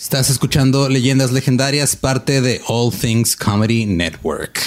[0.00, 4.58] Estás escuchando Leyendas Legendarias, parte de All Things Comedy Network.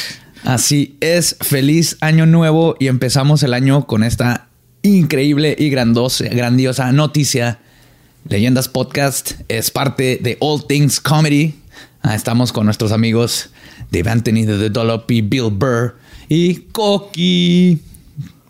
[0.43, 4.47] Así es, feliz año nuevo y empezamos el año con esta
[4.83, 7.57] increíble y grandosa, grandiosa noticia.
[8.29, 11.55] Leyendas Podcast es parte de All Things Comedy.
[12.03, 13.49] Ah, estamos con nuestros amigos
[13.89, 15.95] Dave Anthony de The Dollop y Bill Burr
[16.29, 17.79] y Coqui.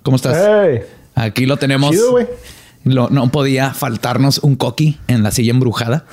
[0.04, 0.36] ¿Cómo estás?
[0.38, 0.82] Hey.
[1.16, 1.92] Aquí lo tenemos.
[1.92, 2.20] Chido,
[2.84, 6.06] no podía faltarnos un Coqui en la silla embrujada.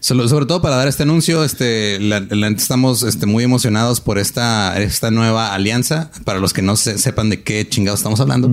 [0.00, 4.80] Sobre todo para dar este anuncio, este, la- la- estamos este, muy emocionados por esta,
[4.80, 6.10] esta nueva alianza.
[6.24, 8.52] Para los que no se- sepan de qué chingados estamos hablando,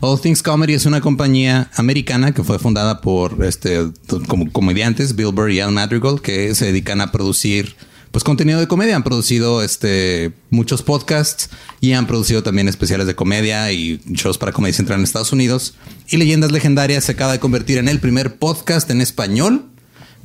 [0.00, 3.90] All Things Comedy es una compañía americana que fue fundada por este,
[4.28, 7.74] como comediantes Bill Burr y Al Madrigal que se dedican a producir
[8.12, 8.94] pues contenido de comedia.
[8.94, 14.52] Han producido este, muchos podcasts y han producido también especiales de comedia y shows para
[14.52, 15.74] comedia central en Estados Unidos.
[16.08, 19.64] Y Leyendas Legendarias se acaba de convertir en el primer podcast en español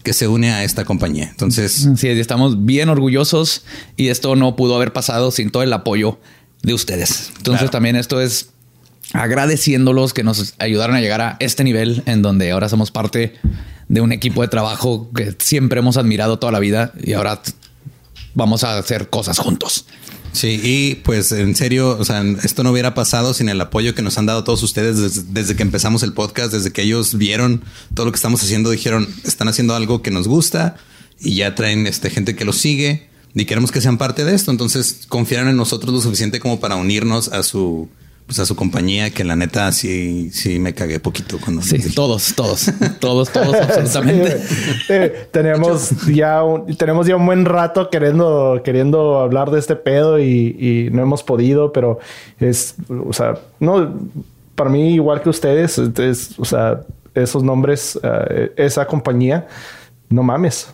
[0.03, 1.27] que se une a esta compañía.
[1.30, 3.63] Entonces, Sí, estamos bien orgullosos
[3.97, 6.19] y esto no pudo haber pasado sin todo el apoyo
[6.64, 7.31] de ustedes.
[7.38, 7.72] Entonces Claro.
[7.72, 8.50] también esto es
[9.14, 13.33] agradeciéndolos que nos ayudaron a llegar a este nivel en donde ahora somos parte
[13.88, 17.41] de un equipo de trabajo que siempre hemos admirado toda la vida y ahora
[18.36, 19.86] vamos a hacer cosas juntos.
[20.31, 24.02] Sí, y pues en serio, o sea, esto no hubiera pasado sin el apoyo que
[24.02, 27.63] nos han dado todos ustedes desde, que empezamos el podcast, desde que ellos vieron
[27.94, 30.75] todo lo que estamos haciendo, dijeron, están haciendo algo que nos gusta
[31.19, 34.52] y ya traen este, gente que los sigue y queremos que sean parte de esto.
[34.52, 37.89] Entonces confiaron en nosotros lo suficiente como para unirnos a su,
[38.30, 42.35] pues a su compañía, que la neta sí, sí me cagué poquito cuando Sí, todos,
[42.35, 44.39] todos, todos, todos, absolutamente.
[44.88, 50.19] Eh, tenemos ya un, tenemos ya un buen rato queriendo queriendo hablar de este pedo
[50.19, 51.97] y, y no hemos podido, pero
[52.39, 53.95] es, o sea, no
[54.53, 56.81] para mí igual que ustedes, es, o sea,
[57.16, 59.47] esos nombres, eh, esa compañía,
[60.07, 60.69] no mames.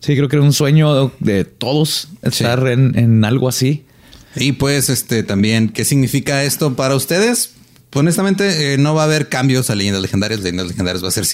[0.00, 3.86] Sí, creo que era un sueño de todos estar en, en algo así.
[4.36, 7.50] Y pues, este también, ¿qué significa esto para ustedes?
[7.90, 10.40] Pues, honestamente, eh, no va a haber cambios a leyendas legendarias.
[10.40, 11.26] Leyendas legendarias va a ser,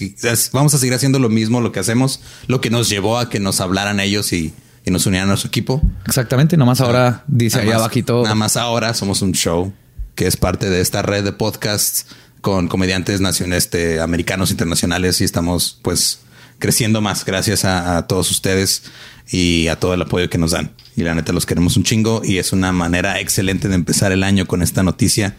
[0.53, 3.41] vamos a seguir haciendo lo mismo, lo que hacemos, lo que nos llevó a que
[3.41, 4.55] nos hablaran ellos y,
[4.85, 5.83] y nos unieran a su equipo.
[6.07, 8.23] Exactamente, nomás ahora dice más- abajito.
[8.23, 9.73] Nada más ahora somos un show
[10.15, 12.07] que es parte de esta red de podcasts
[12.41, 16.21] con comediantes nacionales, este, americanos, internacionales y estamos pues
[16.59, 18.85] creciendo más gracias a, todos ustedes
[19.31, 20.73] y a todo el apoyo que nos dan.
[20.97, 24.23] Y la neta los queremos un chingo y es una manera excelente de empezar el
[24.23, 25.37] año con esta noticia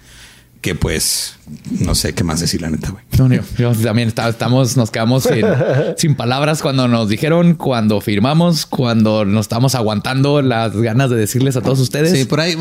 [0.61, 1.36] que pues
[1.79, 3.03] no sé qué más decir la neta, güey.
[3.17, 5.43] No, yo, yo también está- estamos, nos quedamos sin,
[5.97, 11.55] sin palabras cuando nos dijeron, cuando firmamos, cuando nos estamos aguantando las ganas de decirles
[11.57, 12.11] a todos ustedes.
[12.17, 12.55] Sí, por ahí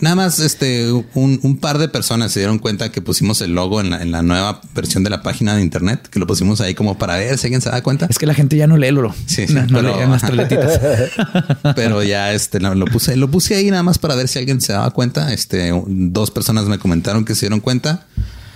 [0.00, 3.80] nada más este un, un par de personas se dieron cuenta que pusimos el logo
[3.80, 6.74] en la, en la nueva versión de la página de internet, que lo pusimos ahí
[6.74, 8.06] como para ver si alguien se da cuenta.
[8.10, 9.14] Es que la gente ya no lee Lolo.
[9.26, 10.80] Sí, sí, no, no pero- leen las tres letritas.
[11.76, 14.60] Pero ya este lo, lo puse, lo puse ahí nada más para ver si alguien
[14.60, 15.32] se daba cuenta.
[15.32, 18.06] Este, dos personas me comentaron que se dieron cuenta.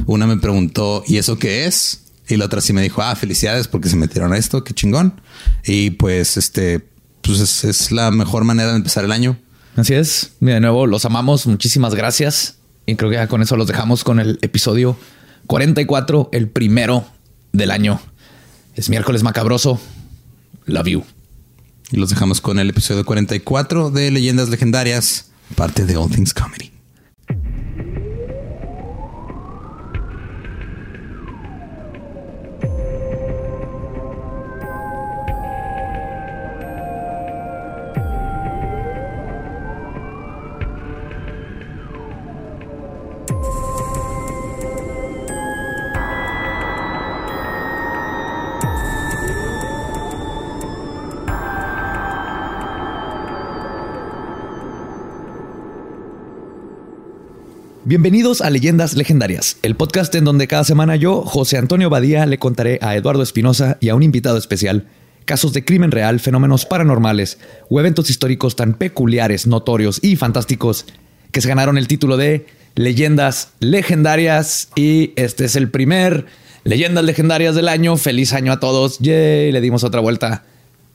[0.07, 2.05] Una me preguntó, ¿y eso qué es?
[2.29, 5.21] Y la otra sí me dijo, ah, felicidades porque se metieron a esto, qué chingón.
[5.65, 6.87] Y pues, este,
[7.23, 9.39] pues es, es la mejor manera de empezar el año.
[9.77, 10.33] Así es.
[10.41, 11.47] Mira, de nuevo, los amamos.
[11.47, 12.57] Muchísimas gracias.
[12.85, 14.97] Y creo que ya con eso los dejamos con el episodio
[15.47, 17.07] 44, el primero
[17.53, 18.01] del año.
[18.75, 19.81] Es miércoles macabroso.
[20.67, 21.05] Love you.
[21.91, 26.78] Y los dejamos con el episodio 44 de Leyendas Legendarias, parte de All Things Comedy.
[57.89, 62.39] Bienvenidos a Leyendas Legendarias, el podcast en donde cada semana yo, José Antonio Badía, le
[62.39, 64.89] contaré a Eduardo Espinosa y a un invitado especial
[65.25, 67.39] casos de crimen real, fenómenos paranormales
[67.71, 70.85] o eventos históricos tan peculiares, notorios y fantásticos
[71.33, 72.45] que se ganaron el título de
[72.75, 74.69] Leyendas Legendarias.
[74.77, 76.27] Y este es el primer
[76.65, 77.97] Leyendas Legendarias del año.
[77.97, 78.99] Feliz año a todos.
[78.99, 80.45] Yay, le dimos otra vuelta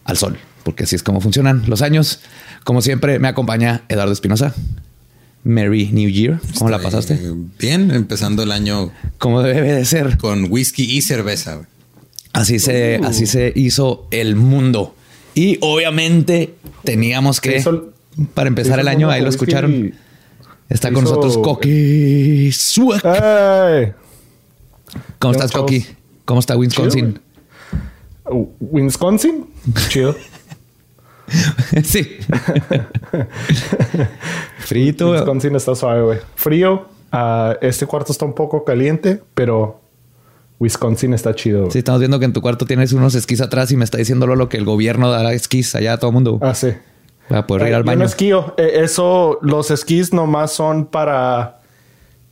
[0.04, 2.19] al sol, porque así es como funcionan los años.
[2.63, 4.54] Como siempre, me acompaña Eduardo Espinosa.
[5.44, 6.40] Merry New Year.
[6.57, 7.19] ¿Cómo la pasaste?
[7.60, 10.18] Bien, empezando el año Como debe de ser.
[10.18, 11.56] con whisky y cerveza.
[11.56, 11.68] güey.
[12.34, 13.06] Así se, Uh.
[13.06, 14.95] así se hizo el mundo.
[15.36, 17.92] Y obviamente teníamos que, Hizo-
[18.34, 19.74] para empezar el año, ahí lo escucharon.
[19.88, 19.94] y-
[20.69, 22.51] Está con hizo- nosotros Coqui.
[25.19, 25.51] ¿Cómo estás.
[25.51, 25.86] Coqui?
[26.25, 27.19] ¿Cómo está Wisconsin?
[28.25, 29.46] Chido, Wisconsin,
[29.89, 30.16] chido.
[31.84, 32.18] sí.
[34.60, 35.12] Frito.
[35.12, 36.20] Wisconsin está suave, güey.
[36.36, 36.86] Frío.
[37.12, 39.80] Ah, este cuarto está un poco caliente, pero
[40.60, 41.70] Wisconsin está chido.
[41.72, 44.25] Sí, estamos viendo que en tu cuarto tienes unos esquís atrás y me está diciendo
[44.28, 46.40] lo que el gobierno dará esquís allá a todo el mundo.
[46.42, 46.70] Ah, sí.
[47.30, 48.00] Para poder ir Eh, al yo baño.
[48.00, 48.54] no esquío.
[48.58, 51.60] Eh, eso, los esquís nomás son para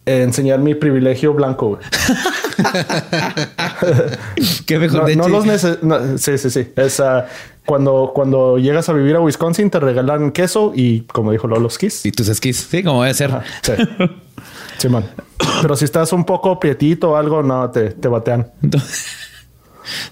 [0.05, 1.81] eh, enseñar mi privilegio blanco, güey.
[4.65, 5.45] Qué mejor No, de no los
[5.83, 6.67] no, sí, sí, sí.
[6.75, 7.27] Es, ah,
[7.65, 11.73] cuando, cuando llegas a vivir a Wisconsin te regalan queso y, como dijo Lolo, los
[11.73, 12.05] esquís.
[12.05, 12.67] Y tus esquís.
[12.69, 13.31] Sí, como debe ser.
[13.31, 13.73] Ajá, sí.
[14.77, 15.05] Sí, man.
[15.61, 18.51] Pero si estás un poco prietito o algo, no, te, te batean.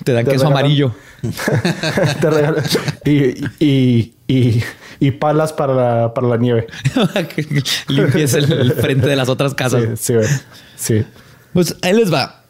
[0.04, 0.96] Te dan Te queso regalan- amarillo.
[2.22, 2.64] te regalan
[3.06, 4.64] y, y, y,
[5.00, 6.68] y palas para la, para la nieve.
[7.88, 10.00] Limpies el, el frente de las otras casas.
[10.00, 10.30] Sí, sí.
[10.76, 11.06] Sí.
[11.54, 12.44] Pues ahí les va.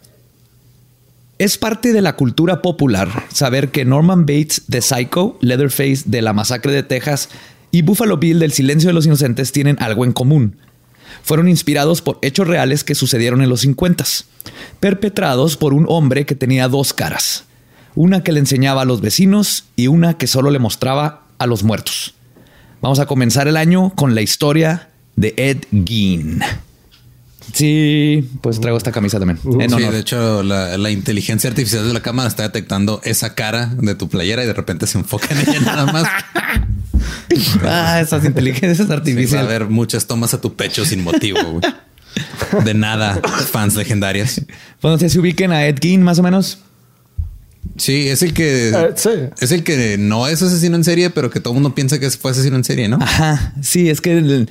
[1.37, 6.33] Es parte de la cultura popular saber que Norman Bates de Psycho, Leatherface de la
[6.33, 7.29] masacre de Texas
[7.71, 10.57] y Buffalo Bill del Silencio de los Inocentes tienen algo en común.
[11.23, 14.05] Fueron inspirados por hechos reales que sucedieron en los 50,
[14.79, 17.45] perpetrados por un hombre que tenía dos caras,
[17.95, 21.63] una que le enseñaba a los vecinos y una que solo le mostraba a los
[21.63, 22.15] muertos.
[22.81, 26.41] Vamos a comenzar el año con la historia de Ed Gein.
[27.53, 29.39] Sí, pues traigo esta camisa también.
[29.59, 33.67] En sí, de hecho, la, la inteligencia artificial de la cámara está detectando esa cara
[33.77, 36.07] de tu playera y de repente se enfoca en ella nada más.
[37.63, 39.45] Ah, esas inteligencias Sí, va a artificiales.
[39.47, 41.39] haber muchas tomas a tu pecho sin motivo.
[41.43, 42.65] güey.
[42.65, 43.21] De nada,
[43.51, 44.41] fans legendarias.
[44.81, 46.59] Bueno, si se ubiquen a Ed Gein, más o menos.
[47.77, 49.09] Sí, es el que Eh, sí.
[49.39, 52.09] es el que no es asesino en serie, pero que todo el mundo piensa que
[52.09, 52.97] fue asesino en serie, ¿no?
[53.01, 54.17] Ajá, sí, es que...
[54.17, 54.49] el-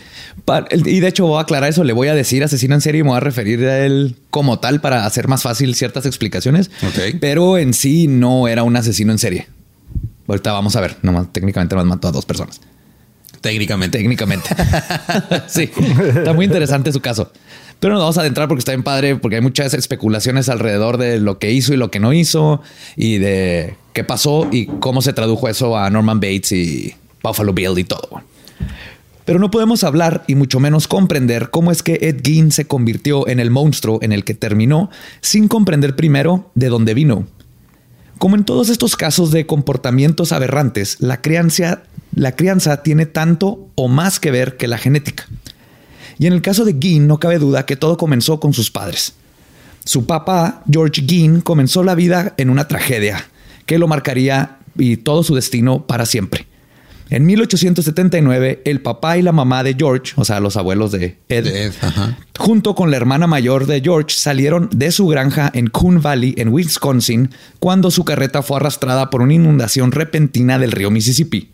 [0.87, 3.02] y de hecho voy a aclarar eso, le voy a decir asesino en serie y
[3.02, 6.70] me voy a referir a él como tal para hacer más fácil ciertas explicaciones.
[6.87, 7.16] Ok.
[7.20, 9.49] Pero en sí no era un asesino en serie.
[10.26, 12.61] Ahorita vamos a ver, nomás técnicamente más mató a dos personas.
[13.40, 13.99] Técnicamente.
[13.99, 14.49] Técnicamente.
[15.49, 15.70] sí,
[16.16, 17.31] está muy interesante su caso.
[17.80, 21.20] Pero nos vamos a adentrar porque está bien padre, porque hay muchas especulaciones alrededor de
[21.20, 22.60] lo que hizo y lo que no hizo,
[22.96, 27.78] y de qué pasó y cómo se tradujo eso a Norman Bates y Buffalo Bill
[27.78, 28.22] y todo.
[29.25, 33.28] Pero no podemos hablar y mucho menos comprender cómo es que Ed Gein se convirtió
[33.28, 34.90] en el monstruo en el que terminó
[35.20, 37.26] sin comprender primero de dónde vino.
[38.19, 41.82] Como en todos estos casos de comportamientos aberrantes, la crianza,
[42.14, 45.28] la crianza tiene tanto o más que ver que la genética.
[46.18, 49.14] Y en el caso de Gein no cabe duda que todo comenzó con sus padres.
[49.84, 53.26] Su papá, George Gein, comenzó la vida en una tragedia
[53.66, 56.46] que lo marcaría y todo su destino para siempre.
[57.10, 61.44] En 1879, el papá y la mamá de George, o sea, los abuelos de Ed,
[61.44, 61.72] De Ed,
[62.38, 66.50] junto con la hermana mayor de George, salieron de su granja en Coon Valley, en
[66.50, 67.30] Wisconsin,
[67.60, 71.50] cuando su carreta fue arrastrada por una inundación repentina del río Mississippi.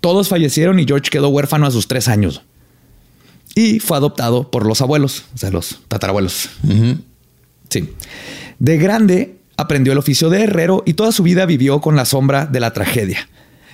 [0.00, 2.42] Todos fallecieron y George quedó huérfano a sus tres años.
[3.58, 6.50] Y fue adoptado por los abuelos, o sea, los tatarabuelos.
[7.70, 7.88] Sí.
[8.58, 12.44] De grande aprendió el oficio de herrero y toda su vida vivió con la sombra
[12.44, 13.30] de la tragedia,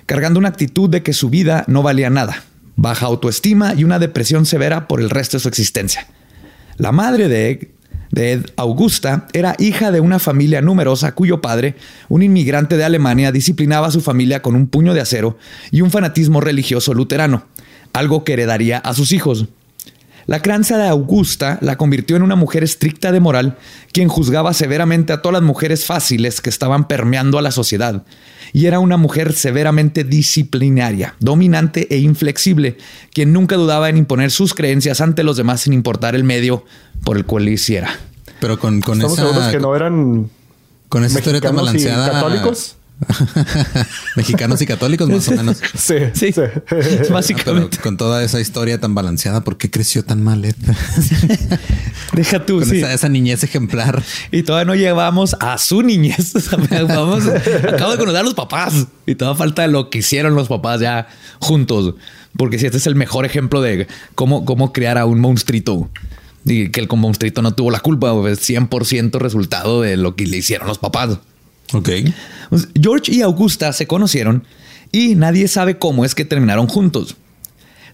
[0.07, 2.45] cargando una actitud de que su vida no valía nada,
[2.77, 6.07] baja autoestima y una depresión severa por el resto de su existencia.
[6.77, 7.69] La madre de Ed,
[8.13, 11.75] de Ed, Augusta, era hija de una familia numerosa cuyo padre,
[12.09, 15.39] un inmigrante de Alemania, disciplinaba a su familia con un puño de acero
[15.73, 17.47] y un fanatismo religioso luterano,
[17.93, 19.49] algo que heredaría a sus hijos.
[20.27, 23.57] La crianza de Augusta la convirtió en una mujer estricta de moral,
[23.93, 28.05] quien juzgaba severamente a todas las mujeres fáciles que estaban permeando a la sociedad.
[28.53, 32.77] Y era una mujer severamente disciplinaria, dominante e inflexible,
[33.13, 36.65] quien nunca dudaba en imponer sus creencias ante los demás sin importar el medio
[37.05, 37.91] por el cual lo hiciera.
[38.41, 40.31] Pero con, con Estamos seguros que no eran
[40.89, 42.11] con esa historia tan balanceada.
[42.13, 42.77] católicos.
[44.17, 45.61] Mexicanos y católicos, más o menos.
[45.75, 46.41] Sí, Sí, sí.
[46.69, 47.79] Pero básicamente.
[47.79, 50.45] con toda esa historia tan balanceada, ¿por qué creció tan mal?
[50.45, 50.55] Ed?
[52.13, 52.79] Deja tú, con sí.
[52.79, 54.03] esa, esa niñez ejemplar.
[54.31, 56.33] Y todavía no llevamos a su niñez.
[56.43, 60.35] O sea, vamos, acabo de conocer a los papás y todavía falta lo que hicieron
[60.35, 61.09] los papás ya
[61.39, 61.95] juntos.
[62.37, 65.91] Porque si este es el mejor ejemplo de cómo, cómo crear a un monstruito
[66.45, 70.39] y que el monstruito no tuvo la culpa, es 100% resultado de lo que le
[70.39, 71.19] hicieron los papás.
[71.73, 71.89] Ok.
[72.81, 74.45] George y Augusta se conocieron
[74.91, 77.17] y nadie sabe cómo es que terminaron juntos.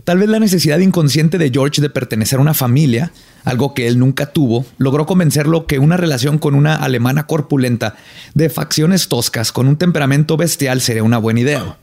[0.04, 3.12] Tal vez la necesidad inconsciente de George de pertenecer a una familia,
[3.44, 7.94] algo que él nunca tuvo, logró convencerlo que una relación con una alemana corpulenta
[8.34, 11.76] de facciones toscas con un temperamento bestial sería una buena idea.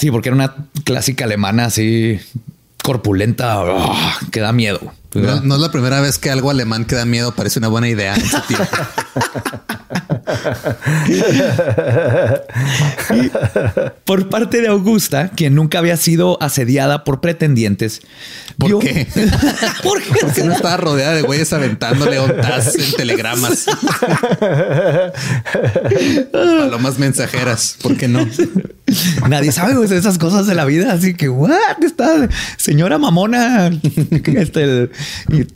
[0.00, 2.18] Sí, porque era una clásica alemana así
[2.82, 3.94] corpulenta oh,
[4.30, 4.80] que da miedo.
[5.12, 7.88] Pues no, es la primera vez que algo alemán que da miedo parece una buena
[7.88, 8.66] idea en su tiempo.
[14.04, 18.02] por parte de Augusta, quien nunca había sido asediada por pretendientes.
[18.58, 19.06] ¿Por qué?
[19.82, 20.12] ¿Por qué?
[20.20, 23.64] Porque no estaba rodeada de güeyes aventándole ondas en telegramas.
[26.32, 27.76] Palomas mensajeras.
[27.82, 28.26] ¿Por qué no?
[29.28, 30.92] Nadie sabe pues, esas cosas de la vida.
[30.92, 31.82] Así que, what?
[31.82, 33.70] Esta señora mamona
[34.24, 34.90] este,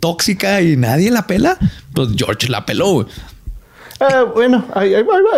[0.01, 1.59] tóxica y nadie la pela.
[1.93, 3.07] Pues George la peló.
[4.01, 4.95] Eh, bueno, hay,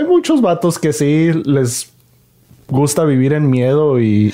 [0.06, 1.90] muchos vatos que sí les
[2.68, 4.32] gusta vivir en miedo y,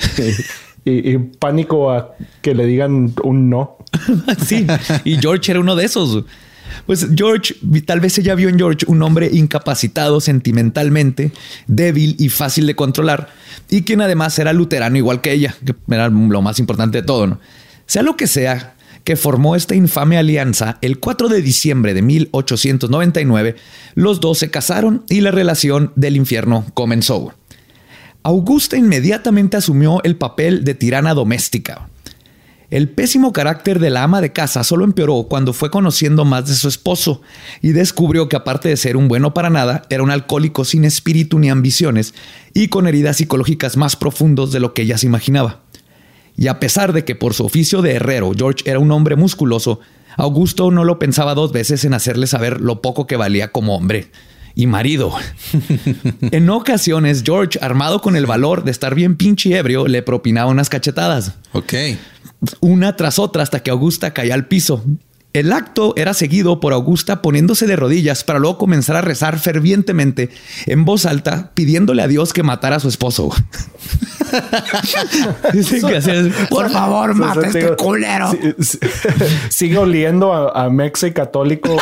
[0.83, 3.77] y, pánico a que le digan un no.
[4.45, 4.65] sí,
[5.03, 6.25] y George era uno de esos.
[6.85, 7.55] Pues George,
[7.85, 11.31] tal vez ella vio en George un hombre incapacitado sentimentalmente,
[11.67, 13.29] débil y fácil de controlar,
[13.69, 17.27] y quien además era luterano igual que ella, que era lo más importante de todo,
[17.27, 17.39] ¿no?
[17.87, 18.74] Sea lo que sea,
[19.05, 23.55] que formó esta infame alianza, el 4 de diciembre de 1899,
[23.93, 27.31] los dos se casaron y la relación del infierno comenzó.
[28.23, 31.87] Augusta inmediatamente asumió el papel de tirana doméstica.
[32.71, 36.55] El pésimo carácter de la ama de casa solo empeoró cuando fue conociendo más de
[36.55, 37.21] su esposo
[37.61, 41.37] y descubrió que aparte de ser un bueno para nada, era un alcohólico sin espíritu
[41.37, 42.15] ni ambiciones
[42.55, 45.64] y con heridas psicológicas más profundos de lo que ella se imaginaba.
[46.37, 49.79] Y a pesar de que por su oficio de herrero George era un hombre musculoso,
[50.17, 54.11] Augusto no lo pensaba dos veces en hacerle saber lo poco que valía como hombre
[54.55, 55.13] y marido.
[56.21, 60.69] en ocasiones, George, armado con el valor de estar bien pinche ebrio, le propinaba unas
[60.69, 61.33] cachetadas.
[61.51, 61.73] Ok.
[62.61, 64.83] Una tras otra hasta que Augusta caía al piso.
[65.35, 70.29] El acto era seguido por Augusta poniéndose de rodillas para luego comenzar a rezar fervientemente
[70.65, 73.27] en voz alta, pidiéndole a Dios que matara a su esposo.
[76.49, 78.31] por favor, mata a este culero.
[79.49, 81.75] sigue oliendo a, a Mexe católico,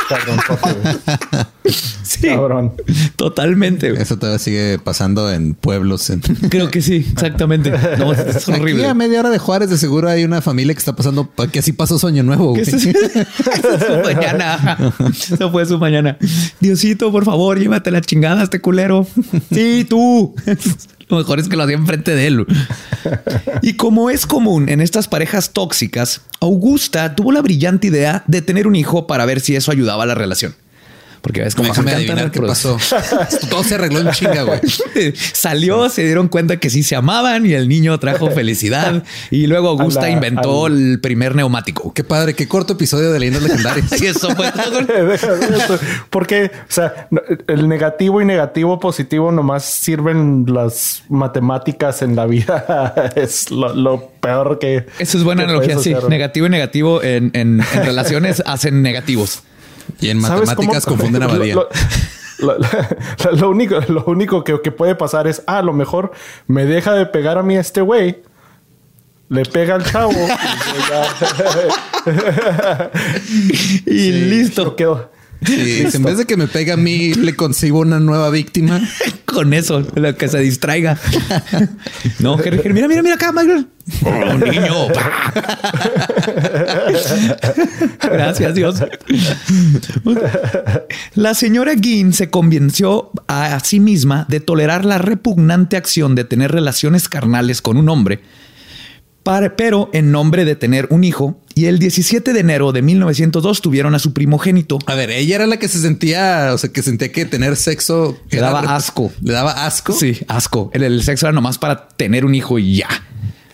[2.20, 2.74] Sí, cabrón.
[3.15, 3.89] Totalmente.
[4.01, 6.12] Eso todavía sigue pasando en pueblos.
[6.50, 7.72] Creo que sí, exactamente.
[7.98, 8.84] No, es horrible.
[8.84, 11.60] Aquí a media hora de Juárez, de seguro hay una familia que está pasando, que
[11.60, 12.55] así pasó su año nuevo.
[12.65, 14.93] su mañana.
[15.10, 16.17] Eso fue su mañana.
[16.60, 19.08] Diosito, por favor, llévate la chingada a este culero.
[19.51, 20.36] Sí, tú.
[21.10, 22.46] Lo mejor es que lo hacía enfrente de él.
[23.62, 28.67] Y como es común en estas parejas tóxicas, Augusta tuvo la brillante idea de tener
[28.67, 30.55] un hijo para ver si eso ayudaba a la relación.
[31.24, 32.77] Porque ves cómo Déjame adivinar qué pasó.
[33.50, 34.60] Todo se arregló en chinga, güey.
[35.15, 39.03] Salió, se dieron cuenta que sí se amaban y el niño trajo felicidad.
[39.32, 41.94] y luego Augusta inventó el primer neumático.
[41.94, 44.01] Qué padre, qué corto episodio de leyendas legendarias.
[44.01, 45.80] y eso fue todo.
[46.10, 47.08] Porque, o sea,
[47.48, 53.13] el negativo y negativo positivo nomás sirven las matemáticas en la vida.
[53.15, 54.88] es lo, peor que.
[55.00, 55.80] Eso es buena analogía.
[55.80, 59.44] Sí, negativo y negativo en, en relaciones hacen negativos.
[60.00, 61.56] Y en matemáticas confunden a Badía.
[63.32, 66.12] Lo, único, lo único que, puede pasar es, ah, a lo mejor
[66.48, 68.22] me deja de pegar a mí este güey,
[69.30, 70.12] le pega al chavo
[73.86, 74.75] y, listo.
[74.75, 75.10] Quedó.
[75.94, 78.82] en vez de que me pegue a mí, le consigo una nueva víctima.
[79.26, 80.98] Con eso, lo que se distraiga.
[82.20, 83.68] no, mira, mira, mira acá, Michael.
[84.06, 84.88] Oh, niño.
[88.04, 88.84] Gracias, Dios.
[91.16, 96.52] La señora Ginn se convenció a sí misma de tolerar la repugnante acción de tener
[96.52, 98.22] relaciones carnales con un hombre
[99.24, 101.39] pero en nombre de tener un hijo.
[101.56, 104.80] Y el 17 de enero de 1902 tuvieron a su primogénito.
[104.86, 108.18] A ver, ella era la que se sentía, o sea, que sentía que tener sexo
[108.30, 109.12] le daba asco.
[109.22, 109.94] Le daba asco.
[109.94, 110.72] Sí, asco.
[110.74, 112.89] el sexo era nomás para tener un hijo y ya.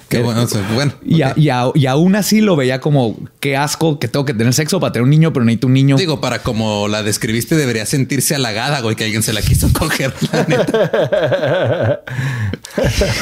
[0.09, 0.91] Qué bueno, bueno.
[1.05, 4.91] Y, y, aún así lo veía como qué asco que tengo que tener sexo para
[4.91, 5.97] tener un niño, pero necesito un niño.
[5.97, 10.11] Digo, para como la describiste, debería sentirse halagada, güey, que alguien se la quiso coger.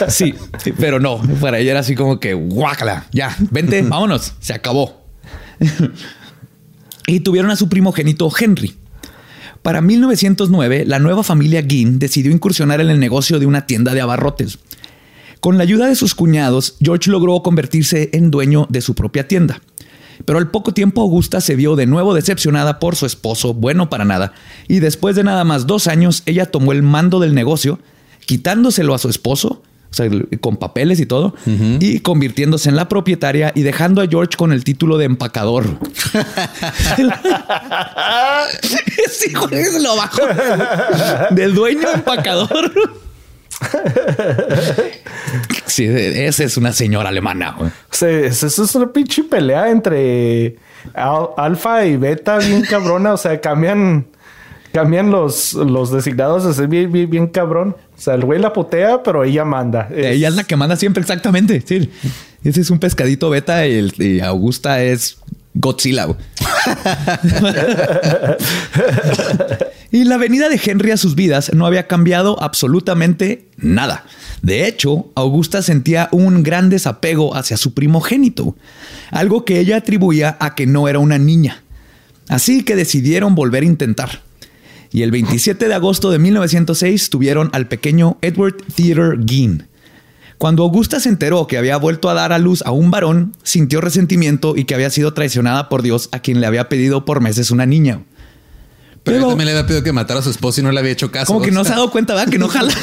[0.08, 0.34] sí,
[0.80, 5.06] pero no, para ella era así como que guácala, ya, vente, vámonos, se acabó.
[7.08, 8.78] y tuvieron a su primogénito Henry.
[9.62, 14.00] Para 1909, la nueva familia Ginn decidió incursionar en el negocio de una tienda de
[14.00, 14.60] abarrotes.
[15.40, 19.62] Con la ayuda de sus cuñados, George logró convertirse en dueño de su propia tienda.
[20.26, 24.04] Pero al poco tiempo Augusta se vio de nuevo decepcionada por su esposo, bueno para
[24.04, 24.34] nada,
[24.68, 27.80] y después de nada más dos años ella tomó el mando del negocio,
[28.26, 30.10] quitándoselo a su esposo, o sea,
[30.42, 31.34] con papeles y todo,
[31.80, 35.66] y convirtiéndose en la propietaria y dejando a George con el título de empacador.
[39.10, 39.32] sí,
[39.82, 40.22] lo bajo.
[41.32, 42.72] Del dueño empacador.
[45.66, 47.56] Sí, esa es una señora alemana.
[47.58, 47.70] güey.
[47.70, 50.56] O sea, es- eso es una pinche pelea entre
[50.94, 53.14] al- alfa y beta bien cabrona.
[53.14, 54.08] O sea, cambian,
[54.72, 57.76] cambian los, los designados así bien, bien, bien cabrón.
[57.96, 59.88] O sea, el güey la putea, pero ella manda.
[59.94, 61.62] Es- Ella es la que manda siempre exactamente.
[61.66, 61.92] Sí.
[62.44, 65.18] Ese es un pescadito beta y, el- y Augusta es
[65.54, 66.08] Godzilla.
[69.92, 74.06] y la venida de Henry a sus vidas no había cambiado absolutamente nada.
[74.42, 78.56] De hecho, Augusta sentía un gran desapego hacia su primogénito,
[79.12, 81.64] algo que ella atribuía a que no era una niña.
[82.28, 84.22] Así que decidieron volver a intentar.
[84.92, 89.68] Y el 27 de agosto de 1906 tuvieron al pequeño Edward Theodore Gein.
[90.38, 93.82] Cuando Augusta se enteró que había vuelto a dar a luz a un varón, sintió
[93.82, 97.50] resentimiento y que había sido traicionada por Dios a quien le había pedido por meses
[97.50, 98.02] una niña.
[99.12, 100.92] Pero, yo también le había pedido que matara a su esposo y no le había
[100.92, 101.28] hecho caso.
[101.34, 102.32] Como que no se ha dado cuenta, ¿verdad?
[102.32, 102.74] Que no jala.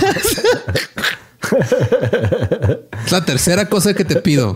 [3.04, 4.54] Es la tercera cosa que te pido.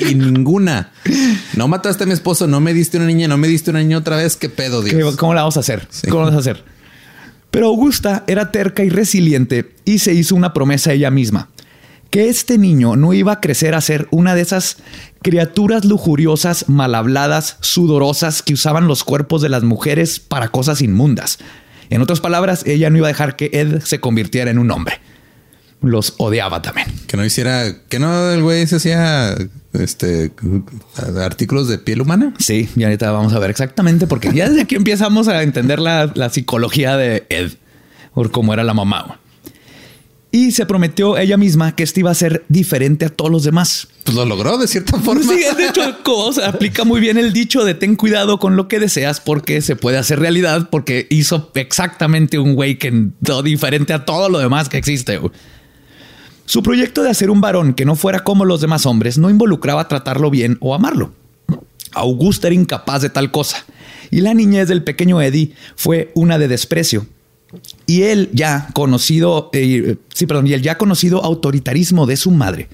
[0.00, 0.92] y ninguna.
[1.54, 3.98] No mataste a mi esposo, no me diste una niña, no me diste una niña
[3.98, 4.36] otra vez.
[4.36, 5.16] ¿Qué pedo, ¿Qué- Dios?
[5.16, 5.86] ¿Cómo la vamos a hacer?
[5.90, 6.08] Sí.
[6.08, 6.64] ¿Cómo la vamos a hacer?
[7.50, 11.48] Pero Augusta era terca y resiliente y se hizo una promesa a ella misma.
[12.12, 14.76] Que este niño no iba a crecer a ser una de esas
[15.22, 21.38] criaturas lujuriosas, mal habladas, sudorosas que usaban los cuerpos de las mujeres para cosas inmundas.
[21.88, 25.00] En otras palabras, ella no iba a dejar que Ed se convirtiera en un hombre.
[25.80, 26.86] Los odiaba también.
[27.06, 29.34] Que no hiciera, que no el güey se hacía
[29.72, 30.32] este
[31.18, 32.34] artículos de piel humana.
[32.38, 36.12] Sí, y ahorita vamos a ver exactamente porque ya desde aquí empezamos a entender la,
[36.14, 37.52] la psicología de Ed,
[38.12, 39.18] por cómo era la mamá.
[40.34, 43.88] Y se prometió ella misma que este iba a ser diferente a todos los demás.
[44.04, 45.22] Pues lo logró de cierta forma.
[45.22, 45.82] Sí, de hecho,
[46.44, 49.98] aplica muy bien el dicho de ten cuidado con lo que deseas porque se puede
[49.98, 53.10] hacer realidad porque hizo exactamente un güey que
[53.44, 55.20] diferente a todo lo demás que existe.
[56.46, 59.86] Su proyecto de hacer un varón que no fuera como los demás hombres no involucraba
[59.86, 61.12] tratarlo bien o amarlo.
[61.92, 63.66] Augusta era incapaz de tal cosa
[64.10, 67.06] y la niñez del pequeño Eddie fue una de desprecio.
[67.86, 72.68] Y él ya conocido, eh, sí, perdón, y el ya conocido autoritarismo de su madre.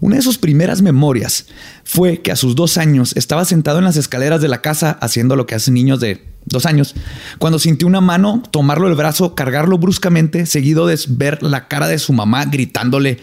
[0.00, 1.46] Una de sus primeras memorias
[1.84, 5.36] fue que a sus dos años estaba sentado en las escaleras de la casa haciendo
[5.36, 6.94] lo que hacen niños de dos años,
[7.38, 11.98] cuando sintió una mano tomarlo el brazo, cargarlo bruscamente, seguido de ver la cara de
[11.98, 13.18] su mamá gritándole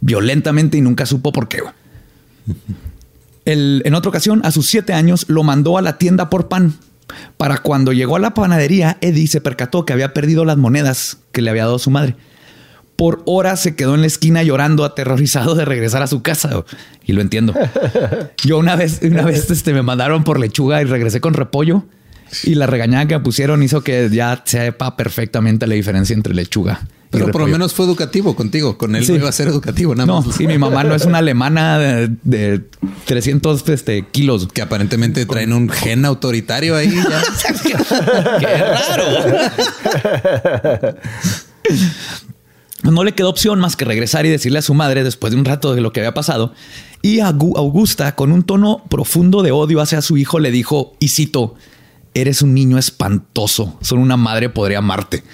[0.00, 1.62] violentamente y nunca supo por qué.
[3.44, 6.74] El- en otra ocasión, a sus siete años, lo mandó a la tienda por pan.
[7.36, 11.42] Para cuando llegó a la panadería, Eddie se percató que había perdido las monedas que
[11.42, 12.16] le había dado su madre.
[12.96, 16.64] Por horas se quedó en la esquina llorando, aterrorizado de regresar a su casa.
[17.04, 17.54] Y lo entiendo.
[18.44, 21.84] Yo una vez, una vez este, me mandaron por lechuga y regresé con repollo.
[22.42, 26.80] Y la regañada que me pusieron hizo que ya sepa perfectamente la diferencia entre lechuga.
[27.10, 28.76] Pero por lo menos fue educativo contigo.
[28.76, 29.12] Con él Sí.
[29.12, 30.40] no iba a ser educativo, nada No, más.
[30.40, 32.64] y mi mamá no es una alemana de, de
[33.06, 34.48] 300 este, kilos.
[34.52, 36.92] Que aparentemente traen un gen autoritario ahí.
[36.94, 37.22] ya.
[38.40, 39.04] ¡Qué raro!
[42.82, 45.44] No le quedó opción más que regresar y decirle a su madre después de un
[45.44, 46.52] rato de lo que había pasado.
[47.02, 51.54] Y Augusta, con un tono profundo de odio hacia su hijo, le dijo, y cito,
[52.14, 53.76] eres un niño espantoso.
[53.80, 55.24] Solo una madre podría amarte.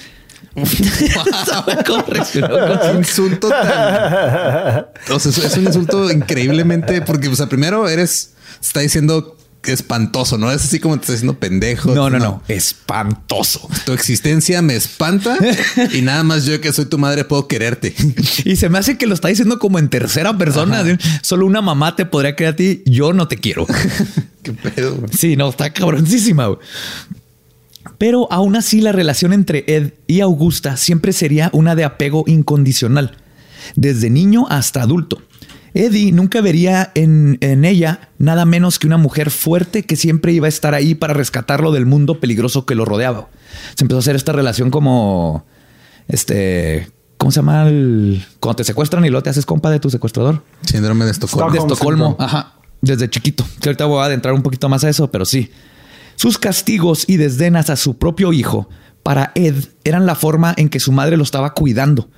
[2.97, 4.87] Insulto tan.
[5.11, 10.51] O sea, es- un insulto increíblemente porque, o sea, primero eres, está diciendo espantoso, no
[10.51, 11.95] es así como te está diciendo pendejo.
[11.95, 12.43] No, no, no.
[12.49, 13.69] Espantoso.
[13.87, 15.37] Tu existencia me espanta
[15.93, 17.95] y nada más yo que soy tu madre puedo quererte.
[18.45, 20.83] Y se me hace que lo está diciendo como en tercera persona.
[21.23, 22.83] Solo una mamá te podría querer a ti.
[22.87, 23.67] Yo no te quiero.
[24.43, 24.97] Qué pedo.
[24.97, 25.11] güey.
[25.17, 26.47] Sí, no, está cabroncísima.
[26.47, 26.59] güey.
[27.99, 33.17] Pero aún así la relación entre Ed y Augusta siempre sería una de apego incondicional,
[33.77, 35.21] desde niño hasta adulto.
[35.75, 40.47] Eddie nunca vería en, en ella nada menos que una mujer fuerte que siempre iba
[40.47, 43.31] a estar ahí para rescatarlo del mundo peligroso que lo rodeaba.
[43.75, 45.47] Se empezó a hacer esta relación como,
[46.09, 47.69] este, ¿cómo se llama?
[47.69, 51.51] el- cuando te secuestran y luego te haces compa de tu secuestrador Síndrome de Estocolmo.
[51.51, 52.07] de Stockholm Estocolmo.
[52.11, 52.25] Syndrome.
[52.25, 52.55] Ajá.
[52.83, 53.47] Desde chiquito.
[53.61, 55.51] Que ahorita voy a adentrar un poquito más a eso, pero sí.
[56.23, 58.69] Sus castigos y desdenas a su propio hijo
[59.03, 62.09] para Ed eran la forma en que su madre lo estaba cuidando.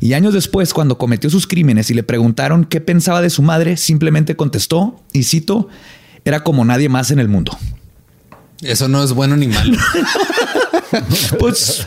[0.00, 3.78] Y años después, cuando cometió sus crímenes y le preguntaron qué pensaba de su madre,
[3.78, 5.70] simplemente contestó, y cito,
[6.26, 7.56] era como nadie más en el mundo.
[8.60, 9.78] Eso no es bueno ni malo.
[11.40, 11.86] Pues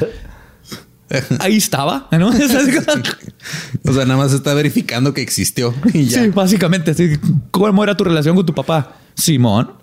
[1.38, 2.30] ahí estaba, ¿no?
[3.88, 6.24] O sea, nada más está verificando que existió y ya.
[6.24, 7.20] Sí, básicamente.
[7.52, 8.98] ¿Cómo era tu relación con tu papá?
[9.14, 9.77] Simón.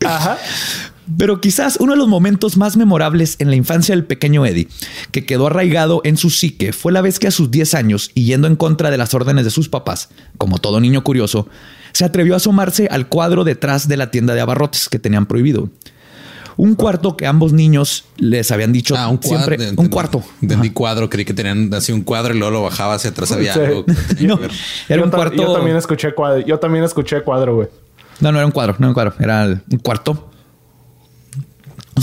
[1.18, 4.68] Pero quizás uno de los momentos más memorables en la infancia del pequeño Eddie,
[5.10, 8.24] que quedó arraigado en su psique, fue la vez que a sus 10 años, y
[8.24, 11.46] yendo en contra de las órdenes de sus papás, como todo niño curioso,
[11.92, 15.68] se atrevió a asomarse al cuadro detrás de la tienda de abarrotes que tenían prohibido.
[16.56, 19.38] Un cuarto que ambos niños les habían dicho Ah, un cuadro.
[19.46, 19.56] siempre.
[19.70, 20.22] entendí- un cuarto.
[20.40, 21.10] Entendí cuadro.
[21.10, 23.32] Creí que tenían así un cuadro y luego lo bajaba hacia atrás.
[23.32, 23.60] Había Sí.
[23.60, 23.84] algo.
[24.20, 24.38] No,
[24.88, 25.36] era yo un cuarto.
[25.36, 26.46] Yo también escuché cuadro.
[26.46, 27.68] Yo también escuché cuadro, güey.
[28.20, 30.30] No, no era un cuadro, no era un cuadro, era un cuarto.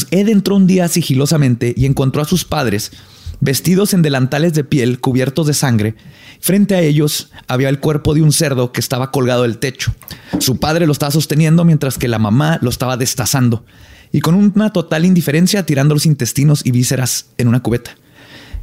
[0.09, 2.91] Ed entró un día sigilosamente y encontró a sus padres
[3.39, 5.95] vestidos en delantales de piel cubiertos de sangre.
[6.39, 9.93] Frente a ellos había el cuerpo de un cerdo que estaba colgado del techo.
[10.39, 13.65] Su padre lo estaba sosteniendo mientras que la mamá lo estaba destazando
[14.11, 17.91] y con una total indiferencia tirando los intestinos y vísceras en una cubeta.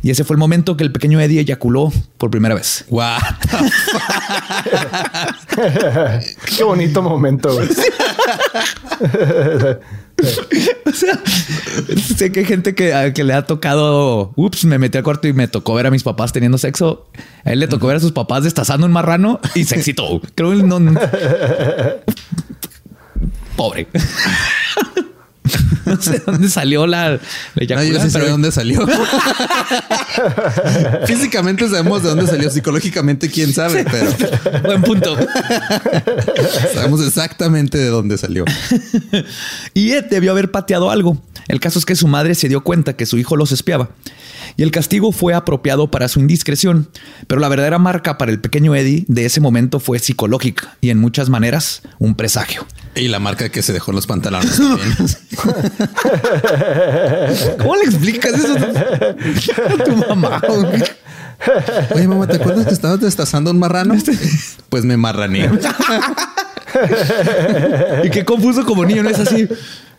[0.03, 2.85] Y ese fue el momento que el pequeño Eddie eyaculó por primera vez.
[2.89, 3.19] What
[6.57, 7.69] Qué bonito momento, güey.
[10.85, 11.17] O sea,
[12.17, 15.29] sé que hay gente que, a- que le ha tocado, ups, me metí al cuarto
[15.29, 17.07] y me tocó ver a mis papás teniendo sexo.
[17.45, 20.21] A él le tocó ver a sus papás destazando un marrano y se excitó.
[20.35, 20.81] Creo que no.
[20.81, 20.99] no-
[23.57, 23.87] Pobre.
[25.87, 27.19] No sé dónde salió la,
[27.55, 28.87] la No, yo sí sé pero- de dónde salió.
[31.07, 32.51] Físicamente sabemos de dónde salió.
[32.51, 34.13] Psicológicamente, quién sabe, pero
[34.65, 35.17] Buen punto.
[36.75, 38.45] sabemos exactamente de dónde salió.
[39.75, 41.21] Y Ed debió haber pateado algo.
[41.49, 43.91] El caso es que su madre se dio cuenta que su hijo los espiaba.
[44.57, 46.89] Y el castigo fue apropiado para su indiscreción.
[47.27, 50.99] Pero la verdadera marca para el pequeño Eddie de ese momento fue psicológica y en
[50.99, 52.67] muchas maneras un presagio.
[52.95, 54.97] Y la marca que se dejó en los pantalones también.
[57.59, 60.41] ¿Cómo le explicas eso a tu mamá?
[61.95, 63.95] Oye, mamá, ¿te acuerdas que estabas destazando un marrano?
[64.69, 65.51] Pues me marrané.
[68.05, 69.49] Y qué confuso como niño, ¿no es así?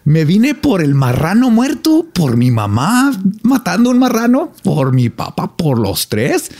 [0.05, 3.11] Me vine por el marrano muerto, por mi mamá
[3.43, 6.51] matando un marrano, por mi papá, por los tres.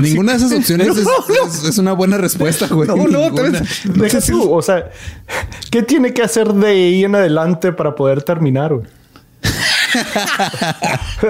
[0.00, 1.46] Ninguna de esas opciones No, es, no.
[1.46, 2.88] es- es una buena respuesta, güey.
[2.88, 3.30] No, no,
[3.94, 4.90] Deja tú, o sea,
[5.70, 8.86] ¿qué tiene que hacer de ahí en adelante para poder terminar, güey?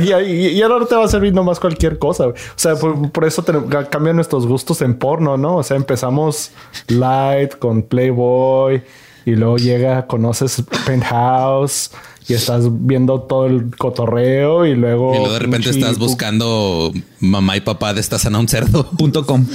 [0.00, 2.24] y, y, y ahora te va a servir nomás cualquier cosa.
[2.26, 2.36] güey.
[2.36, 3.44] O sea, por, por eso
[3.90, 5.56] cambian nuestros gustos en porno, ¿no?
[5.56, 6.50] O sea, empezamos
[6.88, 8.82] light con Playboy
[9.26, 11.90] y luego llega, conoces Penthouse
[12.26, 15.12] y estás viendo todo el cotorreo y luego...
[15.14, 18.88] Y luego de repente estás buscando mamá y papá destazan a un cerdo.
[18.98, 19.44] Punto com.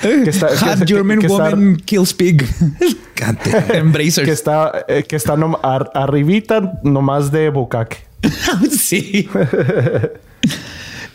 [0.00, 2.44] Que está- que- Half que- German que woman kills pig.
[3.14, 3.50] Cante.
[3.78, 4.26] Embracers.
[4.26, 7.98] que está, eh, que está nom- ar- arribita nomás de bucaque.
[8.70, 9.28] sí.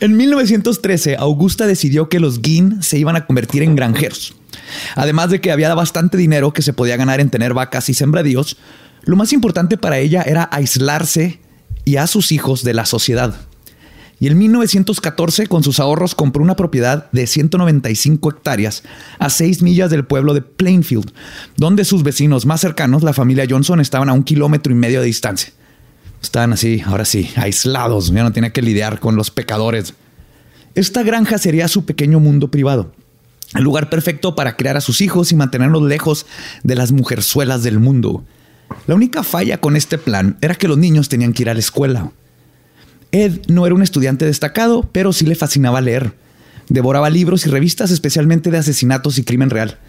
[0.00, 4.34] En 1913, Augusta decidió que los Guin se iban a convertir en granjeros.
[4.96, 8.56] Además de que había bastante dinero que se podía ganar en tener vacas y sembradíos,
[9.02, 11.40] lo más importante para ella era aislarse
[11.84, 13.34] y a sus hijos de la sociedad.
[14.22, 18.84] Y en 1914, con sus ahorros, compró una propiedad de 195 hectáreas
[19.18, 21.12] a 6 millas del pueblo de Plainfield,
[21.56, 25.06] donde sus vecinos más cercanos, la familia Johnson, estaban a un kilómetro y medio de
[25.06, 25.52] distancia.
[26.22, 29.94] Estaban así, ahora sí, aislados, ya no tenía que lidiar con los pecadores.
[30.76, 32.92] Esta granja sería su pequeño mundo privado,
[33.54, 36.26] el lugar perfecto para criar a sus hijos y mantenerlos lejos
[36.62, 38.24] de las mujerzuelas del mundo.
[38.86, 41.60] La única falla con este plan era que los niños tenían que ir a la
[41.60, 42.10] escuela.
[43.10, 46.14] Ed no era un estudiante destacado, pero sí le fascinaba leer.
[46.68, 49.78] Devoraba libros y revistas, especialmente de asesinatos y crimen real.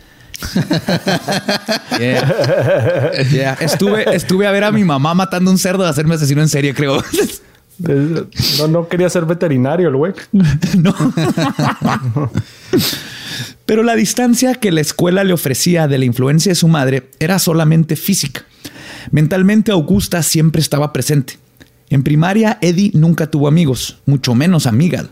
[2.00, 3.12] Yeah.
[3.32, 3.54] Yeah.
[3.62, 6.74] Estuve, estuve a ver a mi mamá matando un cerdo de hacerme asesino en serie,
[6.74, 7.04] creo.
[7.78, 10.14] No, no quería ser veterinario el güey.
[10.78, 10.94] No.
[13.66, 17.40] Pero la distancia que la escuela le ofrecía de la influencia de su madre era
[17.40, 18.46] solamente física.
[19.12, 21.38] Mentalmente Augusta siempre estaba presente.
[21.90, 25.08] En primaria, Eddie nunca tuvo amigos, mucho menos amigas.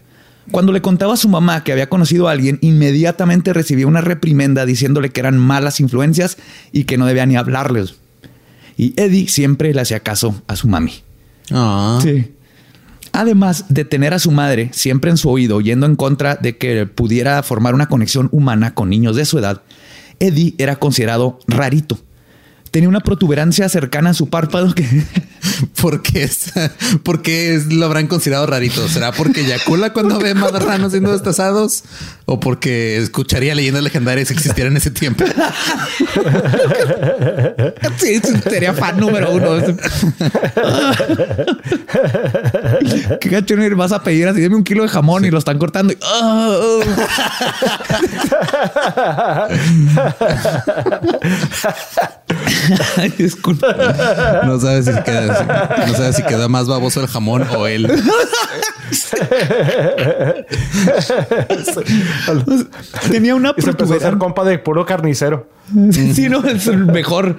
[0.50, 4.66] Cuando le contaba a su mamá que había conocido a alguien, inmediatamente recibía una reprimenda
[4.66, 6.38] diciéndole que eran malas influencias
[6.72, 7.96] y que no debía ni hablarles.
[8.78, 10.94] Y Eddie siempre le hacía caso a su mami.
[11.52, 12.00] Ah.
[12.02, 12.32] Sí.
[13.14, 16.86] Además de tener a su madre siempre en su oído, yendo en contra de que
[16.86, 19.62] pudiera formar una conexión humana con niños de su edad,
[20.20, 22.00] Eddie era considerado rarito.
[22.70, 24.86] Tenía una protuberancia cercana a su párpado que
[25.82, 26.52] ¿Por qué, es,
[27.04, 28.88] ¿Por qué es- lo habrán considerado rarito?
[28.88, 31.84] ¿Será porque eyacula cuando ve marranos siendo destazados?
[32.26, 35.26] ¿O porque escucharía leyendas legendarias si existiera en ese tiempo?
[37.98, 39.58] Sí, sería fan número uno.
[43.20, 45.94] Qué gacho, vas a pedir así, dame un kilo de jamón y lo están cortando.
[45.94, 45.98] y-.
[52.98, 54.42] Ay, disculpa.
[54.46, 55.31] No sabes si queda,
[55.88, 57.88] no sabes si queda más baboso el jamón o él.
[63.10, 64.20] Tenía una Y se empezó a hacer protuberancia.
[64.20, 65.50] compa de puro carnicero.
[65.92, 67.38] Sí, no, es el mejor.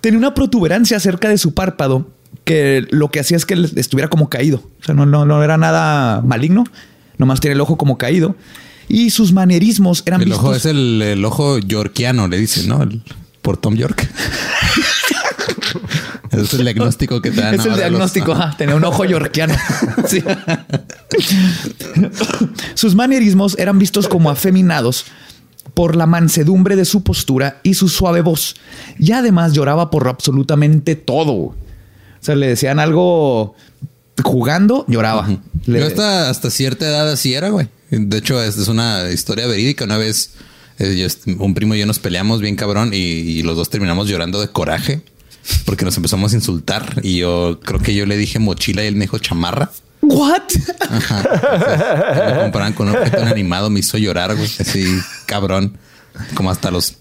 [0.00, 2.08] Tenía una protuberancia cerca de su párpado
[2.44, 4.62] que lo que hacía es que él estuviera como caído.
[4.80, 6.64] O sea, no, no, no era nada maligno.
[7.18, 8.34] Nomás tiene el ojo como caído.
[8.88, 10.44] Y sus manerismos eran El vistos...
[10.44, 12.82] ojo es el, el ojo yorkiano, le dicen, ¿no?
[12.82, 13.02] El-
[13.42, 14.08] por Tom York.
[16.42, 17.54] Es el diagnóstico que te dan.
[17.58, 18.32] Es el los- diagnóstico.
[18.32, 19.54] ajá, tenía un ojo yorkiano.
[20.08, 20.22] Sí.
[22.74, 25.04] Sus manierismos eran vistos como afeminados
[25.74, 28.56] por la mansedumbre de su postura y su suave voz.
[28.98, 31.32] Y además lloraba por absolutamente todo.
[31.32, 31.54] O
[32.20, 33.54] sea, le decían algo
[34.22, 35.28] jugando, lloraba.
[35.66, 37.68] Le- Yo hasta, hasta cierta edad así era, güey.
[37.90, 39.84] De hecho, es, es una historia verídica.
[39.84, 40.32] Una vez
[40.78, 44.08] eh, yo un primo y yo nos peleamos bien cabrón y, y los dos terminamos
[44.08, 45.02] llorando de coraje
[45.64, 47.00] porque nos empezamos a insultar.
[47.02, 49.70] Y yo creo que yo le dije mochila y él me dijo chamarra.
[50.02, 50.42] ¿What?
[50.90, 54.48] Me comparaban con un objeto inanimado, me hizo llorar, güey.
[54.58, 54.84] Así
[55.26, 55.76] cabrón.
[56.34, 56.96] Como hasta los.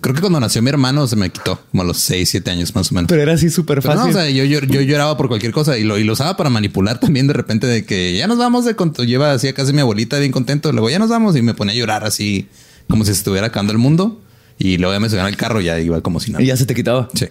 [0.00, 2.74] Creo que cuando nació mi hermano se me quitó, como a los 6, 7 años
[2.74, 3.08] más o menos.
[3.08, 4.10] Pero era así súper no, fácil.
[4.10, 6.48] o sea, yo, yo, yo lloraba por cualquier cosa y lo, y lo usaba para
[6.48, 9.68] manipular también de repente de que ya nos vamos de con- lleva así a casa
[9.68, 10.72] de mi abuelita bien contento.
[10.72, 12.48] Luego ya nos vamos y me ponía a llorar así
[12.88, 14.22] como si se estuviera acabando el mundo.
[14.58, 16.42] Y luego ya me subían al carro y ya iba como si nada.
[16.42, 17.08] y ya se te quitaba.
[17.14, 17.26] Sí.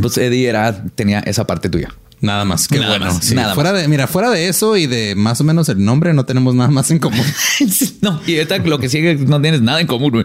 [0.00, 1.88] Pues Eddie era, tenía esa parte tuya.
[2.20, 2.68] Nada más.
[2.68, 3.14] Qué Nada bueno.
[3.14, 3.34] más, sí.
[3.34, 6.26] nada fuera de, mira, fuera de eso y de más o menos el nombre, no
[6.26, 7.24] tenemos nada más en común.
[8.02, 10.10] no, y ahorita lo que sigue no tienes nada en común.
[10.10, 10.24] güey.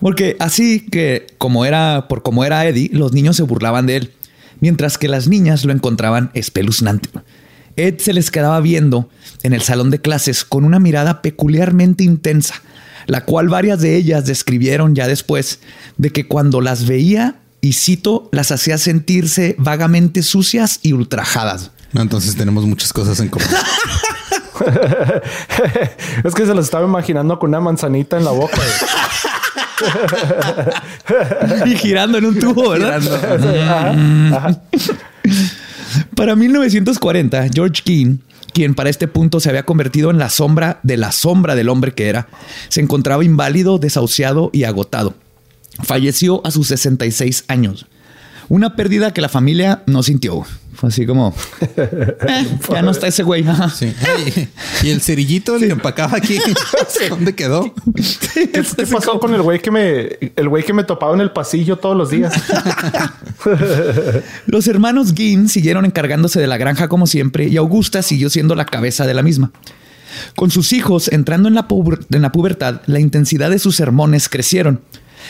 [0.00, 4.12] Porque así que como era, por como era Eddie, los niños se burlaban de él,
[4.60, 7.08] mientras que las niñas lo encontraban espeluznante.
[7.76, 9.08] Ed se les quedaba viendo
[9.44, 12.60] en el salón de clases con una mirada peculiarmente intensa,
[13.06, 15.60] la cual varias de ellas describieron ya después
[15.96, 21.72] de que cuando las veía, y cito, las hacía sentirse vagamente sucias y ultrajadas.
[21.92, 23.48] No, entonces tenemos muchas cosas en común.
[26.24, 28.60] es que se lo estaba imaginando con una manzanita en la boca.
[31.66, 33.00] y girando en un tubo, ¿verdad?
[33.68, 33.94] Ajá,
[34.36, 34.60] ajá.
[36.14, 38.18] Para 1940, George Keane,
[38.52, 41.94] quien para este punto se había convertido en la sombra de la sombra del hombre
[41.94, 42.28] que era,
[42.68, 45.14] se encontraba inválido, desahuciado y agotado.
[45.82, 47.86] Falleció a sus 66 años.
[48.48, 50.44] Una pérdida que la familia no sintió.
[50.74, 51.34] Fue así como,
[51.76, 52.16] "Eh,
[52.70, 53.44] ya no está ese güey.
[53.76, 53.92] Sí.
[54.16, 54.48] Ay,
[54.84, 56.38] y el cerillito el que empacaba aquí,
[57.10, 57.74] ¿dónde quedó?
[58.32, 61.32] ¿Qué, qué pasó con el güey que me, el güey que me topaba en el
[61.32, 62.32] pasillo todos los días?
[64.46, 68.66] Los hermanos Ginn siguieron encargándose de la granja como siempre y Augusta siguió siendo la
[68.66, 69.50] cabeza de la misma.
[70.36, 74.28] Con sus hijos entrando en la, puber- en la pubertad, la intensidad de sus sermones
[74.28, 74.80] crecieron.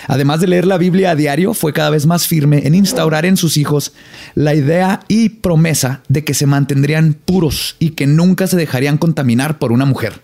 [0.06, 3.36] Además de leer la Biblia a diario, fue cada vez más firme en instaurar en
[3.36, 3.92] sus hijos
[4.34, 9.58] la idea y promesa de que se mantendrían puros y que nunca se dejarían contaminar
[9.58, 10.20] por una mujer.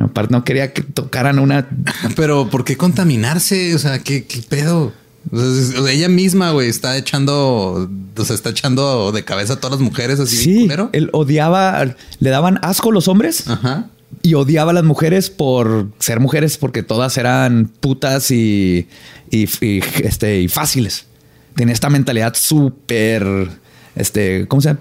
[0.00, 1.68] Aparte, no quería que tocaran una
[2.16, 3.74] Pero ¿por qué contaminarse?
[3.74, 4.92] O sea, ¿qué, qué pedo?
[5.32, 9.78] O sea, ella misma, güey, está echando, o sea, está echando de cabeza a todas
[9.78, 10.36] las mujeres así.
[10.36, 11.84] Sí, él odiaba,
[12.18, 13.90] le daban asco los hombres Ajá.
[14.22, 18.86] Y odiaba a las mujeres por ser mujeres porque todas eran putas y,
[19.30, 21.06] y- y, este, y fáciles.
[21.54, 23.48] Tenía esta mentalidad súper,
[23.96, 24.80] este, ¿cómo se llama?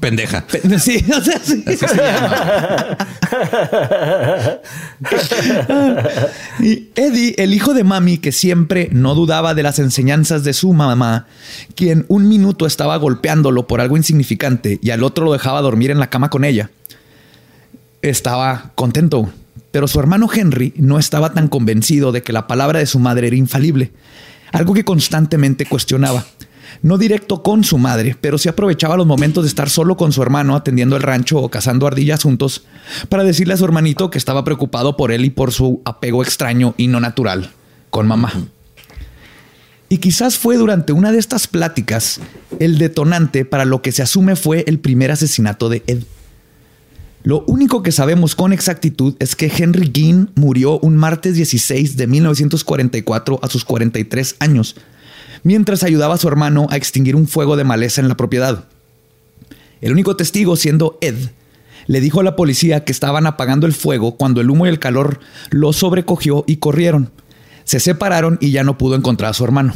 [0.00, 0.44] Pendeja.
[0.46, 1.64] Pe- Sí, o sea, sí.
[6.60, 10.72] Y Eddie, el hijo de mami, que siempre no dudaba de las enseñanzas de su
[10.72, 11.26] mamá,
[11.74, 16.00] quien un minuto estaba golpeándolo por algo insignificante y al otro lo dejaba dormir en
[16.00, 16.70] la cama con ella,
[18.02, 19.30] estaba contento.
[19.70, 23.26] Pero su hermano Henry no estaba tan convencido de que la palabra de su madre
[23.26, 23.92] era infalible,
[24.52, 26.24] algo que constantemente cuestionaba.
[26.82, 30.22] No directo con su madre, pero sí aprovechaba los momentos de estar solo con su
[30.22, 32.64] hermano atendiendo el rancho o cazando ardillas juntos
[33.08, 36.74] para decirle a su hermanito que estaba preocupado por él y por su apego extraño
[36.76, 37.50] y no natural
[37.90, 38.32] con mamá.
[39.88, 42.20] Y quizás fue durante una de estas pláticas
[42.60, 46.02] el detonante para lo que se asume fue el primer asesinato de Ed.
[47.24, 52.06] Lo único que sabemos con exactitud es que Henry Ginn murió un martes 16 de
[52.06, 54.76] 1944 a sus 43 años,
[55.42, 58.64] mientras ayudaba a su hermano a extinguir un fuego de maleza en la propiedad.
[59.80, 61.16] El único testigo, siendo Ed,
[61.86, 64.78] le dijo a la policía que estaban apagando el fuego cuando el humo y el
[64.78, 67.10] calor lo sobrecogió y corrieron.
[67.64, 69.74] Se separaron y ya no pudo encontrar a su hermano.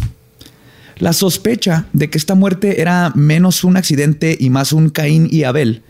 [0.98, 5.42] La sospecha de que esta muerte era menos un accidente y más un Caín y
[5.42, 5.82] Abel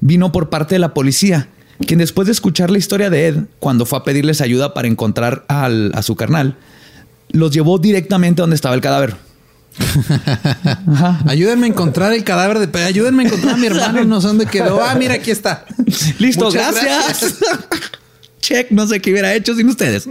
[0.00, 1.48] vino por parte de la policía,
[1.86, 5.44] quien después de escuchar la historia de Ed, cuando fue a pedirles ayuda para encontrar
[5.48, 6.56] a su carnal,
[7.30, 9.16] los llevó directamente a donde estaba el cadáver.
[11.26, 12.84] Ayúdenme a encontrar el cadáver de...
[12.84, 14.82] Ayúdenme a encontrar a mi hermano, no sé dónde quedó.
[14.82, 15.64] Ah, mira, aquí está.
[16.18, 17.36] Listo, gracias.
[18.40, 20.08] Check, no sé qué hubiera hecho sin ustedes.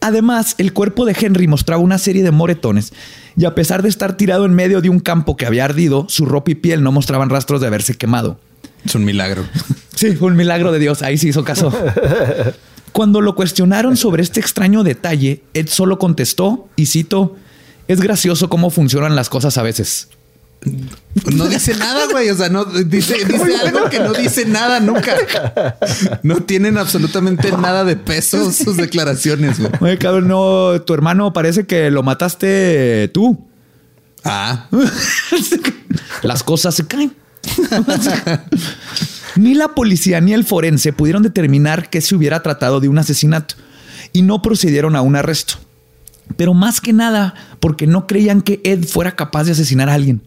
[0.00, 2.92] Además, el cuerpo de Henry mostraba una serie de moretones
[3.36, 6.26] y a pesar de estar tirado en medio de un campo que había ardido, su
[6.26, 8.38] ropa y piel no mostraban rastros de haberse quemado.
[8.84, 9.44] Es un milagro.
[9.94, 11.02] Sí, fue un milagro de Dios.
[11.02, 11.72] Ahí sí hizo caso.
[12.90, 17.36] Cuando lo cuestionaron sobre este extraño detalle, Ed solo contestó, y cito,
[17.86, 20.08] es gracioso cómo funcionan las cosas a veces.
[21.32, 22.30] No dice nada, güey.
[22.30, 23.16] O sea, no dice,
[23.62, 25.14] algo que no dice nada nunca.
[26.22, 29.72] No tienen absolutamente nada de peso sus declaraciones, güey.
[29.80, 33.46] Oye, cabrón, no, tu hermano parece que lo mataste tú.
[34.24, 34.68] Ah.
[36.22, 37.14] Las cosas se caen.
[39.36, 43.54] ni la policía ni el forense pudieron determinar que se hubiera tratado de un asesinato
[44.12, 45.54] y no procedieron a un arresto.
[46.36, 50.22] Pero más que nada porque no creían que Ed fuera capaz de asesinar a alguien.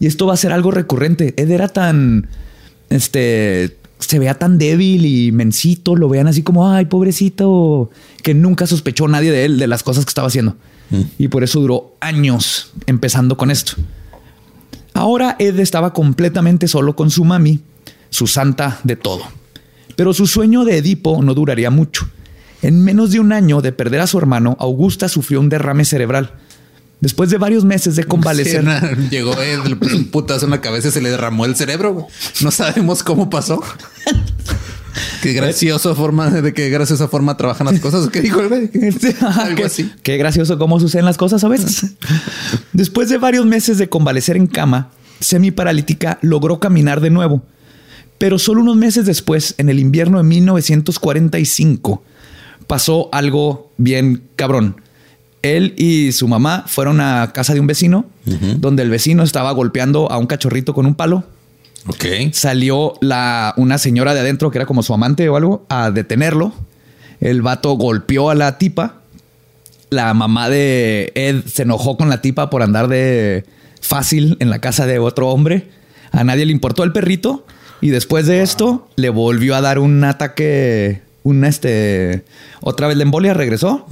[0.00, 1.34] Y esto va a ser algo recurrente.
[1.36, 2.28] Ed era tan,
[2.90, 7.90] este, se vea tan débil y mensito, lo vean así como, ay, pobrecito,
[8.22, 10.56] que nunca sospechó nadie de él, de las cosas que estaba haciendo.
[10.90, 11.02] Mm.
[11.18, 13.72] Y por eso duró años empezando con esto.
[14.94, 17.60] Ahora Ed estaba completamente solo con su mami,
[18.10, 19.22] su santa de todo.
[19.96, 22.08] Pero su sueño de Edipo no duraría mucho.
[22.62, 26.34] En menos de un año de perder a su hermano, Augusta sufrió un derrame cerebral
[27.00, 28.64] Después de varios meses de convalecer.
[29.08, 32.08] llegó él, le puso un putazo en la cabeza y se le derramó el cerebro.
[32.40, 33.62] No sabemos cómo pasó.
[35.22, 38.08] Qué graciosa forma de qué graciosa forma trabajan las cosas.
[38.08, 38.70] ¿Qué dijo el güey?
[39.20, 39.92] Algo así.
[40.02, 41.94] Qué gracioso cómo suceden las cosas a veces.
[42.72, 47.42] Después de varios meses de convalecer en cama, semi paralítica logró caminar de nuevo.
[48.18, 52.02] Pero solo unos meses después, en el invierno de 1945,
[52.66, 54.80] pasó algo bien cabrón
[55.42, 58.06] él y su mamá fueron a casa de un vecino,
[58.56, 61.24] donde el vecino estaba golpeando a un cachorrito con un palo.
[61.86, 62.04] Ok.
[62.32, 66.52] Salió la, una señora de adentro, que era como su amante o algo, a detenerlo.
[67.20, 69.00] El vato golpeó a la tipa.
[69.90, 73.44] La mamá de Ed se enojó con la tipa por andar de
[73.80, 75.70] fácil en la casa de otro hombre.
[76.12, 77.46] A nadie le importó el perrito.
[77.80, 82.24] Y después de esto, le volvió a dar un ataque una, este,
[82.60, 83.86] otra vez la embolia regresó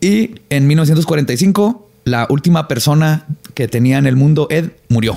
[0.00, 5.16] y en 1945 la última persona que tenía en el mundo, Ed, murió.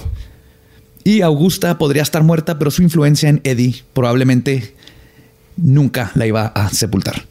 [1.03, 4.73] Y Augusta podría estar muerta, pero su influencia en Eddie probablemente
[5.57, 7.25] nunca la iba a sepultar.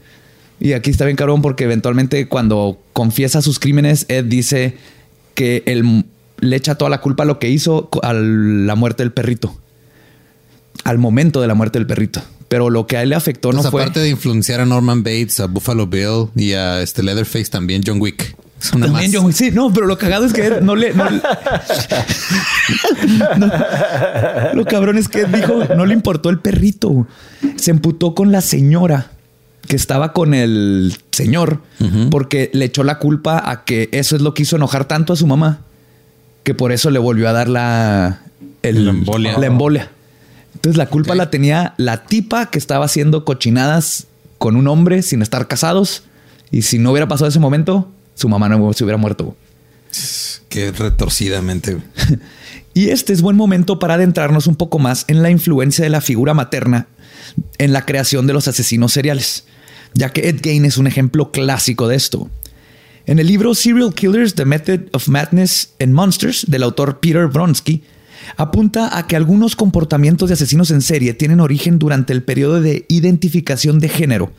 [0.61, 4.77] Y aquí está bien cabrón porque eventualmente cuando confiesa sus crímenes, Ed dice
[5.35, 6.05] que él
[6.38, 9.55] le echa toda la culpa a lo que hizo a la muerte del perrito.
[10.85, 12.22] Al momento de la muerte del perrito.
[12.48, 13.82] Pero lo que a él le afectó no fue.
[13.82, 18.00] Aparte de influenciar a Norman Bates, a Buffalo Bill y a este Leatherface, también John
[18.00, 18.37] Wick.
[18.70, 19.35] también John Wick.
[19.35, 20.94] Sí, no, pero lo cagado es que no le.
[24.54, 27.06] Lo cabrón es que dijo, no le importó el perrito.
[27.56, 29.11] Se emputó con la señora
[29.66, 31.61] que estaba con el señor
[32.11, 35.16] porque le echó la culpa a que eso es lo que hizo enojar tanto a
[35.16, 35.61] su mamá
[36.44, 38.20] que por eso le volvió a dar la,
[39.40, 39.90] La embolia.
[40.57, 44.07] Entonces la culpa la tenía la tipa que estaba haciendo cochinadas
[44.38, 46.05] con un hombre sin estar casados.
[46.51, 49.37] Y si no hubiera pasado ese momento, su mamá no se hubiera muerto.
[50.49, 51.77] Qué retorcidamente.
[52.75, 56.01] y este es buen momento para adentrarnos un poco más en la influencia de la
[56.01, 56.87] figura materna
[57.59, 59.45] en la creación de los asesinos seriales,
[59.92, 62.31] ya que Ed Gein es un ejemplo clásico de esto.
[63.05, 67.83] En el libro Serial Killers, The Method of Madness and Monsters, del autor Peter Bronsky,
[68.37, 72.85] apunta a que algunos comportamientos de asesinos en serie tienen origen durante el periodo de
[72.88, 74.33] identificación de género,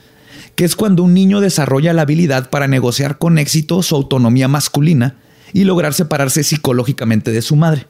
[0.56, 5.16] que es cuando un niño desarrolla la habilidad para negociar con éxito su autonomía masculina
[5.54, 7.86] y lograr separarse psicológicamente de su madre.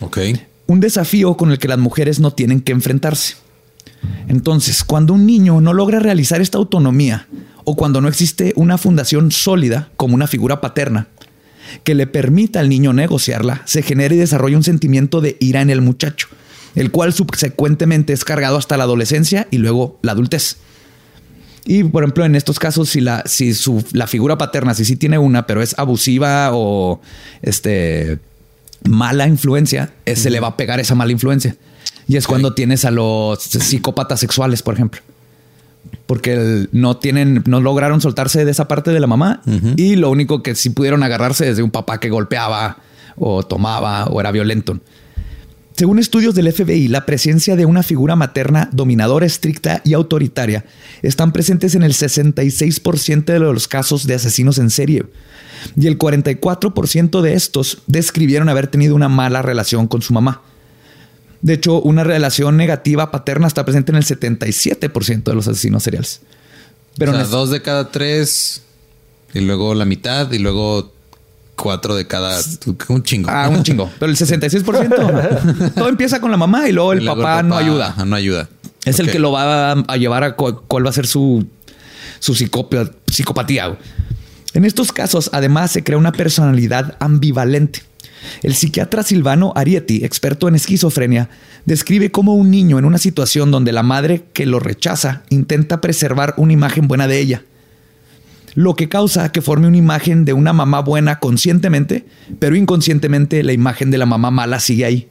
[0.00, 0.18] Ok.
[0.66, 3.34] Un desafío con el que las mujeres no tienen que enfrentarse.
[4.28, 7.26] Entonces, cuando un niño no logra realizar esta autonomía
[7.64, 11.08] o cuando no existe una fundación sólida como una figura paterna,
[11.84, 15.70] que le permita al niño negociarla, se genera y desarrolla un sentimiento de ira en
[15.70, 16.28] el muchacho,
[16.74, 20.56] el cual subsecuentemente es cargado hasta la adolescencia y luego la adultez.
[21.64, 24.96] Y por ejemplo, en estos casos, si la, si su, la figura paterna, si sí
[24.96, 27.00] tiene una, pero es abusiva o
[27.42, 28.18] este
[28.88, 31.56] mala influencia, eh, se le va a pegar esa mala influencia.
[32.08, 35.00] Y es cuando tienes a los psicópatas sexuales, por ejemplo.
[36.06, 39.42] Porque no tienen, no lograron soltarse de esa parte de la mamá
[39.76, 42.78] y lo único que sí pudieron agarrarse es de un papá que golpeaba
[43.16, 44.78] o tomaba o era violento.
[45.80, 50.66] Según estudios del FBI, la presencia de una figura materna dominadora, estricta y autoritaria
[51.00, 55.06] están presentes en el 66% de los casos de asesinos en serie.
[55.76, 60.42] Y el 44% de estos describieron haber tenido una mala relación con su mamá.
[61.42, 66.20] De hecho, una relación negativa paterna está presente en el 77% de los asesinos seriales.
[66.98, 68.62] Pero o sea, dos de cada tres,
[69.32, 70.92] y luego la mitad, y luego
[71.56, 72.40] cuatro de cada.
[72.88, 73.30] Un chingo.
[73.30, 73.90] Ah, un chingo.
[73.98, 75.74] Pero el 66%.
[75.74, 77.94] todo empieza con la mamá y luego el, papá, no ayuda.
[78.04, 78.48] No ayuda.
[78.84, 81.46] Es el que lo va a llevar a cuál va a ser su,
[82.18, 83.78] su psicopatía.
[84.52, 87.82] En estos casos, además, se crea una personalidad ambivalente.
[88.42, 91.30] El psiquiatra Silvano Arietti, experto en esquizofrenia,
[91.64, 96.34] describe cómo un niño en una situación donde la madre que lo rechaza intenta preservar
[96.36, 97.42] una imagen buena de ella
[98.54, 102.04] lo que causa que forme una imagen de una mamá buena conscientemente,
[102.38, 105.08] pero inconscientemente la imagen de la mamá mala sigue ahí.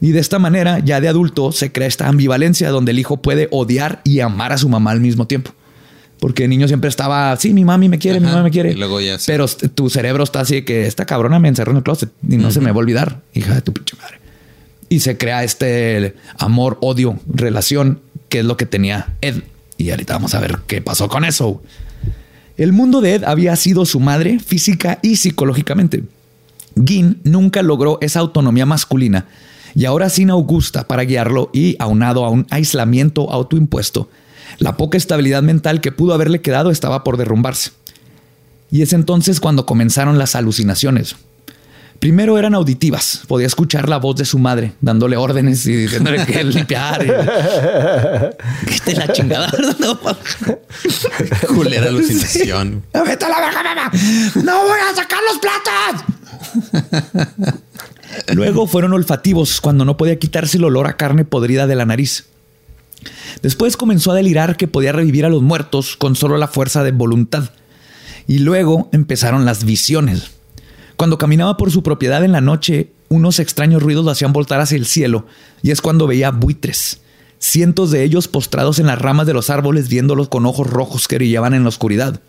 [0.00, 3.48] Y de esta manera, ya de adulto, se crea esta ambivalencia donde el hijo puede
[3.50, 5.52] odiar y amar a su mamá al mismo tiempo.
[6.20, 8.74] Porque el niño siempre estaba, sí, mi mami me quiere, mi mamá me quiere.
[9.26, 12.36] Pero tu cerebro está así de que esta cabrona me encerró en el closet y
[12.36, 14.20] no se me va a olvidar, hija de tu pinche madre.
[14.88, 19.42] Y se crea este amor, odio, relación, que es lo que tenía Ed.
[19.76, 21.62] Y ahorita vamos a ver qué pasó con eso.
[22.56, 26.04] El mundo de Ed había sido su madre física y psicológicamente.
[26.86, 29.26] Gin nunca logró esa autonomía masculina
[29.74, 34.08] y ahora sin Augusta para guiarlo y aunado a un aislamiento autoimpuesto,
[34.58, 37.72] la poca estabilidad mental que pudo haberle quedado estaba por derrumbarse.
[38.70, 41.16] Y es entonces cuando comenzaron las alucinaciones.
[42.00, 43.22] Primero eran auditivas.
[43.28, 47.00] Podía escuchar la voz de su madre dándole órdenes y diciéndole que limpiar.
[48.66, 49.50] que esté la chingada.
[49.78, 49.98] No,
[51.54, 52.84] Culera alucinación.
[52.92, 53.90] Vete a la verga, mamá.
[54.42, 56.04] No voy a sacar los platos.
[58.34, 62.26] Luego fueron olfativos cuando no podía quitarse el olor a carne podrida de la nariz.
[63.42, 66.92] Después comenzó a delirar que podía revivir a los muertos con solo la fuerza de
[66.92, 67.50] voluntad.
[68.26, 70.30] Y luego empezaron las visiones.
[70.96, 74.76] Cuando caminaba por su propiedad en la noche, unos extraños ruidos lo hacían voltar hacia
[74.76, 75.26] el cielo,
[75.62, 77.00] y es cuando veía buitres,
[77.38, 81.16] cientos de ellos postrados en las ramas de los árboles viéndolos con ojos rojos que
[81.16, 82.20] brillaban en la oscuridad.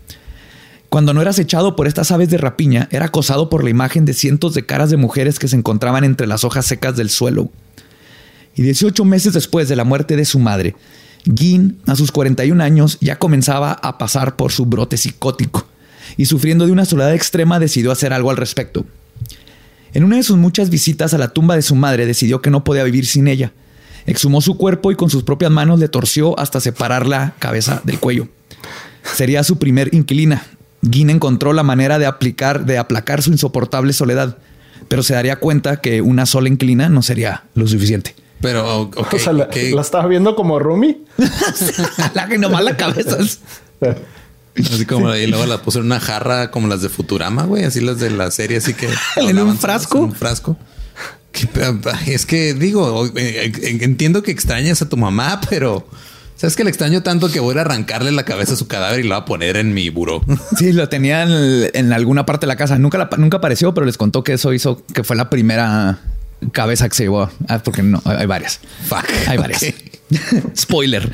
[0.89, 4.13] Cuando no era acechado por estas aves de rapiña, era acosado por la imagen de
[4.13, 7.49] cientos de caras de mujeres que se encontraban entre las hojas secas del suelo.
[8.55, 10.75] Y 18 meses después de la muerte de su madre,
[11.33, 15.67] Gin, a sus 41 años, ya comenzaba a pasar por su brote psicótico
[16.17, 18.85] y sufriendo de una soledad extrema decidió hacer algo al respecto.
[19.93, 22.63] En una de sus muchas visitas a la tumba de su madre decidió que no
[22.63, 23.53] podía vivir sin ella.
[24.05, 27.99] Exhumó su cuerpo y con sus propias manos le torció hasta separar la cabeza del
[27.99, 28.27] cuello.
[29.03, 30.43] Sería su primer inquilina.
[30.81, 34.37] Guin encontró la manera de aplicar, de aplacar su insoportable soledad,
[34.87, 38.15] pero se daría cuenta que una sola inquilina no sería lo suficiente.
[38.41, 39.49] Pero, okay, o sea, la,
[39.81, 41.05] estaba viendo como Rumi.
[42.13, 43.17] la que nomás la cabeza.
[44.57, 47.81] Así como y luego la puse en una jarra como las de Futurama, güey, así
[47.81, 49.99] las de la serie, así que en un frasco.
[49.99, 50.57] un frasco.
[52.05, 55.85] Es que digo, eh, entiendo que extrañas a tu mamá, pero
[56.37, 59.03] sabes que le extraño tanto que voy a arrancarle la cabeza a su cadáver y
[59.03, 60.21] lo voy a poner en mi buró.
[60.57, 62.77] Sí, lo tenía en, alguna parte de la casa.
[62.77, 65.99] Nunca, nunca apareció, pero les contó que eso hizo que fue la primera
[66.51, 67.29] cabeza que se llevó.
[67.47, 68.59] Ah, porque no, hay varias.
[68.87, 69.05] Fuck.
[69.27, 69.65] Hay varias.
[70.55, 71.11] Spoiler.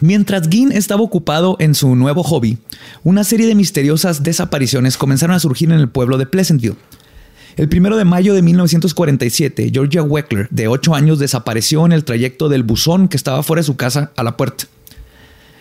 [0.00, 2.58] Mientras Gin estaba ocupado en su nuevo hobby,
[3.04, 6.76] una serie de misteriosas desapariciones comenzaron a surgir en el pueblo de Pleasantville.
[7.56, 12.48] El primero de mayo de 1947, Georgia Weckler, de 8 años, desapareció en el trayecto
[12.48, 14.64] del buzón que estaba fuera de su casa a la puerta.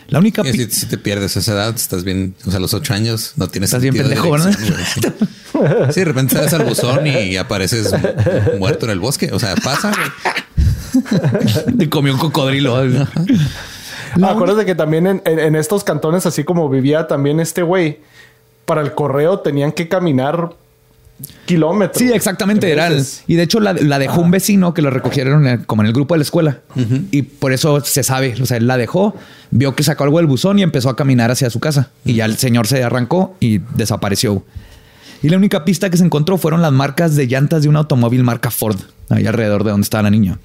[0.07, 0.43] La única.
[0.43, 2.35] Si, si, te pierdes esa edad, estás bien.
[2.45, 3.69] O sea, a los 8 años no tienes.
[3.69, 4.53] Estás bien pendejo, ¿verdad?
[5.93, 5.99] Sí.
[5.99, 7.93] de repente sales al buzón y apareces
[8.59, 9.31] muerto en el bosque.
[9.31, 9.91] O sea, pasa.
[11.77, 12.77] Te comió un cocodrilo.
[14.21, 17.99] Acuérdate que también en, estos cantones, así como vivía también este güey,
[18.65, 20.53] para el correo tenían que caminar
[21.45, 21.97] kilómetros.
[21.97, 22.71] Sí, exactamente.
[22.71, 22.89] Era
[23.27, 26.19] y de hecho la, dejó un vecino que lo recogieron como en el grupo de
[26.19, 26.59] la escuela.
[27.11, 28.35] Y por eso se sabe.
[28.41, 29.15] O sea, él la dejó,
[29.51, 31.89] vio que sacó algo del buzón y empezó a caminar hacia su casa.
[32.05, 34.43] Y ya el señor se arrancó y desapareció.
[35.21, 38.23] Y la única pista que se encontró fueron las marcas de llantas de un automóvil
[38.23, 38.77] marca Ford,
[39.09, 40.37] ahí alrededor de donde estaba la niña.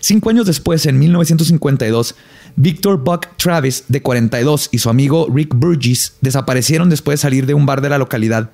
[0.00, 2.14] Cinco años después, en 1952,
[2.56, 7.54] Victor Buck Travis, de 42, y su amigo Rick Burgess desaparecieron después de salir de
[7.54, 8.50] un bar de la localidad.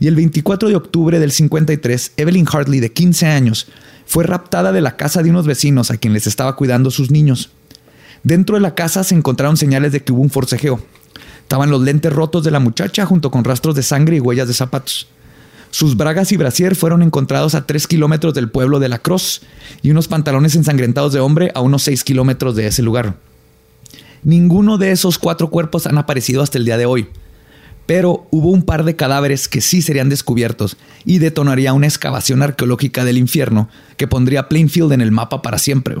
[0.00, 3.68] Y el 24 de octubre del 53, Evelyn Hartley, de 15 años,
[4.06, 7.50] fue raptada de la casa de unos vecinos a quien les estaba cuidando sus niños.
[8.22, 10.80] Dentro de la casa se encontraron señales de que hubo un forcejeo.
[11.42, 14.54] Estaban los lentes rotos de la muchacha junto con rastros de sangre y huellas de
[14.54, 15.08] zapatos.
[15.70, 19.42] Sus bragas y brasier fueron encontrados a 3 kilómetros del pueblo de La Cross
[19.82, 23.16] y unos pantalones ensangrentados de hombre a unos 6 kilómetros de ese lugar.
[24.22, 27.08] Ninguno de esos cuatro cuerpos han aparecido hasta el día de hoy,
[27.86, 33.04] pero hubo un par de cadáveres que sí serían descubiertos y detonaría una excavación arqueológica
[33.04, 35.96] del infierno que pondría Plainfield en el mapa para siempre.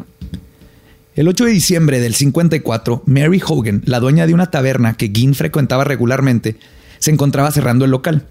[1.14, 5.34] El 8 de diciembre del 54, Mary Hogan, la dueña de una taberna que Ginn
[5.34, 6.56] frecuentaba regularmente,
[6.98, 8.26] se encontraba cerrando el local.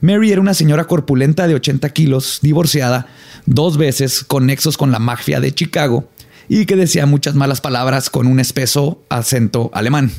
[0.00, 3.06] Mary era una señora corpulenta de 80 kilos, divorciada,
[3.46, 6.08] dos veces con nexos con la mafia de Chicago
[6.48, 10.10] y que decía muchas malas palabras con un espeso acento alemán.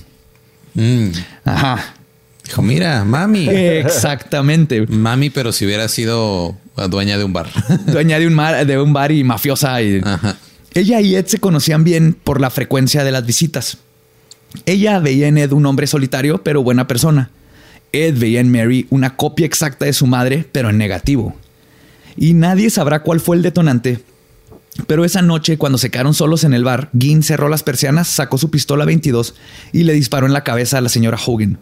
[0.75, 1.09] Mm.
[1.43, 1.96] Ajá.
[2.47, 3.49] Dijo, mira, mami.
[3.49, 4.87] Exactamente.
[4.87, 6.55] mami, pero si hubiera sido
[6.89, 7.49] dueña de un bar.
[7.87, 9.81] dueña de un, de un bar y mafiosa.
[9.81, 9.99] Y...
[10.01, 10.37] Ajá.
[10.73, 13.79] Ella y Ed se conocían bien por la frecuencia de las visitas.
[14.65, 17.31] Ella veía en Ed un hombre solitario, pero buena persona.
[17.91, 21.35] Ed veía en Mary una copia exacta de su madre, pero en negativo.
[22.15, 23.99] Y nadie sabrá cuál fue el detonante.
[24.87, 28.37] Pero esa noche, cuando se quedaron solos en el bar, Ginn cerró las persianas, sacó
[28.37, 29.35] su pistola 22
[29.73, 31.59] y le disparó en la cabeza a la señora Hogan.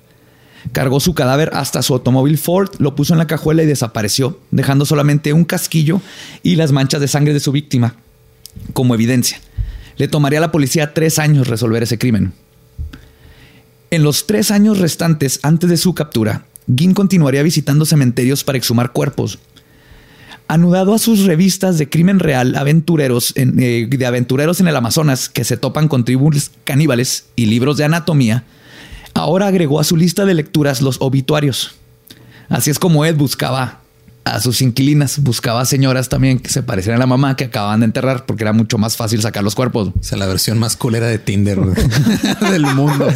[0.71, 4.85] Cargó su cadáver hasta su automóvil Ford, lo puso en la cajuela y desapareció, dejando
[4.85, 6.01] solamente un casquillo
[6.43, 7.95] y las manchas de sangre de su víctima
[8.73, 9.39] como evidencia.
[9.97, 12.33] Le tomaría a la policía tres años resolver ese crimen.
[13.91, 18.91] En los tres años restantes antes de su captura, Ginn continuaría visitando cementerios para exhumar
[18.91, 19.39] cuerpos.
[20.47, 25.43] Anudado a sus revistas de crimen real aventureros eh, de aventureros en el Amazonas que
[25.43, 28.43] se topan con tribus caníbales y libros de anatomía,
[29.15, 31.71] ahora agregó a su lista de lecturas los obituarios.
[32.49, 33.79] Así es como Ed buscaba
[34.25, 35.19] a sus inquilinas.
[35.19, 38.53] Buscaba señoras también que se parecieran a la mamá que acaban de enterrar porque era
[38.53, 39.89] mucho más fácil sacar los cuerpos.
[39.99, 41.59] O sea, la versión más culera de Tinder
[42.51, 43.07] del mundo.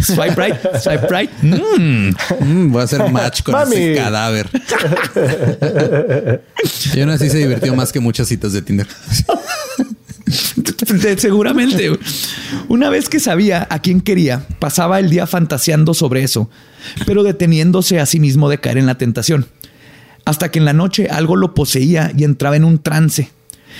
[0.00, 1.30] swipe right, swipe right.
[1.42, 2.14] Mm.
[2.40, 4.48] Mm, voy a hacer match con ese cadáver.
[6.94, 8.86] y aún así se divirtió más que muchas citas de Tinder.
[11.18, 11.98] Seguramente.
[12.68, 16.50] Una vez que sabía a quién quería, pasaba el día fantaseando sobre eso,
[17.06, 19.46] pero deteniéndose a sí mismo de caer en la tentación
[20.24, 23.30] hasta que en la noche algo lo poseía y entraba en un trance,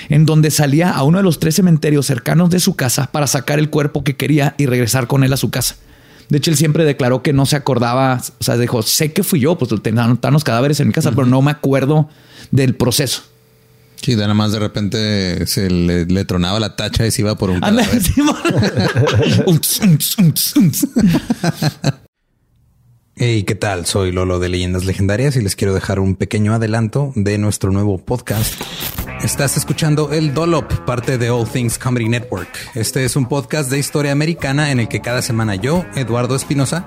[0.09, 3.59] en donde salía a uno de los tres cementerios cercanos de su casa para sacar
[3.59, 5.77] el cuerpo que quería y regresar con él a su casa.
[6.29, 9.41] De hecho, él siempre declaró que no se acordaba, o sea, dijo, sé que fui
[9.41, 12.09] yo, pues tenían los cadáveres en mi casa, pero no me acuerdo
[12.51, 13.23] del proceso.
[14.03, 17.61] Sí, nada más de repente se le, tronaba la tacha y se iba por un
[17.61, 17.89] cadáver.
[23.15, 23.85] Hey, ¿qué tal?
[23.85, 27.99] Soy Lolo de Leyendas Legendarias y les quiero dejar un pequeño adelanto de nuestro nuevo
[27.99, 28.55] podcast.
[29.23, 32.49] Estás escuchando El Dolop, parte de All Things Comedy Network.
[32.75, 36.87] Este es un podcast de historia americana en el que cada semana yo, Eduardo Espinosa,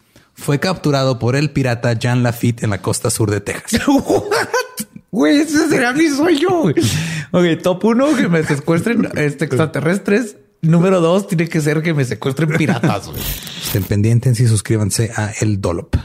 [0.41, 3.81] fue capturado por el pirata Jean Lafitte en la costa sur de Texas.
[5.13, 6.63] Güey, ese será mi sueño.
[7.31, 10.37] Ok, top uno, que me secuestren este, extraterrestres.
[10.61, 13.11] Número dos, tiene que ser que me secuestren piratas.
[13.65, 15.97] Estén pendientes y suscríbanse a El Dolop.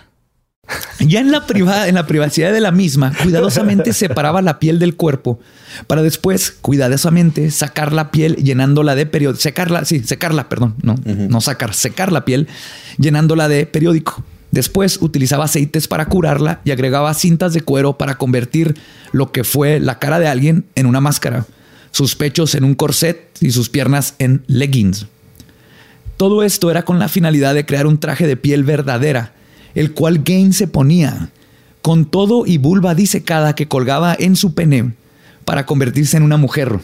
[1.01, 4.97] Ya en la, privada, en la privacidad de la misma, cuidadosamente separaba la piel del
[4.97, 5.39] cuerpo
[5.87, 9.41] para después, cuidadosamente, sacar la piel llenándola de periódico.
[9.41, 12.49] Secarla, sí, secarla, perdón, no, no sacar, secar la piel
[12.99, 14.25] llenándola de periódico.
[14.51, 18.77] Después utilizaba aceites para curarla y agregaba cintas de cuero para convertir
[19.13, 21.47] lo que fue la cara de alguien en una máscara,
[21.91, 25.07] sus pechos en un corset y sus piernas en leggings.
[26.17, 29.33] Todo esto era con la finalidad de crear un traje de piel verdadera,
[29.77, 31.31] el cual Gaines se ponía,
[31.83, 34.95] con todo y vulva disecada que colgaba en su pene
[35.45, 36.81] para convertirse en una mujer.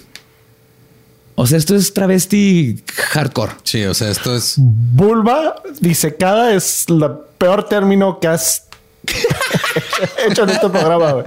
[1.34, 3.53] O sea, esto es travesti hardcore.
[3.64, 4.55] Sí, o sea, esto es.
[4.59, 7.05] Vulva disecada es el
[7.38, 8.66] peor término que has
[10.28, 11.24] hecho en este programa, güey.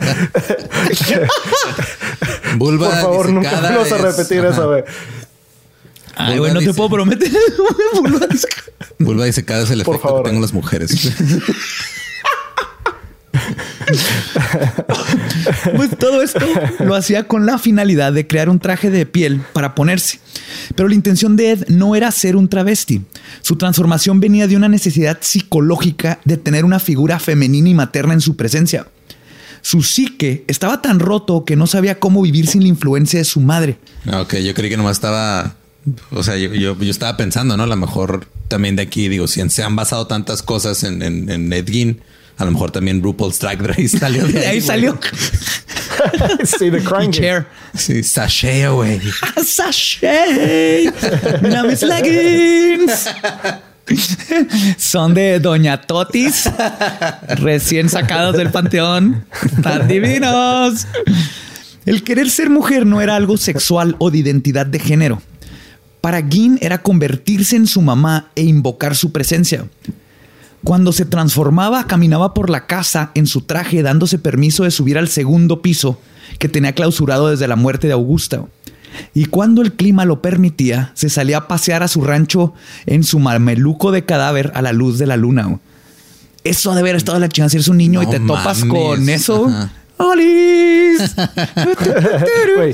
[2.58, 4.84] Vulva Por favor, nunca vamos a repetir eso, güey.
[6.16, 7.32] Ay, güey, no te puedo prometer.
[8.02, 8.64] Vulva disecada.
[9.00, 10.24] Vulva disecada es el Por efecto favor.
[10.24, 10.92] que tengo las mujeres.
[15.76, 16.46] Pues todo esto
[16.80, 20.20] lo hacía con la finalidad de crear un traje de piel para ponerse.
[20.76, 23.02] Pero la intención de Ed no era ser un travesti.
[23.42, 28.22] Su transformación venía de una necesidad psicológica de tener una figura femenina y materna en
[28.22, 28.88] su presencia.
[29.62, 33.42] Su psique estaba tan roto que no sabía cómo vivir sin la influencia de su
[33.42, 33.78] madre.
[34.14, 35.56] Ok, yo creí que nomás estaba.
[36.12, 37.64] O sea, yo, yo, yo estaba pensando, ¿no?
[37.64, 41.30] A lo mejor también de aquí, digo, si se han basado tantas cosas en, en,
[41.30, 42.02] en Ed Gein,
[42.38, 44.46] a lo mejor también RuPaul's Drag Race salió de De ahí.
[44.56, 44.98] ahí salió.
[46.44, 47.12] sí, The Crying.
[47.12, 47.48] Chair.
[47.78, 49.00] Sí, sashea, güey.
[49.44, 50.92] Sashay.
[51.42, 53.10] Mira mis leggings.
[54.78, 56.50] Son de Doña Totis,
[57.38, 59.26] recién sacados del panteón.
[59.62, 60.88] Tan divinos.
[61.86, 65.22] El querer ser mujer no era algo sexual o de identidad de género.
[66.06, 69.66] Para Gin era convertirse en su mamá e invocar su presencia.
[70.64, 75.08] Cuando se transformaba, caminaba por la casa en su traje, dándose permiso de subir al
[75.08, 76.00] segundo piso
[76.38, 78.46] que tenía clausurado desde la muerte de Augusta.
[79.16, 82.54] Y cuando el clima lo permitía, se salía a pasear a su rancho
[82.86, 85.60] en su mameluco de cadáver a la luz de la luna.
[86.44, 89.10] Eso ha de haber estado la chingada si eres un niño y te topas con
[89.10, 89.48] eso.
[89.48, 89.72] Ajá.
[89.98, 91.16] ¡Olis!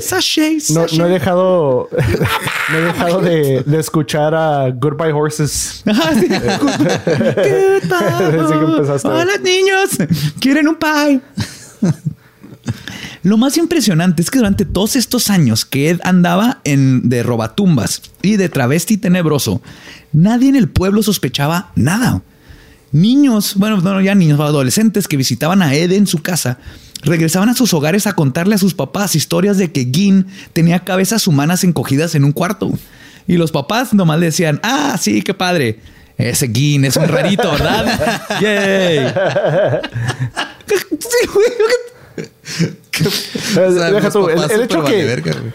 [0.00, 0.98] Sashay, No, sashay.
[0.98, 1.88] no he dejado,
[2.72, 5.82] no he dejado de, de escuchar a Goodbye Horses.
[5.84, 5.90] Sí.
[6.26, 6.58] Desde
[7.38, 9.08] que empezaste.
[9.08, 9.90] Hola niños,
[10.40, 11.20] quieren un pie.
[13.22, 18.02] Lo más impresionante es que durante todos estos años que Ed andaba en de robatumbas
[18.20, 19.62] y de travesti tenebroso,
[20.12, 22.22] nadie en el pueblo sospechaba nada.
[22.90, 26.58] Niños, bueno, no ya niños, adolescentes que visitaban a Ed en su casa,
[27.02, 31.26] regresaban a sus hogares a contarle a sus papás historias de que Gin tenía cabezas
[31.26, 32.70] humanas encogidas en un cuarto.
[33.26, 35.80] Y los papás nomás le decían, ah, sí, qué padre.
[36.16, 38.22] Ese Gin es un rarito, ¿verdad?
[38.40, 39.12] Yay.
[41.02, 42.70] Sí, güey.
[43.04, 45.52] O sea, deja tú, el, hecho vale que verga, güey.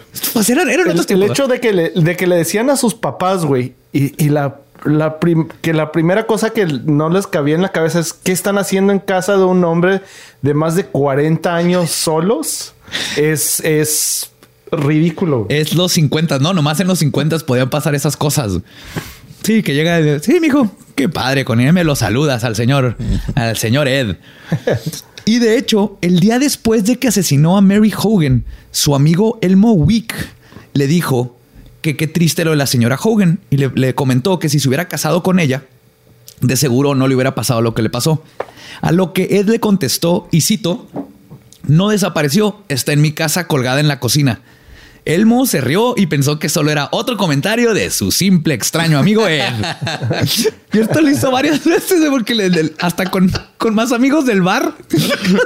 [0.48, 1.30] Eran, eran el, otros el tiempos.
[1.30, 4.60] hecho de que le, de que le decían a sus papás, güey, y, y la,
[4.88, 8.32] la prim- que la primera cosa que no les cabía en la cabeza es qué
[8.32, 10.00] están haciendo en casa de un hombre
[10.42, 12.74] de más de 40 años solos
[13.16, 14.30] es, es
[14.72, 15.46] ridículo.
[15.48, 18.52] Es los 50, no, nomás en los 50 podían pasar esas cosas.
[19.42, 22.96] Sí, que llega, y sí, mijo, qué padre, con él me lo saludas al señor,
[23.34, 24.16] al señor Ed.
[25.24, 29.72] Y de hecho, el día después de que asesinó a Mary Hogan, su amigo Elmo
[29.74, 30.14] Wick
[30.72, 31.36] le dijo
[31.92, 34.68] que qué triste lo de la señora Hogan y le, le comentó que si se
[34.68, 35.64] hubiera casado con ella,
[36.40, 38.22] de seguro no le hubiera pasado lo que le pasó.
[38.80, 40.86] A lo que Ed le contestó, y cito,
[41.66, 44.40] no desapareció, está en mi casa colgada en la cocina.
[45.04, 49.26] Elmo se rió y pensó que solo era otro comentario de su simple extraño amigo
[49.26, 49.42] Ed.
[50.72, 54.40] y esto lo hizo varias veces porque le- le- hasta con, con más amigos del
[54.40, 54.72] bar.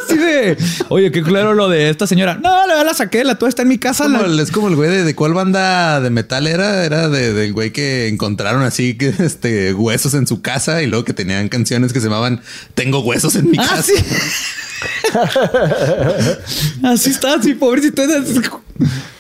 [0.04, 0.56] Así de,
[0.90, 2.34] oye, qué claro lo de esta señora.
[2.34, 4.04] No, la, la saqué, la tuya está en mi casa.
[4.04, 6.84] Como la- el- es como el güey de, de cuál banda de metal era.
[6.84, 11.04] Era de- del güey que encontraron así que este huesos en su casa y luego
[11.04, 12.40] que tenían canciones que se llamaban
[12.74, 13.82] Tengo huesos en mi Ah, casa.
[13.82, 13.94] sí.
[16.84, 18.02] Así está, así, pobrecito.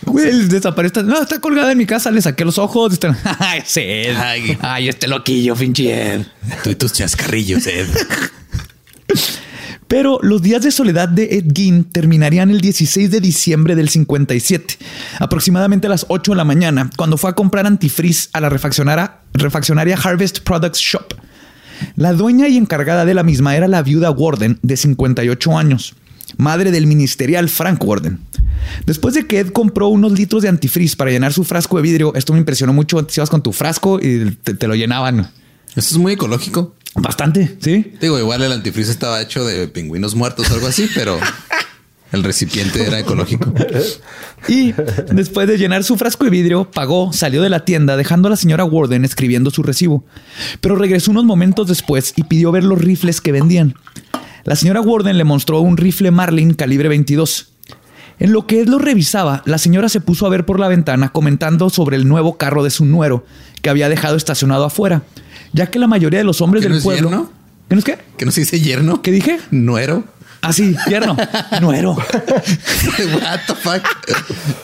[0.06, 1.02] Güey, desaparece.
[1.02, 2.10] No, está colgada en mi casa.
[2.10, 2.92] Le saqué los ojos.
[2.92, 3.16] Está...
[3.38, 3.80] Ay, sí.
[3.80, 4.58] Ay.
[4.60, 6.22] Ay, este loquillo, pinche Ed.
[6.62, 7.86] Tú y tus chascarrillos, Ed.
[9.92, 14.78] Pero los días de soledad de Ed Gein terminarían el 16 de diciembre del 57,
[15.18, 19.98] aproximadamente a las 8 de la mañana, cuando fue a comprar antifreeze a la refaccionaria,
[20.02, 21.12] Harvest Products Shop.
[21.96, 25.94] La dueña y encargada de la misma era la viuda Warden, de 58 años,
[26.38, 28.18] madre del ministerial Frank Warden.
[28.86, 32.14] Después de que Ed compró unos litros de antifreeze para llenar su frasco de vidrio,
[32.14, 32.98] esto me impresionó mucho.
[32.98, 35.28] Antes ibas con tu frasco y te, te lo llenaban.
[35.76, 36.74] Eso es muy ecológico.
[36.94, 37.94] Bastante, ¿sí?
[38.00, 41.18] Digo, igual el antifreeze estaba hecho de pingüinos muertos o algo así, pero
[42.12, 43.52] el recipiente era ecológico.
[44.48, 44.74] Y
[45.12, 48.36] después de llenar su frasco de vidrio, pagó, salió de la tienda, dejando a la
[48.36, 50.04] señora Warden escribiendo su recibo.
[50.60, 53.74] Pero regresó unos momentos después y pidió ver los rifles que vendían.
[54.44, 57.52] La señora Warden le mostró un rifle Marlin calibre 22.
[58.18, 61.12] En lo que él lo revisaba, la señora se puso a ver por la ventana
[61.12, 63.24] comentando sobre el nuevo carro de su nuero
[63.62, 65.02] que había dejado estacionado afuera,
[65.52, 67.10] ya que la mayoría de los hombres ¿Que no del es pueblo...
[67.10, 67.30] yerno?
[67.68, 67.98] ¿Qué no es qué?
[68.18, 69.00] ¿Que no se dice yerno?
[69.02, 69.38] ¿Qué dije?
[69.50, 70.04] Nuero.
[70.42, 71.16] Ah, sí, yerno.
[71.60, 71.92] Nuero.
[71.92, 73.82] What the fuck?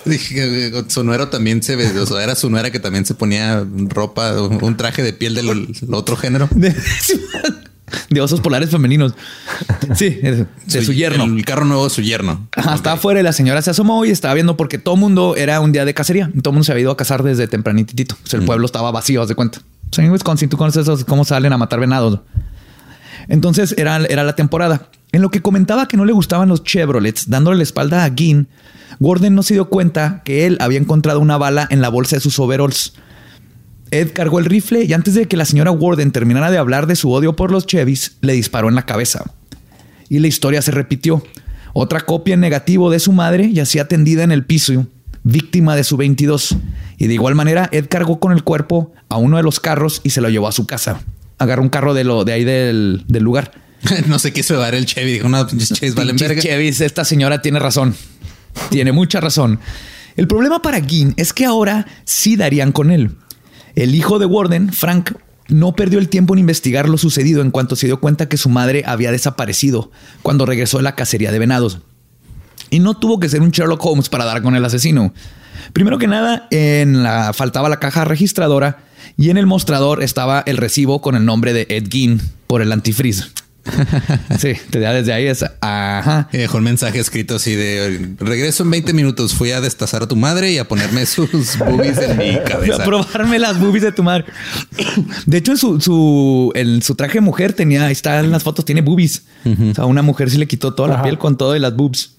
[0.05, 3.65] Dije, su nuero también se ve, o sea, era su nuera que también se ponía
[3.87, 6.49] ropa, un traje de piel del otro género.
[8.11, 9.15] De, osos polares femeninos.
[9.95, 10.47] Sí, de,
[10.85, 11.25] su yerno.
[11.25, 12.47] El carro nuevo de su yerno.
[12.55, 12.99] Ajá, estaba Ok.
[12.99, 15.87] afuera y la señora se asomó y estaba viendo porque todo mundo era un día
[15.87, 16.31] de cacería.
[16.43, 18.15] Todo mundo se había ido a cazar desde tempranitito.
[18.23, 19.63] O sea, el pueblo estaba vacío, haz de cuenta.
[19.97, 22.21] En Wisconsin, tú conoces esos, cómo salen a matar venados.
[23.29, 24.91] Entonces era, era la temporada.
[25.13, 28.49] En lo que comentaba que no le gustaban los Chevrolets, dándole la espalda a Ginn,
[29.01, 32.21] Gordon no se dio cuenta que él había encontrado una bala en la bolsa de
[32.21, 32.95] sus overalls.
[33.91, 36.97] Ed cargó el rifle y antes de que la señora Warden terminara de hablar de
[36.97, 39.25] su odio por los Chevys, le disparó en la cabeza.
[40.09, 41.23] Y la historia se repitió.
[41.73, 44.87] Otra copia en negativo de su madre yacía tendida en el piso,
[45.23, 46.57] víctima de su 22.
[46.99, 50.11] Y de igual manera, Ed cargó con el cuerpo a uno de los carros y
[50.11, 51.01] se lo llevó a su casa.
[51.39, 53.53] Agarró un carro de, lo, de ahí del, lugar.
[54.07, 55.13] no se quiso llevar el Chevy.
[55.13, 56.43] Dijo, no, Chevy valen verga.
[56.43, 57.95] Chevy, esta señora tiene razón.
[58.71, 59.61] Tiene mucha razón.
[60.17, 63.13] El problema para Ginn es que ahora sí darían con él.
[63.77, 65.13] El hijo de Warden, Frank,
[65.49, 68.49] no perdió el tiempo en investigar lo sucedido en cuanto se dio cuenta que su
[68.49, 69.91] madre había desaparecido
[70.23, 71.81] cuando regresó de la cacería de venados.
[72.71, 75.13] Y no tuvo que ser un Sherlock Holmes para dar con el asesino.
[75.73, 78.79] Primero que nada, en la faltaba la caja registradora
[79.17, 82.73] y en el mostrador estaba el recibo con el nombre de Ed Gein por el
[82.73, 83.25] antifreeze.
[84.39, 86.29] sí, desde ahí es ajá.
[86.33, 89.35] Y dejó un mensaje escrito así de regreso en 20 minutos.
[89.35, 92.83] Fui a destazar a tu madre y a ponerme sus boobies en mi cabeza.
[92.83, 94.25] a probarme las boobies de tu madre.
[95.27, 98.81] De hecho, en su, en su traje de mujer tenía, ahí están las fotos, tiene
[98.81, 99.25] boobies.
[99.45, 102.18] O sea, una mujer sí le quitó toda la piel con todo y las boobs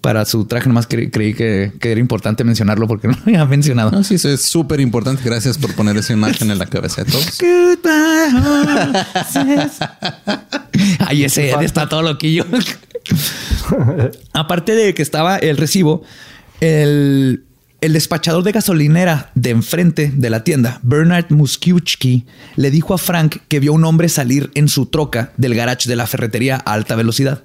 [0.00, 0.68] para su traje.
[0.68, 3.90] Nomás creí, que, era importante mencionarlo porque no lo había mencionado.
[3.90, 5.22] No, sí, es súper importante.
[5.24, 7.38] Gracias por poner esa imagen en la cabeza de todos.
[11.00, 12.46] Ay, ese está todo loquillo.
[14.32, 16.02] Aparte de que estaba el recibo,
[16.60, 17.44] el,
[17.80, 21.98] el despachador de gasolinera de enfrente de la tienda, Bernard Muskiewicz,
[22.56, 25.96] le dijo a Frank que vio un hombre salir en su troca del garage de
[25.96, 27.44] la ferretería a alta velocidad.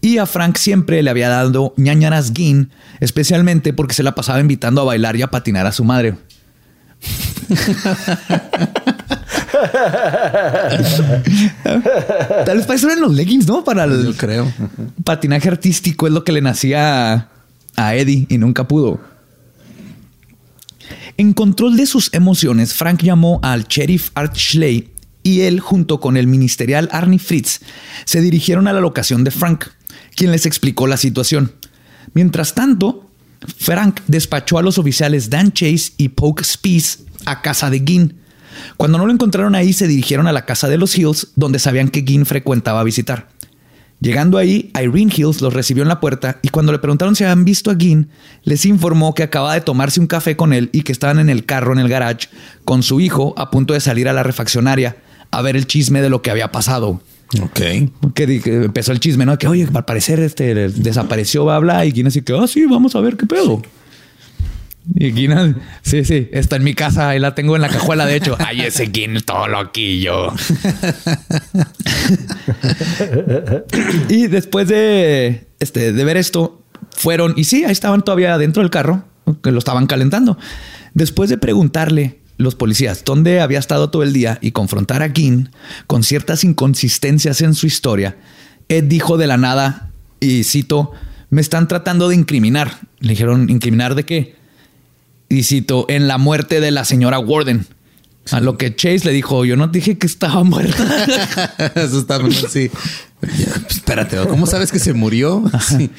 [0.00, 2.70] Y a Frank siempre le había dado ñañaras guin,
[3.00, 6.14] especialmente porque se la pasaba invitando a bailar y a patinar a su madre.
[12.44, 13.64] Tal vez para eso eran los leggings, ¿no?
[13.64, 14.52] Para el creo.
[15.04, 17.28] patinaje artístico es lo que le nacía
[17.76, 19.00] a Eddie y nunca pudo.
[21.16, 24.90] En control de sus emociones, Frank llamó al sheriff Art Schley
[25.24, 27.60] y él, junto con el ministerial Arnie Fritz,
[28.04, 29.64] se dirigieron a la locación de Frank,
[30.14, 31.52] quien les explicó la situación.
[32.12, 33.10] Mientras tanto,
[33.56, 38.18] Frank despachó a los oficiales Dan Chase y Poke Spies a casa de Ginn.
[38.76, 41.88] Cuando no lo encontraron ahí, se dirigieron a la casa de los Hills, donde sabían
[41.88, 43.28] que Ginn frecuentaba visitar.
[44.00, 47.46] Llegando ahí, Irene Hills los recibió en la puerta y cuando le preguntaron si habían
[47.46, 48.10] visto a Ginn,
[48.42, 51.46] les informó que acaba de tomarse un café con él y que estaban en el
[51.46, 52.28] carro en el garage
[52.66, 54.96] con su hijo a punto de salir a la refaccionaria
[55.34, 57.00] a ver el chisme de lo que había pasado.
[57.42, 57.60] Ok.
[58.14, 59.36] Que, empezó el chisme, ¿no?
[59.38, 61.84] Que oye, al parecer este desapareció, bla, bla.
[61.84, 63.62] Y Gina así que, ah, sí, vamos a ver qué pedo.
[64.94, 68.06] Y Gina, sí, sí, está en mi casa y la tengo en la cajuela.
[68.06, 70.32] De hecho, ay, ese Gina todo loquillo.
[74.08, 78.70] y después de, este, de ver esto, fueron y sí, ahí estaban todavía dentro del
[78.70, 79.04] carro,
[79.42, 80.38] que lo estaban calentando.
[80.92, 85.50] Después de preguntarle los policías dónde había estado todo el día y confrontar a Ginn
[85.86, 88.16] con ciertas inconsistencias en su historia,
[88.68, 90.92] Ed dijo de la nada, y cito,
[91.30, 92.80] me están tratando de incriminar.
[93.00, 94.36] Le dijeron, ¿incriminar de qué?
[95.28, 97.66] Y cito, en la muerte de la señora Warden.
[98.30, 101.04] A lo que Chase le dijo, yo no dije que estaba muerta.
[101.74, 102.18] Eso está
[102.48, 102.70] sí.
[103.68, 105.44] espérate, ¿cómo sabes que se murió?
[105.60, 105.90] Sí.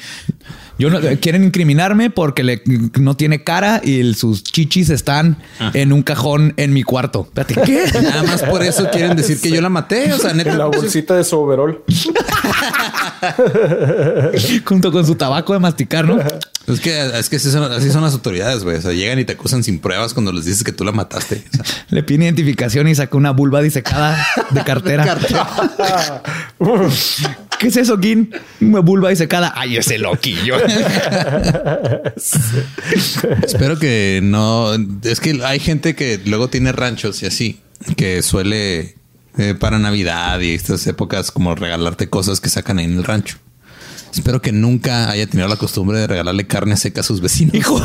[0.78, 2.62] Yo no, quieren incriminarme porque le,
[3.00, 5.38] no tiene cara y sus chichis están
[5.74, 7.26] en un cajón en mi cuarto.
[7.26, 7.84] Espérate, ¿qué?
[8.02, 10.12] Nada más por eso quieren decir que yo la maté.
[10.12, 10.52] O sea, neta.
[10.52, 11.36] En la bolsita de su.
[14.64, 16.18] Junto con su tabaco de masticar, ¿no?
[16.66, 18.76] Es que, es que así son, las autoridades, güey.
[18.76, 21.44] O sea, llegan y te acusan sin pruebas cuando les dices que tú la mataste.
[21.90, 25.04] Le pide identificación y saca una vulva disecada de cartera.
[25.04, 26.22] de cartera.
[27.58, 28.30] ¿Qué es eso, Gin?
[28.60, 29.52] Una vulva disecada.
[29.56, 30.56] Ay, ese loquillo.
[33.44, 34.72] Espero que no.
[35.02, 37.60] Es que hay gente que luego tiene ranchos y así,
[37.96, 38.96] que suele
[39.38, 43.38] eh, para Navidad y estas épocas como regalarte cosas que sacan ahí en el rancho.
[44.12, 47.54] Espero que nunca haya tenido la costumbre de regalarle carne seca a sus vecinos.
[47.54, 47.82] Hijo.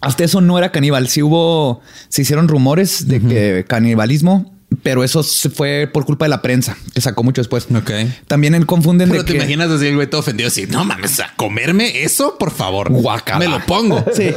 [0.00, 1.08] Hasta eso no era caníbal.
[1.08, 4.52] Sí hubo, se hicieron rumores de que canibalismo
[4.82, 7.66] pero eso fue por culpa de la prensa, que sacó mucho después.
[7.74, 7.90] Ok.
[8.26, 11.32] También él confunden Pero te imaginas así el güey todo ofendido así, no mames, a
[11.36, 12.90] comerme eso, por favor.
[12.90, 13.38] Guacala.
[13.38, 14.04] Me lo pongo.
[14.12, 14.30] Sí.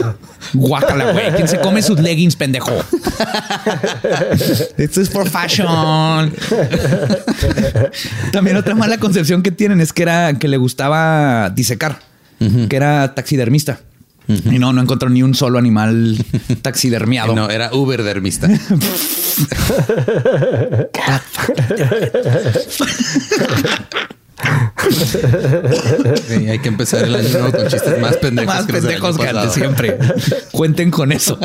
[0.53, 1.33] Guacala, güey.
[1.35, 2.71] ¿Quién se come sus leggings, pendejo?
[4.77, 5.67] Esto es por fashion.
[8.31, 11.99] También otra mala concepción que tienen es que era que le gustaba disecar,
[12.69, 13.79] que era taxidermista.
[14.27, 16.17] Y no, no encontró ni un solo animal
[16.61, 17.35] taxidermiado.
[17.35, 18.47] No, era Uber dermista.
[26.47, 28.55] hay que empezar el año nuevo con chistes más pendejos.
[28.55, 29.97] Más pendejos que antes siempre.
[30.51, 31.39] Cuenten con eso.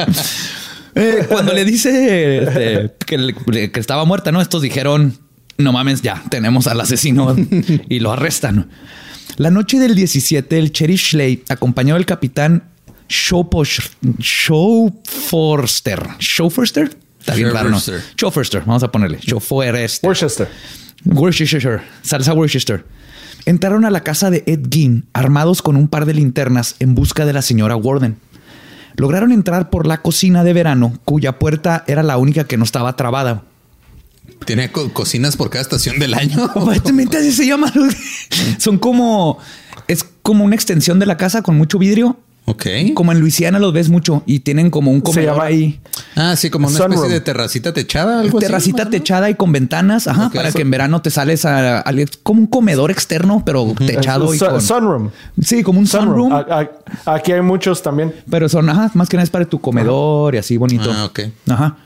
[0.95, 4.41] Eh, cuando le dice este, que, que, estaba muerta, ¿no?
[4.41, 5.16] Estos dijeron,
[5.57, 7.37] no mames, ya, tenemos al asesino
[7.89, 8.70] y lo arrestan.
[9.37, 12.64] La noche del 17, el Sheriff Schley, acompañado del capitán
[13.09, 13.91] Showforster.
[16.18, 16.97] Showforster.
[17.18, 17.81] Está bien claro, ¿no?
[18.16, 18.62] Showforster.
[18.64, 19.18] Vamos a ponerle.
[19.20, 19.74] Showforster.
[20.03, 20.49] Worcester.
[21.05, 21.83] Worcester.
[22.03, 22.85] Salsa Worcester.
[23.47, 27.24] Entraron a la casa de Ed Gein armados con un par de linternas en busca
[27.24, 28.16] de la señora Warden.
[28.97, 32.97] Lograron entrar por la cocina de verano, cuya puerta era la única que no estaba
[32.97, 33.45] trabada.
[34.45, 36.45] ¿Tiene cocinas por cada estación del año?
[36.55, 37.72] Aparentemente así se llama.
[38.59, 39.38] Son como...
[39.86, 42.16] Es como una extensión de la casa con mucho vidrio
[42.51, 42.66] Ok.
[42.95, 45.80] Como en Luisiana los ves mucho y tienen como un comedor ahí.
[46.16, 48.20] Ah, sí, como una especie de terracita techada.
[48.20, 51.84] Algo terracita techada y con ventanas, ajá, para que en verano te sales a,
[52.22, 55.11] como un comedor externo, pero techado y con sunroom.
[55.41, 56.32] Sí, como un sunroom.
[57.05, 58.14] aquí hay muchos también.
[58.28, 60.91] Pero son, ajá, más que nada es para tu comedor y así bonito.
[60.93, 61.20] Ah, ok.
[61.49, 61.76] Ajá.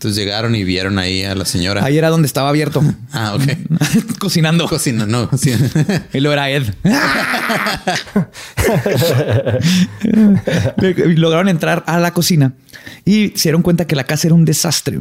[0.00, 1.84] Entonces llegaron y vieron ahí a la señora.
[1.84, 2.82] Ahí era donde estaba abierto.
[3.12, 3.42] Ah, ok.
[4.18, 4.68] Cocinando.
[4.68, 5.28] Cocinando, no.
[6.12, 6.62] y lo era Ed.
[11.16, 12.54] Lograron entrar a la cocina
[13.04, 15.00] y se dieron cuenta que la casa era un desastre.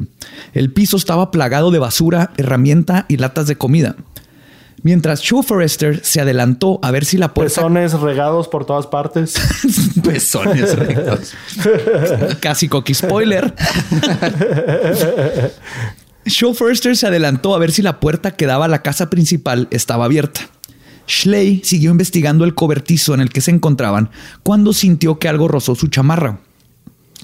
[0.53, 3.95] El piso estaba plagado de basura, herramienta y latas de comida.
[4.84, 7.55] Mientras Joe Forrester se adelantó a ver si la puerta...
[7.55, 9.36] Pezones regados por todas partes.
[10.03, 11.34] Pezones regados.
[12.39, 13.53] Casi coqui spoiler.
[16.25, 19.67] Joe Forrester se adelantó a ver si la puerta que daba a la casa principal
[19.71, 20.41] estaba abierta.
[21.07, 24.11] Schley siguió investigando el cobertizo en el que se encontraban
[24.43, 26.39] cuando sintió que algo rozó su chamarra.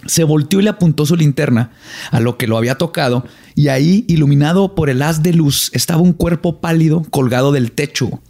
[0.05, 1.71] Se volteó y le apuntó su linterna
[2.11, 3.25] a lo que lo había tocado
[3.55, 8.21] y ahí, iluminado por el haz de luz, estaba un cuerpo pálido colgado del techo.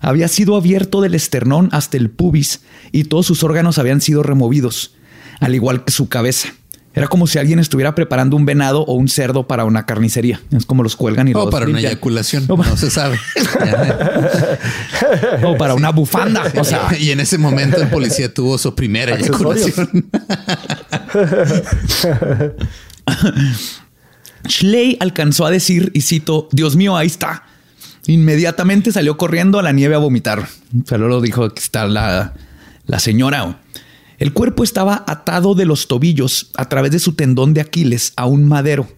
[0.00, 2.62] Había sido abierto del esternón hasta el pubis
[2.92, 4.94] y todos sus órganos habían sido removidos,
[5.40, 6.50] al igual que su cabeza.
[6.96, 10.40] Era como si alguien estuviera preparando un venado o un cerdo para una carnicería.
[10.50, 12.46] Es como los cuelgan y o para una eyaculación.
[12.48, 13.18] No, se sabe.
[15.44, 16.50] o para una bufanda.
[16.58, 19.90] O sea, y en ese momento el policía tuvo su primera eyaculación.
[24.48, 27.42] Schley alcanzó a decir, y cito, Dios mío, ahí está.
[28.06, 30.48] Inmediatamente salió corriendo a la nieve a vomitar.
[30.88, 32.32] Solo lo dijo que está la,
[32.86, 33.58] la señora.
[34.18, 38.26] El cuerpo estaba atado de los tobillos a través de su tendón de Aquiles a
[38.26, 38.88] un madero.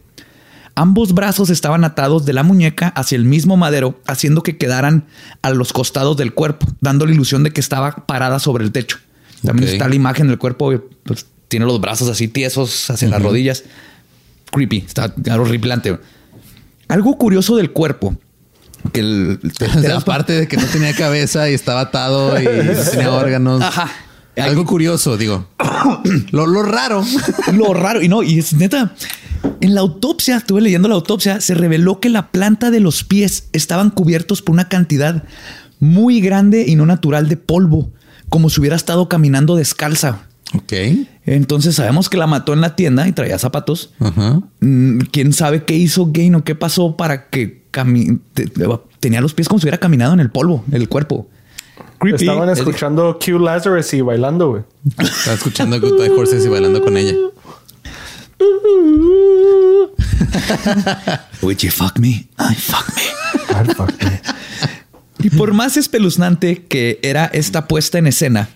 [0.74, 5.06] Ambos brazos estaban atados de la muñeca hacia el mismo madero, haciendo que quedaran
[5.42, 8.98] a los costados del cuerpo, dando la ilusión de que estaba parada sobre el techo.
[9.44, 13.64] También está la imagen del cuerpo, pues, tiene los brazos así tiesos hacia las rodillas.
[14.52, 15.98] Creepy, está horripilante.
[16.86, 18.16] Algo curioso del cuerpo
[18.92, 19.40] que el,
[19.96, 23.62] aparte de que no tenía cabeza y estaba atado y tenía órganos.
[23.62, 23.90] Ajá.
[24.40, 25.46] Algo curioso, digo.
[26.30, 27.04] lo, raro.
[27.52, 28.02] lo raro.
[28.02, 28.94] Y no, y es neta.
[29.60, 33.48] En la autopsia, estuve leyendo la autopsia, se reveló que la planta de los pies
[33.52, 35.24] estaban cubiertos por una cantidad
[35.80, 37.90] muy grande y no natural de polvo,
[38.28, 40.22] como si hubiera estado caminando descalza.
[40.54, 40.72] Ok.
[41.26, 43.90] Entonces sabemos que la mató en la tienda y traía zapatos.
[44.00, 44.40] Ajá.
[44.60, 47.62] Mm, Quién sabe qué hizo Gain o qué pasó para que
[49.00, 51.28] tenía los pies como si hubiera caminado en el polvo, el cuerpo.
[52.06, 54.62] Estaban escuchando Q Lazarus y bailando, güey.
[54.98, 57.14] Estaba escuchando Goodbye Horses y bailando con ella.
[61.42, 62.28] Would you fuck me?
[62.38, 63.02] I fuck me.
[63.50, 64.20] I fuck me.
[65.20, 68.48] Y por más espeluznante que era esta puesta en escena,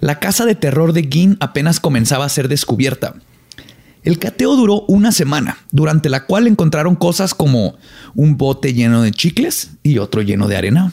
[0.00, 3.14] la casa de terror de Gin apenas comenzaba a ser descubierta.
[4.04, 7.76] El cateo duró una semana, durante la cual encontraron cosas como
[8.14, 10.92] un bote lleno de chicles y otro lleno de arena.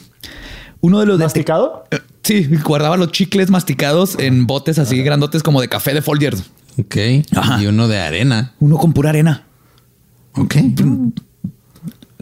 [0.80, 1.84] Uno de los masticado.
[1.90, 6.44] Eh, sí, guardaba los chicles masticados en botes así grandotes como de café de Folgers.
[6.78, 6.96] Ok.
[7.60, 8.54] Y uno de arena.
[8.60, 9.44] Uno con pura arena.
[10.32, 10.56] Ok.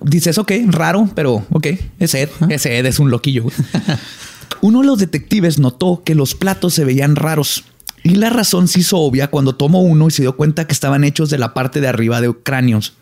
[0.01, 1.67] Dices, ok, raro, pero ok,
[1.99, 2.31] ese Ed.
[2.49, 3.45] Ese Ed es un loquillo.
[4.61, 7.65] uno de los detectives notó que los platos se veían raros.
[8.05, 11.05] Y la razón se hizo obvia cuando tomó uno y se dio cuenta que estaban
[11.05, 12.95] hechos de la parte de arriba de cráneos.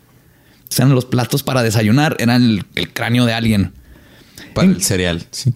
[0.69, 3.73] O sea, los platos para desayunar eran el cráneo de alguien.
[4.57, 5.25] Para el cereal.
[5.31, 5.53] Sí.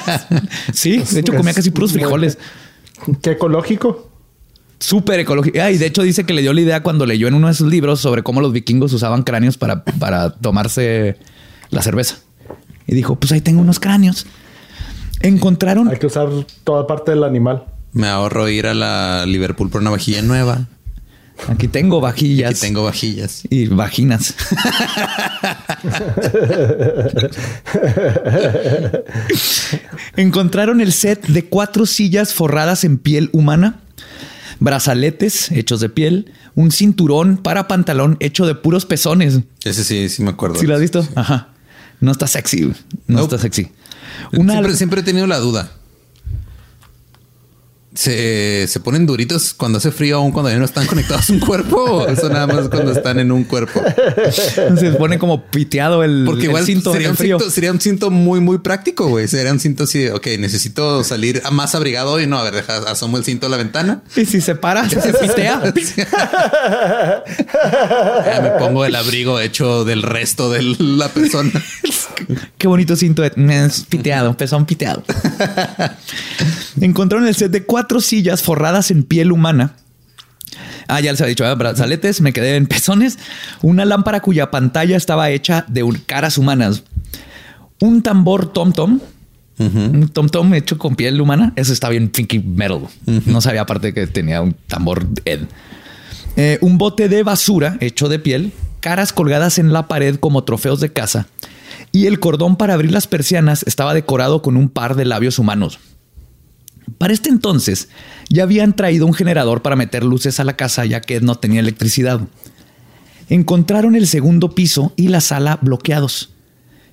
[0.72, 2.38] sí, de hecho comía casi puros frijoles.
[3.22, 4.10] Qué ecológico.
[4.78, 5.56] Súper ecológico.
[5.56, 7.68] y de hecho dice que le dio la idea cuando leyó en uno de sus
[7.68, 11.16] libros sobre cómo los vikingos usaban cráneos para, para tomarse
[11.70, 12.18] la cerveza.
[12.86, 14.26] Y dijo, pues ahí tengo unos cráneos.
[15.20, 15.88] Encontraron...
[15.88, 16.28] Hay que usar
[16.64, 17.64] toda parte del animal.
[17.92, 20.66] Me ahorro ir a la Liverpool por una vajilla nueva.
[21.48, 22.50] Aquí tengo vajillas.
[22.52, 23.42] Aquí tengo vajillas.
[23.50, 24.34] Y vaginas.
[30.16, 33.80] Encontraron el set de cuatro sillas forradas en piel humana,
[34.60, 39.40] brazaletes hechos de piel, un cinturón para pantalón hecho de puros pezones.
[39.64, 40.56] Ese sí, sí me acuerdo.
[40.56, 41.06] ¿Sí lo has visto?
[41.14, 41.48] Ajá.
[42.00, 42.72] No está sexy.
[43.06, 43.68] No está sexy.
[44.32, 45.70] Siempre, siempre he tenido la duda
[47.94, 51.38] se, se, ponen duritos cuando hace frío, aún cuando ya no están conectados a un
[51.38, 51.76] cuerpo.
[51.76, 53.80] ¿O eso nada más cuando están en un cuerpo.
[54.32, 57.38] Se pone como piteado el, Porque igual cinto sería, un frío.
[57.38, 59.28] cinto, sería un cinto muy, muy práctico, güey.
[59.28, 62.78] Sería un cinto así de, ok, necesito salir más abrigado y no, a ver, deja,
[62.78, 64.02] asomo el cinto a la ventana.
[64.16, 65.72] Y si se para, se pitea.
[68.26, 71.52] ya me pongo el abrigo hecho del resto de la persona.
[72.58, 73.22] Qué bonito cinto.
[73.22, 75.04] Es piteado, pezón piteado.
[76.80, 79.76] Encontraron el set de cuatro sillas forradas en piel humana.
[80.88, 83.18] Ah, ya les había dicho, brazaletes, me quedé en pezones.
[83.62, 86.82] Una lámpara cuya pantalla estaba hecha de caras humanas.
[87.80, 89.00] Un tambor tom-tom.
[89.58, 91.52] Un tom-tom hecho con piel humana.
[91.56, 92.82] Eso está bien funky metal.
[93.26, 95.40] No sabía aparte que tenía un tambor Ed.
[96.36, 98.52] Eh, un bote de basura hecho de piel.
[98.80, 101.26] Caras colgadas en la pared como trofeos de casa.
[101.92, 105.78] Y el cordón para abrir las persianas estaba decorado con un par de labios humanos.
[106.98, 107.88] Para este entonces
[108.28, 111.60] ya habían traído un generador para meter luces a la casa ya que no tenía
[111.60, 112.20] electricidad.
[113.28, 116.34] Encontraron el segundo piso y la sala bloqueados.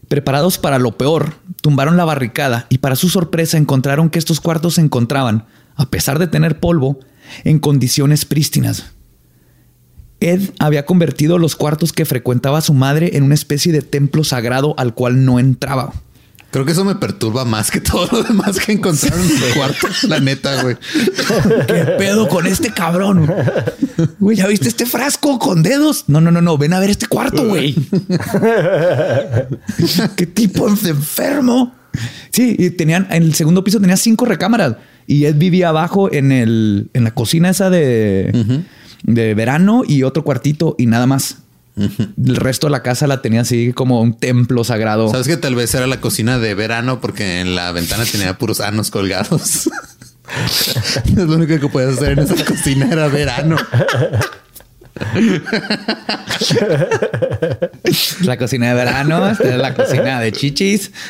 [0.08, 4.76] Preparados para lo peor, tumbaron la barricada y para su sorpresa encontraron que estos cuartos
[4.76, 5.46] se encontraban,
[5.76, 7.00] a pesar de tener polvo,
[7.44, 8.92] en condiciones prístinas.
[10.20, 14.76] Ed había convertido los cuartos que frecuentaba su madre en una especie de templo sagrado
[14.78, 15.94] al cual no entraba.
[16.52, 19.88] Creo que eso me perturba más que todo lo demás que encontraron en su cuarto.
[20.10, 20.76] La neta, güey.
[21.68, 23.34] ¿Qué pedo con este cabrón?
[24.20, 26.06] Güey, ¿ya viste este frasco con dedos?
[26.08, 26.58] No, no, no, no.
[26.58, 27.74] Ven a ver este cuarto, güey.
[30.18, 31.74] ¿Qué tipo de enfermo?
[32.32, 34.76] Sí, y tenían en el segundo piso tenía cinco recámaras
[35.08, 38.64] y Ed vivía abajo en el en la cocina esa de,
[39.04, 41.38] de verano y otro cuartito y nada más.
[41.78, 45.10] El resto de la casa la tenía así como un templo sagrado.
[45.10, 48.60] Sabes que tal vez era la cocina de verano porque en la ventana tenía puros
[48.60, 49.70] anos colgados.
[51.06, 53.58] es lo único que puedes hacer en esa cocina era verano.
[58.22, 60.92] la cocina de verano, esta es la cocina de chichis.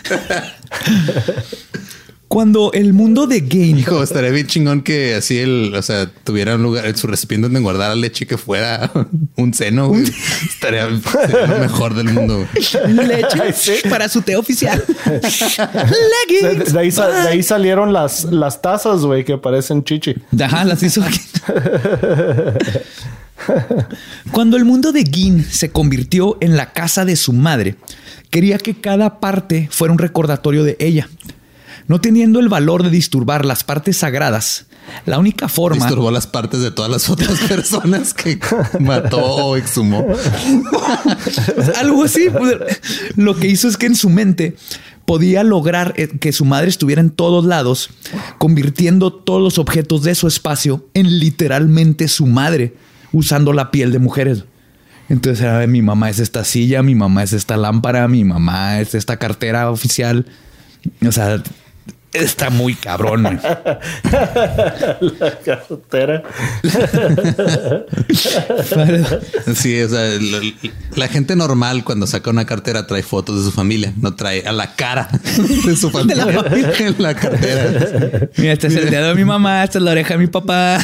[2.32, 3.78] Cuando el mundo de game.
[3.82, 7.48] Hijo, estaría bien chingón que así el, o sea, tuviera un lugar en su recipiente
[7.48, 8.90] donde guardar la leche que fuera
[9.36, 9.90] un seno.
[9.90, 10.04] güey.
[10.50, 12.48] Estaría, lo mejor del mundo.
[12.88, 14.82] Leche para su té oficial.
[16.42, 20.16] De, de ahí, sa- de ahí salieron las, las tazas, güey, que parecen chichi.
[20.42, 21.20] Ajá, las hizo aquí.
[24.32, 27.76] Cuando el mundo de Gin se convirtió en la casa de su madre,
[28.30, 31.10] quería que cada parte fuera un recordatorio de ella.
[31.88, 34.68] No teniendo el valor de disturbar las partes sagradas,
[35.06, 35.86] la única forma...
[35.86, 38.40] Disturbó las partes de todas las otras personas que
[38.80, 40.06] mató o exhumó.
[41.80, 42.30] Algo así.
[42.30, 42.56] pues,
[43.16, 44.56] Lo que hizo es que en su mente
[45.06, 47.90] podía lograr eh, que su madre estuviera en todos lados,
[48.38, 52.76] convirtiendo todos los objetos de su espacio en literalmente su madre,
[53.12, 54.46] usando la piel de mujeres.
[55.10, 58.96] Entonces era mi mamá es esta silla, mi mamá es esta lámpara, mi mamá es
[58.96, 60.26] esta cartera oficial.
[61.06, 61.44] O sea,
[62.14, 63.24] está muy cabrón.
[65.20, 66.24] La cartera.
[69.56, 70.40] Sí, o sea, la,
[70.96, 74.52] la gente normal cuando saca una cartera trae fotos de su familia, no trae a
[74.52, 75.10] la cara
[75.66, 76.26] de su familia
[76.80, 78.30] en la cartera.
[78.38, 80.80] Mira, este es el dedo de mi mamá, esta es la oreja de mi papá.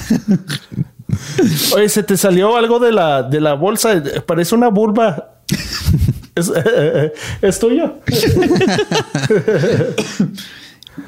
[1.73, 4.01] Oye, se te salió algo de la, de la bolsa.
[4.25, 5.41] Parece una burba.
[6.35, 6.51] ¿Es,
[7.41, 7.95] ¿es tuyo?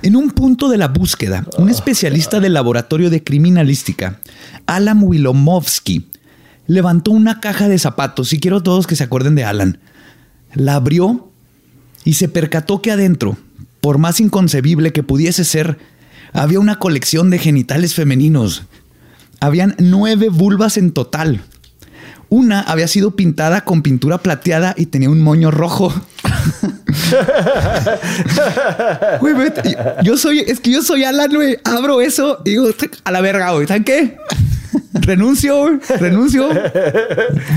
[0.02, 4.20] En un punto de la búsqueda, un especialista del laboratorio de criminalística,
[4.66, 6.08] Alan Wilomovsky,
[6.68, 9.80] levantó una caja de zapatos, y quiero todos que se acuerden de Alan.
[10.54, 11.30] La abrió
[12.06, 13.38] y se percató que adentro,
[13.82, 15.78] por más inconcebible que pudiese ser,
[16.34, 18.64] había una colección de genitales femeninos.
[19.40, 21.42] Habían nueve vulvas en total.
[22.30, 25.94] Una había sido pintada con pintura plateada y tenía un moño rojo.
[29.20, 29.76] Güey, vete.
[30.04, 31.58] yo soy, es que yo soy Alan, güey.
[31.64, 32.68] Abro eso y digo,
[33.04, 33.68] a la verga, güey.
[33.68, 34.18] ¿Saben qué?
[34.94, 35.80] Renuncio, güey.
[36.00, 36.50] Renuncio.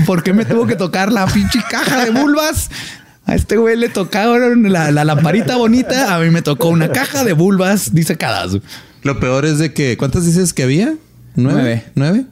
[0.05, 2.69] ¿Por qué me tuvo que tocar la pinche caja de vulvas?
[3.25, 6.15] A este güey le tocaron la, la lamparita bonita.
[6.15, 8.57] A mí me tocó una caja de vulvas disecadas.
[9.03, 10.95] Lo peor es de que, ¿cuántas dices que había?
[11.35, 11.85] ¿Nueve?
[11.95, 12.25] ¿Nueve?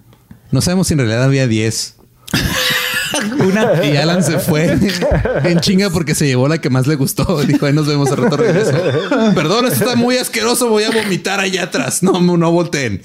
[0.52, 1.96] No sabemos si en realidad había diez.
[3.40, 3.86] Una.
[3.86, 4.78] Y Alan se fue
[5.44, 7.42] en chinga porque se llevó la que más le gustó.
[7.44, 8.72] Dijo, ahí nos vemos al rato regreso.
[9.36, 10.70] Perdón, esto está muy asqueroso.
[10.70, 12.04] Voy a vomitar allá atrás.
[12.04, 13.02] No, no volteen.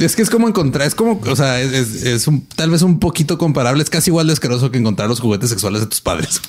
[0.00, 3.38] Es que es como encontrar, es como, o sea, es, un, tal vez un poquito
[3.38, 3.82] comparable.
[3.82, 6.40] Es casi igual de asqueroso que encontrar los juguetes sexuales de tus padres.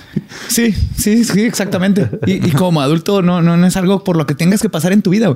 [0.48, 2.10] Sí, sí, sí, exactamente.
[2.26, 5.12] Y, como adulto no, no, es algo por lo que tengas que pasar en tu
[5.12, 5.36] vida.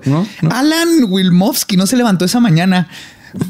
[0.49, 2.89] Alan Wilmovsky no se levantó esa mañana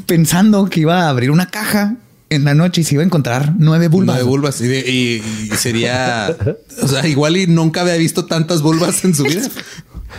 [0.06, 1.96] pensando que iba a abrir una caja
[2.30, 4.16] en la noche y se iba a encontrar nueve vulvas.
[4.16, 4.60] Nueve vulvas.
[4.60, 5.22] Y,
[5.56, 6.34] sería,
[6.82, 9.42] o sea, igual y nunca había visto tantas vulvas en su vida.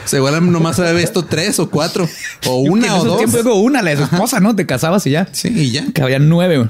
[0.05, 2.07] O sea, igual nomás había visto tres o cuatro
[2.45, 3.17] o una o dos.
[3.17, 4.55] tiempo una, la de su esposa, ¿no?
[4.55, 5.27] Te casabas y ya.
[5.31, 5.91] Sí, y ya.
[5.91, 6.69] Que había nueve.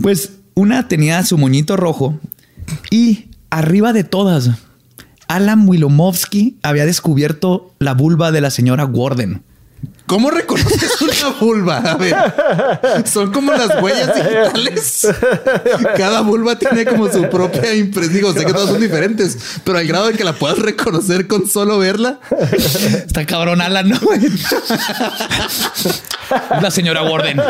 [0.00, 2.18] Pues una tenía su moñito rojo
[2.90, 4.50] y arriba de todas,
[5.28, 9.42] Alan Wilomovsky había descubierto la vulva de la señora Gordon.
[10.06, 11.78] ¿Cómo reconoces una vulva?
[11.78, 12.14] A ver,
[13.06, 15.08] son como las huellas digitales.
[15.96, 18.14] Cada vulva tiene como su propia impresión.
[18.14, 21.48] Digo, sé que todas son diferentes, pero al grado de que la puedas reconocer con
[21.48, 22.18] solo verla.
[22.92, 23.98] Está cabrón Alan, ¿no?
[26.60, 27.40] La señora Warden.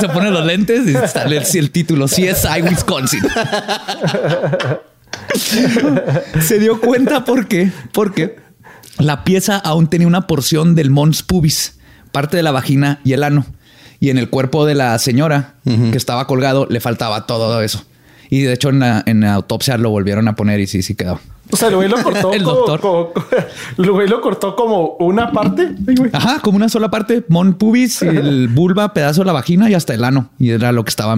[0.00, 2.06] Se pone los lentes y sale el título.
[2.06, 3.22] CSI Wisconsin.
[6.42, 7.70] Se dio cuenta por qué.
[7.92, 8.45] Porque
[8.98, 11.78] la pieza aún tenía una porción del mons pubis,
[12.12, 13.46] parte de la vagina y el ano.
[14.00, 17.84] Y en el cuerpo de la señora que estaba colgado le faltaba todo eso.
[18.28, 21.20] Y de hecho en la, autopsia lo volvieron a poner y sí, sí quedó.
[21.50, 22.32] O sea, el güey lo cortó.
[22.32, 22.80] el doctor.
[22.80, 23.12] Como,
[23.78, 25.74] el güey lo cortó como una parte.
[26.12, 27.24] Ajá, como una sola parte.
[27.28, 30.30] Mon pubis, el vulva, pedazo de la vagina y hasta el ano.
[30.38, 31.16] Y era lo que estaba.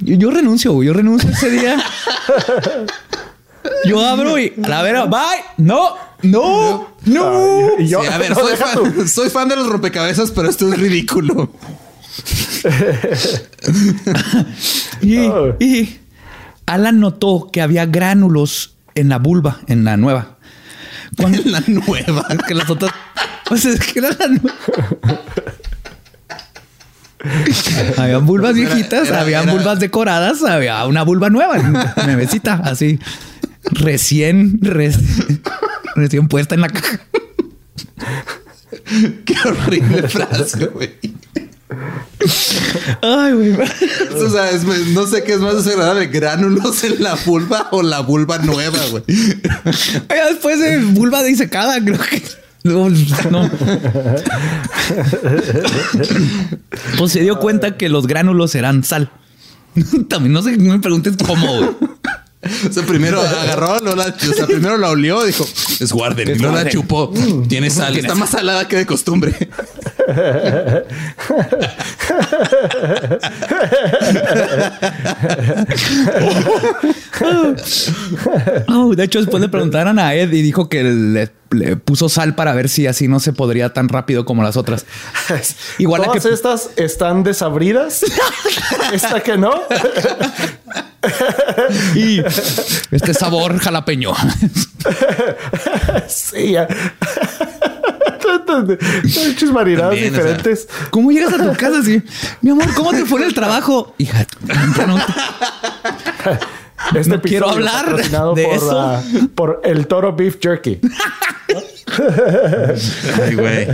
[0.00, 1.76] Yo, yo renuncio, Yo renuncio ese día.
[3.86, 5.44] Yo abro y a la vera, bye.
[5.56, 5.94] No,
[6.24, 7.78] no, no.
[7.78, 8.34] yo, a ver,
[9.08, 11.52] soy, fan, de los rompecabezas, pero esto es ridículo.
[15.02, 15.98] y,
[16.66, 20.38] Alan notó que había gránulos en la vulva, en la nueva.
[21.18, 22.26] En la nueva.
[22.48, 22.92] que las otras.
[23.46, 24.56] Pues es que era la nueva.
[27.98, 31.56] Habían vulvas viejitas, habían vulvas decoradas, había una vulva nueva,
[32.04, 32.98] nuevecita, así
[33.70, 35.40] recién, recién
[36.28, 37.00] puesta en la caja.
[39.24, 40.90] Qué horrible frase, güey.
[43.02, 43.52] Ay, güey.
[43.52, 44.50] O sea,
[44.92, 49.02] no sé qué es más desagradable, gránulos en la vulva o la vulva nueva, güey.
[50.28, 52.22] Después de vulva disecada, creo que.
[52.64, 52.88] No,
[53.30, 53.50] no.
[56.96, 59.10] pues se dio cuenta que los gránulos eran sal.
[60.08, 61.76] También no sé, no me preguntes cómo.
[62.68, 65.46] O sea, primero agarró, no la, o sea, primero la olió, dijo,
[65.80, 67.10] es guarden, y no la chupó.
[67.12, 67.48] Mm.
[67.48, 69.34] Tiene sal, está más salada que de costumbre.
[78.68, 81.30] oh, de hecho, después le preguntaron a Ed y dijo que le,
[81.84, 84.86] puso sal para ver si así no se podría tan rápido como las otras.
[85.78, 86.32] Igual Todas que...
[86.32, 88.04] estas están desabridas.
[88.92, 89.54] Esta que no.
[91.94, 92.20] y
[92.90, 94.12] este sabor jalapeño.
[96.08, 96.56] sí.
[99.26, 100.68] Muchas marinadas diferentes.
[100.90, 102.02] ¿Cómo llegas a tu casa así?
[102.40, 103.94] Mi amor, ¿cómo te fue el trabajo?
[103.98, 104.26] Hija,
[104.86, 104.98] no,
[106.94, 109.02] este quiero hablar de por, eso.
[109.34, 110.80] por el toro beef jerky.
[113.22, 113.68] Ay, güey.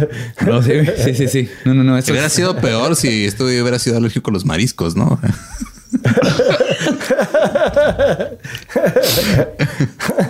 [0.46, 0.72] No, sí,
[1.04, 1.50] sí, sí, sí.
[1.64, 1.98] No, no, no.
[1.98, 5.20] Eso hubiera sido peor si esto hubiera sido alérgico a los mariscos, ¿no?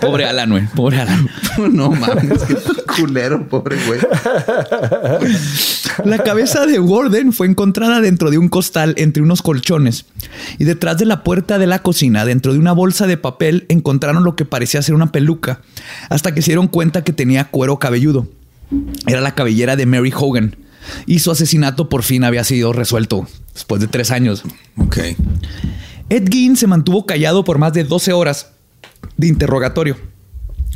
[0.01, 0.65] pobre Alan, güey.
[0.67, 1.29] Pobre Alan.
[1.71, 2.55] No mames, qué
[2.95, 3.99] culero, pobre güey.
[6.05, 10.05] La cabeza de Warden fue encontrada dentro de un costal entre unos colchones
[10.57, 14.23] y detrás de la puerta de la cocina, dentro de una bolsa de papel, encontraron
[14.23, 15.61] lo que parecía ser una peluca,
[16.09, 18.27] hasta que se dieron cuenta que tenía cuero cabelludo.
[19.07, 20.55] Era la cabellera de Mary Hogan
[21.05, 24.43] y su asesinato por fin había sido resuelto después de tres años.
[24.77, 24.97] Ok.
[26.11, 28.51] Ed Gein se mantuvo callado por más de 12 horas
[29.15, 29.95] de interrogatorio,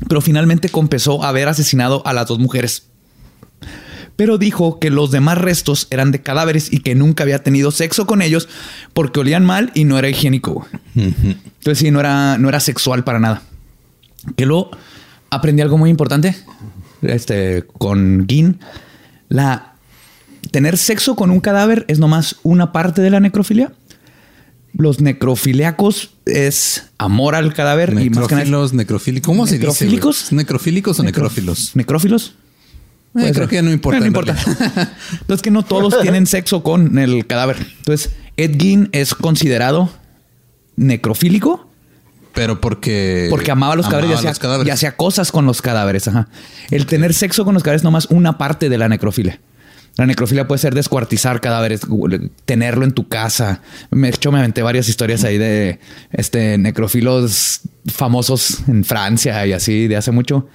[0.08, 2.88] pero finalmente confesó haber asesinado a las dos mujeres.
[4.16, 8.08] Pero dijo que los demás restos eran de cadáveres y que nunca había tenido sexo
[8.08, 8.48] con ellos
[8.94, 10.66] porque olían mal y no era higiénico.
[10.96, 13.42] Entonces sí, no era, no era sexual para nada.
[14.38, 14.72] Que luego
[15.32, 16.34] aprendí algo muy importante
[17.02, 18.62] este, con Gin.
[19.28, 19.74] La
[20.52, 23.74] tener sexo con un cadáver es nomás una parte de la necrofilia.
[24.78, 29.26] Los necrofiliacos es amor al cadáver y más que nada- necrofílicos.
[29.26, 29.68] ¿Cómo se dice?
[29.68, 30.32] ¿Necrofílicos?
[30.34, 31.72] ¿Necrofílicos o necrófilos?
[31.76, 32.36] ¿Necrófilos?
[33.18, 34.00] Eh, creo que no importa.
[34.02, 34.36] No importa.
[35.22, 37.66] Entonces que no todos tienen sexo con el cadáver.
[37.78, 39.90] Entonces, Ed Gein es considerado
[40.76, 41.70] necrofílico
[42.34, 43.28] Pero porque...
[43.30, 44.68] porque amaba los cadáveres y hacía, cadáveres.
[44.68, 46.08] y hacía cosas con los cadáveres.
[46.10, 46.28] Ajá.
[46.70, 49.40] El tener sexo con los cadáveres es nomás una parte de la necrofilia.
[49.98, 51.82] La necrofilia puede ser descuartizar cadáveres,
[52.46, 53.62] tenerlo en tu casa.
[53.92, 55.80] Me, de hecho, me aventé varias historias ahí de
[56.12, 60.48] este necrofilos famosos en Francia y así de hace mucho.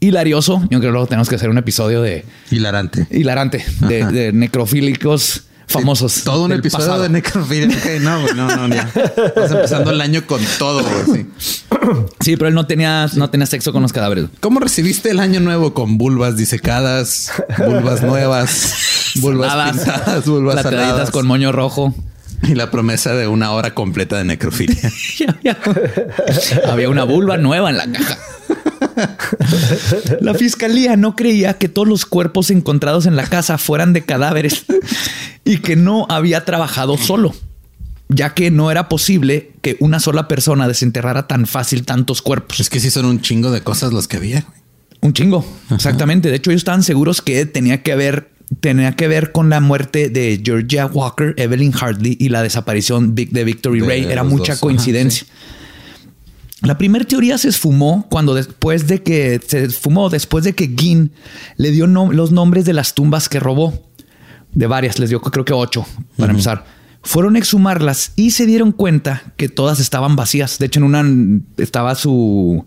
[0.00, 0.60] Hilarioso.
[0.62, 3.06] Yo creo que luego tenemos que hacer un episodio de Hilarante.
[3.10, 6.22] hilarante de, de necrofílicos famosos.
[6.24, 7.02] Todo un episodio pasado.
[7.02, 7.76] de necrofilia.
[7.76, 8.90] Ok, no, no, no, ya.
[8.94, 11.26] Estás empezando el año con todo, güey.
[11.40, 11.56] sí.
[12.20, 14.26] Sí, pero él no tenía, no tenía sexo con los cadáveres.
[14.40, 21.10] ¿Cómo recibiste el año nuevo con vulvas disecadas, vulvas nuevas, vulvas Sanadas, pintadas, vulvas sanadas
[21.10, 21.94] con moño rojo.
[22.42, 24.90] y la promesa de una hora completa de necrofilia?
[26.68, 28.18] Había una vulva nueva en la caja.
[30.20, 34.64] La fiscalía no creía que todos los cuerpos encontrados en la casa fueran de cadáveres
[35.44, 37.34] y que no había trabajado solo,
[38.08, 42.60] ya que no era posible que una sola persona desenterrara tan fácil tantos cuerpos.
[42.60, 44.44] Es que sí son un chingo de cosas los que había.
[45.00, 46.28] Un chingo, exactamente.
[46.28, 50.10] De hecho, ellos estaban seguros que tenía que ver, tenía que ver con la muerte
[50.10, 54.04] de Georgia Walker, Evelyn Hartley y la desaparición de Victory De Ray.
[54.04, 54.58] Era mucha dos.
[54.58, 55.26] Ajá, coincidencia.
[56.62, 61.10] La primera teoría se esfumó cuando después de que se esfumó después de que Ginn
[61.56, 63.82] le dio nom- los nombres de las tumbas que robó.
[64.52, 65.86] De varias, les dio creo que ocho
[66.18, 66.66] para empezar.
[67.02, 70.58] Fueron a exhumarlas y se dieron cuenta que todas estaban vacías.
[70.58, 71.04] De hecho, en una
[71.56, 72.66] estaba su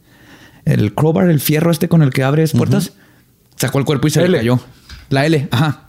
[0.66, 2.94] el crowbar, el fierro este con el que abres puertas.
[3.58, 4.60] Sacó el cuerpo y se le cayó.
[5.10, 5.86] La L, ajá.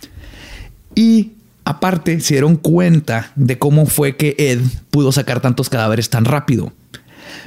[0.95, 1.33] Y
[1.65, 4.61] aparte se dieron cuenta de cómo fue que Ed
[4.91, 6.73] pudo sacar tantos cadáveres tan rápido.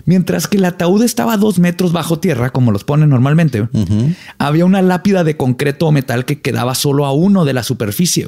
[0.06, 3.68] Mientras que el ataúd estaba a dos metros bajo tierra, como los ponen normalmente,
[4.38, 8.28] había una lápida de concreto o metal que quedaba solo a uno de la superficie.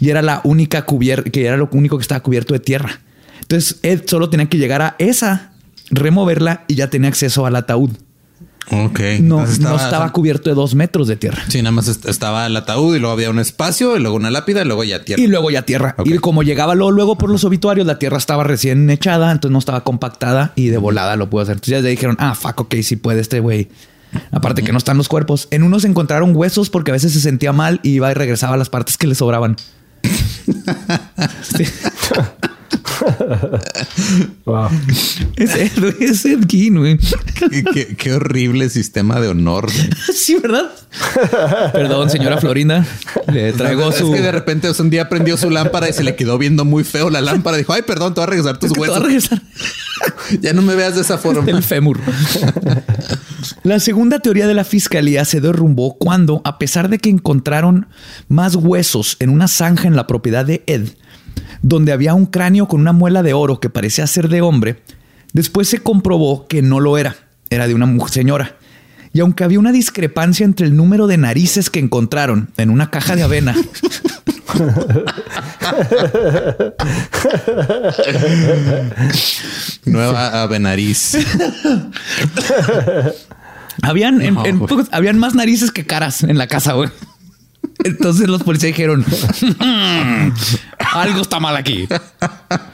[0.00, 3.00] Y era la única cubierta, que era lo único que estaba cubierto de tierra.
[3.40, 5.52] Entonces Ed solo tenía que llegar a esa,
[5.90, 7.90] removerla y ya tenía acceso al ataúd.
[8.70, 8.98] Ok.
[9.20, 11.42] No, Entonces no estaba cubierto de dos metros de tierra.
[11.48, 14.30] Sí, nada más est- estaba el ataúd y luego había un espacio y luego una
[14.30, 15.22] lápida y luego ya tierra.
[15.22, 15.94] Y luego ya tierra.
[16.04, 19.58] Y como llegaba luego, luego por los obituarios, la tierra estaba recién echada, entonces no
[19.60, 21.54] estaba compactada y de volada lo pudo hacer.
[21.54, 23.68] Entonces ya dijeron, ah, fuck, ok, sí puede este güey.
[24.32, 25.46] Aparte que no están los cuerpos.
[25.50, 28.56] En unos encontraron huesos porque a veces se sentía mal y iba y regresaba a
[28.56, 29.56] las partes que le sobraban.
[31.42, 31.64] Sí.
[34.44, 34.68] Wow.
[35.36, 36.98] Es Ed, es Ed Gein, güey.
[37.50, 39.66] qué, qué- qué horrible sistema de honor.
[39.66, 39.90] güey.
[40.14, 40.70] Sí, ¿verdad?
[41.72, 42.86] Perdón, señora Florinda.
[43.32, 44.12] Le traigo es su...
[44.12, 47.10] que de repente un día prendió su lámpara y se le quedó viendo muy feo
[47.10, 47.56] la lámpara.
[47.56, 49.06] Dijo, ay, perdón, te voy a regresar tus Es que te va a huesos.
[49.30, 49.42] regresar.
[50.42, 51.48] Ya no me veas de esa forma.
[51.50, 51.98] El fémur.
[53.62, 57.86] La segunda teoría de la fiscalía se derrumbó cuando, a pesar de que encontraron
[58.28, 60.88] más huesos en una zanja en la propiedad de Ed,
[61.62, 64.82] donde había un cráneo con una muela de oro que parecía ser de hombre,
[65.32, 67.16] después se comprobó que no lo era,
[67.50, 68.56] era de una señora.
[69.12, 73.16] Y aunque había una discrepancia entre el número de narices que encontraron en una caja
[73.16, 73.54] de avena
[79.84, 81.16] Nueva Avenariz.
[83.82, 84.36] Habían, en-
[84.90, 86.88] habían más narices que caras en la casa, güey.
[87.86, 89.00] Entonces los policías dijeron,
[89.58, 90.30] "Mm,
[90.94, 91.88] algo está mal aquí.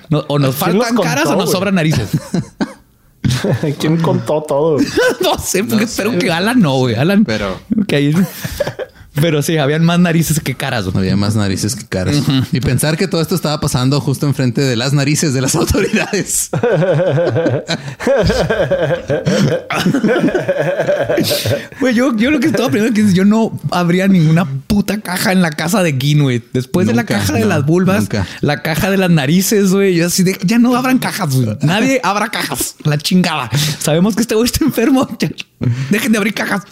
[0.09, 2.11] No- o nos ¿Quién los faltan caras o nos sobran narices.
[3.79, 4.79] ¿Quién contó todo?
[5.21, 6.95] no sé, porque espero que Alan no, güey.
[6.95, 7.25] Alan.
[7.25, 8.15] Pero- Ok, ahí-
[9.15, 10.85] pero sí, habían más narices que caras.
[10.87, 10.97] güey.
[10.99, 12.17] Había más narices que caras.
[12.53, 16.51] Y pensar que todo esto estaba pasando justo enfrente de las narices de las autoridades.
[21.81, 25.33] Güey, yo, yo lo que estaba primero que es, yo no habría ninguna puta caja
[25.33, 26.43] en la casa de Gin, güey.
[26.53, 28.27] Después de la caja de no, las vulvas, nunca.
[28.41, 29.95] la caja de las narices, güey.
[29.95, 31.57] Yo así de, ya no abran cajas, güey.
[31.63, 32.77] Nadie abra cajas.
[32.85, 33.51] La chingada.
[33.79, 35.09] Sabemos que este güey está enfermo.
[35.91, 36.63] Dejen de abrir cajas.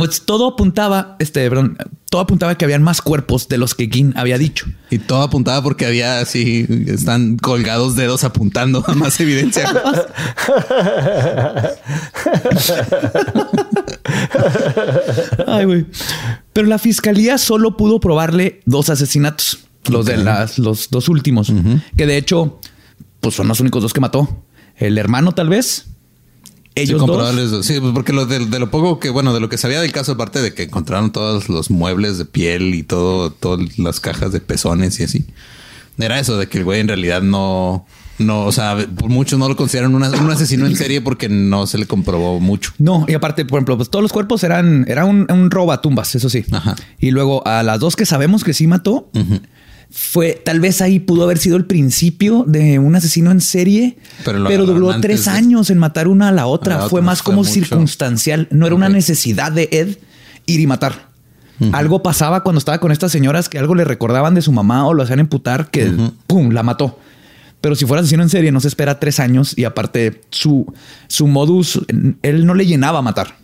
[0.00, 1.76] Pues todo apuntaba, este, perdón,
[2.08, 4.64] todo apuntaba que habían más cuerpos de los que Gin había dicho.
[4.88, 9.70] Y todo apuntaba porque había así, están colgados dedos apuntando a más evidencia.
[15.46, 15.84] Ay, güey.
[16.54, 19.58] Pero la fiscalía solo pudo probarle dos asesinatos.
[19.86, 21.52] Los de las, los dos últimos.
[21.94, 22.58] Que de hecho,
[23.20, 24.46] pues son los únicos dos que mató.
[24.76, 25.88] El hermano, tal vez.
[26.76, 27.08] Sí, Ellos dos.
[27.08, 27.66] comprobables.
[27.66, 29.92] Sí, pues porque lo de, de lo poco que, bueno, de lo que sabía del
[29.92, 34.32] caso, aparte de que encontraron todos los muebles de piel y todo, todas las cajas
[34.32, 35.24] de pezones y así.
[35.98, 37.86] era eso, de que el güey en realidad no,
[38.20, 38.76] no, o sea,
[39.08, 42.72] muchos no lo consideran un asesino en serie porque no se le comprobó mucho.
[42.78, 45.50] No, y aparte, por ejemplo, pues todos los cuerpos eran, era un, un
[45.82, 46.44] tumbas, eso sí.
[46.52, 46.76] Ajá.
[46.98, 49.10] Y luego a las dos que sabemos que sí mató,
[49.90, 54.64] fue tal vez ahí pudo haber sido el principio de un asesino en serie, pero,
[54.64, 56.88] duró tres años en matar una a la otra.
[56.88, 58.46] fue más como circunstancial.
[58.50, 59.98] No era una necesidad de Ed
[60.46, 61.10] ir y matar.
[61.72, 64.94] Algo pasaba cuando estaba con estas señoras que algo le recordaban de su mamá o
[64.94, 65.92] lo hacían emputar que
[66.26, 66.98] pum, la mató.
[67.60, 70.72] Pero si fuera asesino en serie, no se espera tres años y aparte su,
[71.08, 71.80] su modus,
[72.22, 73.36] él no le llenaba a matar.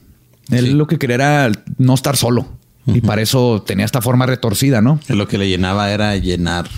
[0.51, 2.47] Él lo que quería era no estar solo.
[2.87, 5.01] Y para eso tenía esta forma retorcida, ¿no?
[5.09, 6.69] Lo que le llenaba era llenar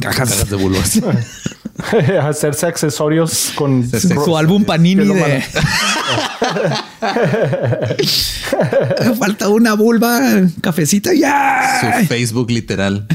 [0.00, 1.00] cajas, de bulbas.
[2.22, 5.42] Hacerse accesorios con su álbum Panini de.
[9.18, 10.20] Falta una vulva,
[10.60, 11.80] cafecita ya.
[11.80, 13.06] Su Facebook literal.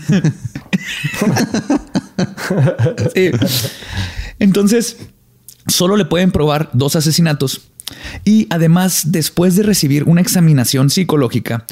[4.39, 4.97] Entonces,
[5.68, 7.61] solo le pueden probar dos asesinatos
[8.26, 11.66] y además, después de recibir una examinación psicológica,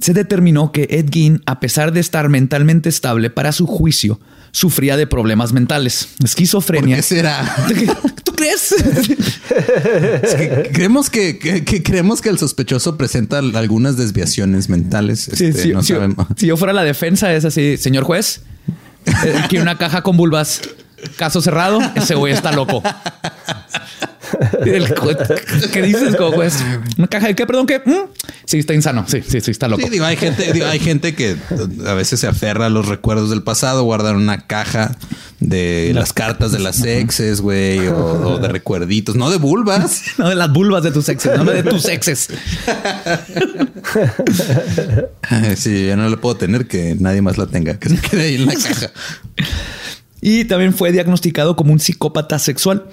[0.00, 4.20] se determinó que Ed Gein, a pesar de estar mentalmente estable para su juicio,
[4.52, 6.96] sufría de problemas mentales, esquizofrenia.
[6.96, 7.56] ¿Qué será?
[8.24, 8.74] ¿Tú crees?
[10.72, 11.38] creemos que,
[11.82, 15.28] creemos que el sospechoso presenta algunas desviaciones mentales.
[15.28, 15.74] Este,
[16.36, 18.42] si yo fuera la defensa, es así, señor juez,
[19.06, 20.60] eh, quiere una caja con vulvas.
[21.16, 22.80] Caso cerrado, ese güey está loco.
[25.72, 26.64] ¿Qué dices, pues,
[26.98, 27.46] ¿Una caja de qué?
[27.46, 27.80] Perdón, ¿qué?
[27.84, 28.10] ¿Mm?
[28.44, 29.04] Sí, está insano.
[29.08, 29.86] Sí, sí, sí, está loco.
[29.90, 31.36] Sí, hay gente, hay gente que
[31.86, 34.96] a veces se aferra a los recuerdos del pasado, guardan una caja
[35.40, 40.02] de las cartas de las exes, güey, o, de recuerditos, no de vulvas.
[40.18, 42.28] no de las vulvas de tus exes, no de tus exes.
[45.56, 48.34] sí, ya no le puedo tener que nadie más la tenga, que se quede ahí
[48.36, 48.90] en la caja.
[50.20, 52.86] Y también fue diagnosticado como un psicópata sexual.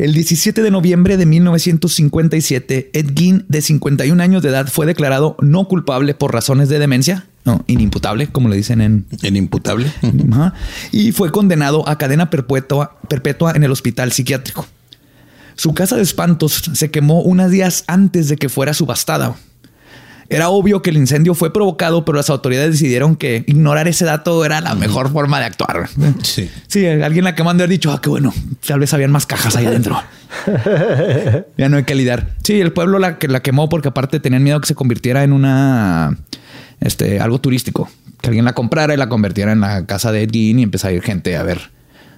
[0.00, 5.36] El 17 de noviembre de 1957, Ed Gein, de 51 años de edad, fue declarado
[5.42, 9.04] no culpable por razones de demencia, no, inimputable, como le dicen en...
[9.22, 9.92] Inimputable.
[10.90, 14.66] y fue condenado a cadena perpetua, perpetua en el hospital psiquiátrico.
[15.54, 19.36] Su casa de espantos se quemó unos días antes de que fuera subastada.
[20.30, 24.44] Era obvio que el incendio fue provocado, pero las autoridades decidieron que ignorar ese dato
[24.44, 25.88] era la mejor forma de actuar.
[26.22, 26.48] Sí.
[26.68, 28.32] Sí, alguien la que mandó haber dicho, ah, qué bueno,
[28.64, 30.00] tal vez habían más cajas ahí adentro.
[31.58, 32.28] ya no hay que lidiar.
[32.44, 35.32] Sí, el pueblo la, que la quemó porque aparte tenían miedo que se convirtiera en
[35.32, 36.16] una,
[36.78, 37.90] este, algo turístico.
[38.20, 40.94] Que alguien la comprara y la convirtiera en la casa de Ed y empezara a
[40.94, 41.70] ir gente a ver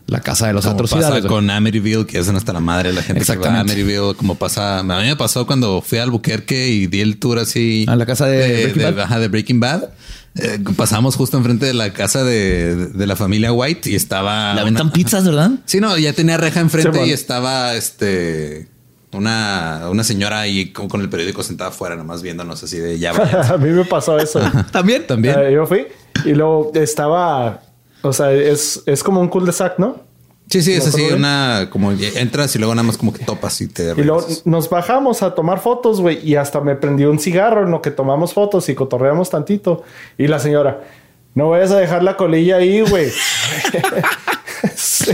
[0.07, 3.25] la casa de los como Pasa con Amityville, que es hasta la madre la gente
[3.25, 4.81] que va a Amityville, como pasa.
[4.81, 7.87] A mí me pasó cuando fui a Albuquerque y di el tour así.
[7.89, 9.21] A la casa de, Breaking, Bad.
[9.21, 9.89] de Breaking Bad.
[10.35, 14.55] Eh, pasamos justo enfrente de la casa de, la familia White y estaba.
[14.55, 15.53] La ventan pizzas, ¿verdad?
[15.67, 18.69] Sí, no, ya tenía reja enfrente y estaba este
[19.13, 23.11] una, una señora ahí con, el periódico sentada afuera, nomás viéndonos así de ya.
[23.53, 24.41] a mí me pasó eso.
[24.71, 25.39] También, también.
[25.39, 25.87] Eh, yo fui
[26.25, 27.61] y luego estaba
[28.03, 30.13] o sea, es, es como un cul de sac, ¿no?
[30.53, 33.69] Sí, sí, es así, una como entras y luego nada más como que topas y
[33.69, 33.93] te.
[33.97, 37.71] Y luego nos bajamos a tomar fotos, güey, y hasta me prendió un cigarro en
[37.71, 39.83] lo que tomamos fotos y cotorreamos tantito.
[40.19, 40.83] Y la señora,
[41.35, 43.11] no vayas a dejar la colilla ahí, güey.
[44.77, 45.11] sí,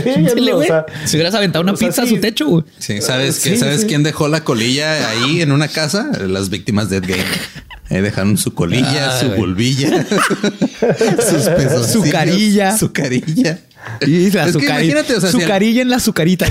[0.51, 2.65] o sea, si hubieras aventado una pizza a su techo, güey.
[2.77, 6.11] Sí, ¿sabes, que, ¿sabes quién dejó la colilla ahí en una casa?
[6.27, 7.23] Las víctimas de Ed Game.
[7.89, 13.59] Eh, dejaron su colilla, su bolvilla, sus pesos, su carilla, su carilla.
[14.05, 16.45] Y la su carilla en la azucarita.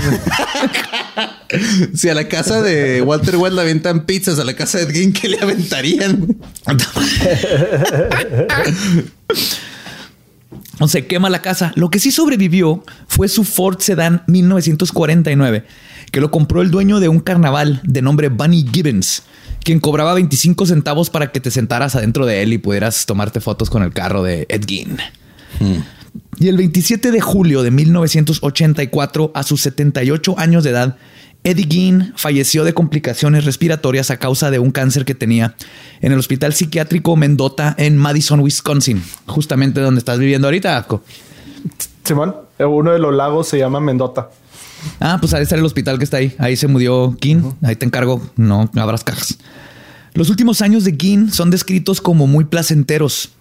[1.93, 5.13] si a la casa de Walter White le aventan pizzas, a la casa de Edgin,
[5.13, 6.37] ¿qué le aventarían?
[10.79, 11.71] o se quema la casa.
[11.75, 15.65] Lo que sí sobrevivió fue su Ford Sedan 1949,
[16.11, 19.23] que lo compró el dueño de un carnaval de nombre Bunny Gibbons
[19.63, 23.69] quien cobraba 25 centavos para que te sentaras adentro de él y pudieras tomarte fotos
[23.69, 24.97] con el carro de Ed Gein.
[25.59, 25.81] Hmm.
[26.39, 30.97] Y el 27 de julio de 1984, a sus 78 años de edad,
[31.43, 35.55] Eddie Gein falleció de complicaciones respiratorias a causa de un cáncer que tenía
[36.01, 40.85] en el Hospital Psiquiátrico Mendota en Madison, Wisconsin, justamente donde estás viviendo ahorita.
[42.03, 44.29] Simón, uno de los lagos se llama Mendota.
[44.99, 46.35] Ah, pues ahí está el hospital que está ahí.
[46.37, 47.51] Ahí se murió King.
[47.61, 48.21] Ahí te encargo.
[48.35, 49.37] No abras cajas.
[50.13, 53.31] Los últimos años de King son descritos como muy placenteros.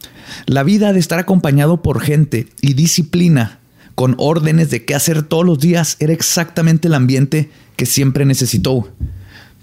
[0.47, 3.59] La vida de estar acompañado por gente y disciplina
[3.95, 8.89] con órdenes de qué hacer todos los días era exactamente el ambiente que siempre necesitó.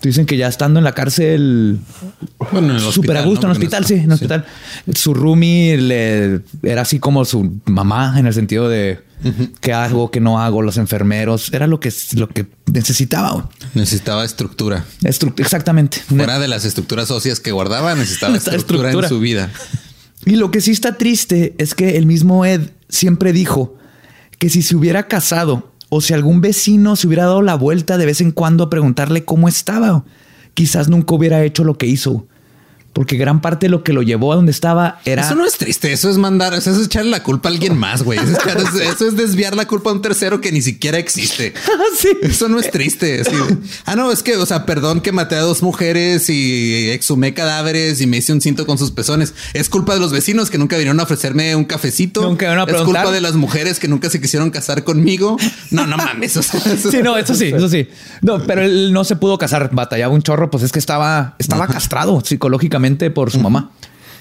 [0.02, 1.80] Dicen que ya estando en la cárcel,
[2.52, 4.46] bueno, súper a gusto en el hospital, sí, en el hospital.
[4.94, 9.00] Su roomie le, era así como su mamá en el sentido de
[9.60, 10.12] ¿Qué hago?
[10.12, 10.62] ¿Qué no hago?
[10.62, 11.52] Los enfermeros.
[11.54, 13.50] Era lo que, lo que necesitaba.
[13.74, 14.86] Necesitaba estructura.
[15.04, 16.02] exactamente.
[16.08, 19.52] Fuera de las estructuras óseas que guardaba, necesitaba estructura, en su vida.
[20.26, 23.76] Y lo que sí está triste es que el mismo Ed siempre dijo
[24.38, 28.06] que si se hubiera casado o si algún vecino se hubiera dado la vuelta de
[28.06, 30.04] vez en cuando a preguntarle cómo estaba,
[30.54, 32.28] quizás nunca hubiera hecho lo que hizo
[32.96, 35.26] porque gran parte de lo que lo llevó a donde estaba era.
[35.26, 38.04] Eso no es triste, eso es mandar, eso es echarle la culpa a alguien más,
[38.04, 38.18] güey.
[38.18, 41.54] Eso, es desviar la culpa a un tercero que ni siquiera existe.
[42.00, 42.08] sí.
[42.22, 43.22] Eso no es triste.
[43.84, 48.00] ah, no, es que, o sea, perdón que maté a dos mujeres y exhumé cadáveres
[48.00, 49.34] y me hice un cinto con sus pezones.
[49.52, 52.22] Es culpa de los vecinos que nunca vinieron a ofrecerme un cafecito.
[52.22, 55.36] Nunca a Es culpa de las mujeres que nunca se quisieron casar conmigo.
[55.70, 56.32] No, no mames.
[56.32, 57.90] Sí, no, eso sí, eso sí.
[58.22, 61.68] No, pero él no se pudo casar, batallaba un chorro, pues es que estaba, estaba
[61.68, 63.72] castrado psicológicamente por su mamá.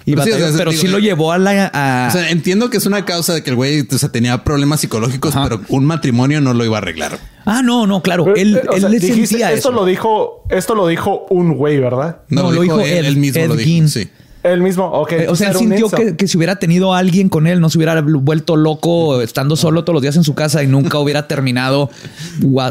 [0.05, 2.11] pero sí, lo llevó a la.
[2.29, 6.41] entiendo que es una causa de que el güey tenía problemas psicológicos, pero un matrimonio
[6.41, 7.19] no lo iba a arreglar.
[7.47, 8.35] Ah, no, no, claro.
[8.35, 12.23] él, él le sentía esto lo dijo, esto lo dijo un güey, ¿verdad?
[12.29, 13.47] No, lo, dijo, él, mismo.
[13.47, 14.09] lo dijo, sí.
[14.45, 15.13] El mismo, ok.
[15.13, 17.79] Eh, o sea, él sintió que, si hubiera tenido a alguien con él, no se
[17.79, 21.89] hubiera vuelto loco estando solo todos los días en su casa y nunca hubiera terminado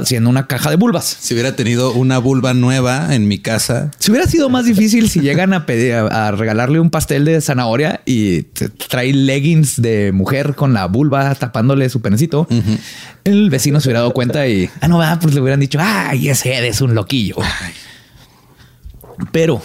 [0.06, 1.18] siendo una caja de vulvas.
[1.20, 3.90] Si hubiera tenido una vulva nueva en mi casa.
[3.98, 8.02] Si hubiera sido más difícil si llegan a pedir a, regalarle un pastel de zanahoria
[8.06, 12.48] y trae leggings de mujer con la vulva tapándole su penecito,
[13.24, 16.30] el vecino se hubiera dado cuenta y ah, no, va, pues le hubieran dicho, ay,
[16.30, 17.38] ese es un loquillo.
[19.32, 19.60] Pero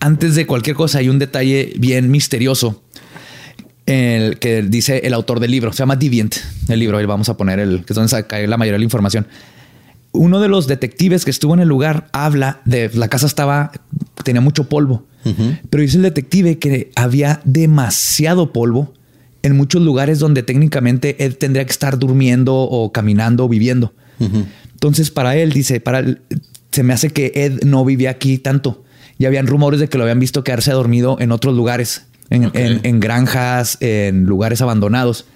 [0.00, 2.82] antes de cualquier cosa hay un detalle bien misterioso
[3.86, 5.72] el que dice el autor del libro.
[5.72, 6.34] Se llama Deviant,
[6.68, 6.98] el libro.
[6.98, 9.26] Ahí vamos a poner el que es donde cae la mayoría de la información.
[10.12, 13.72] Uno de los detectives que estuvo en el lugar habla de la casa estaba,
[14.22, 15.06] tenía mucho polvo,
[15.70, 18.94] pero dice el detective que había demasiado polvo
[19.42, 23.92] en muchos lugares donde técnicamente él tendría que estar durmiendo o caminando o viviendo.
[24.72, 26.04] Entonces, para él, dice, para
[26.70, 28.83] se me hace que Ed no vivía aquí tanto
[29.18, 33.78] y habían rumores de que lo habían visto quedarse dormido en otros lugares, en, granjas,
[33.80, 35.26] en lugares abandonados.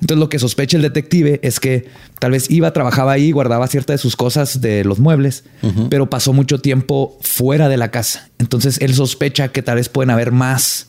[0.00, 1.88] Entonces lo que sospecha el detective es que
[2.18, 5.44] tal vez iba, trabajaba ahí, guardaba ciertas de sus cosas de los muebles,
[5.90, 8.28] pero pasó mucho tiempo fuera de la casa.
[8.38, 10.88] Entonces él sospecha que tal vez pueden haber más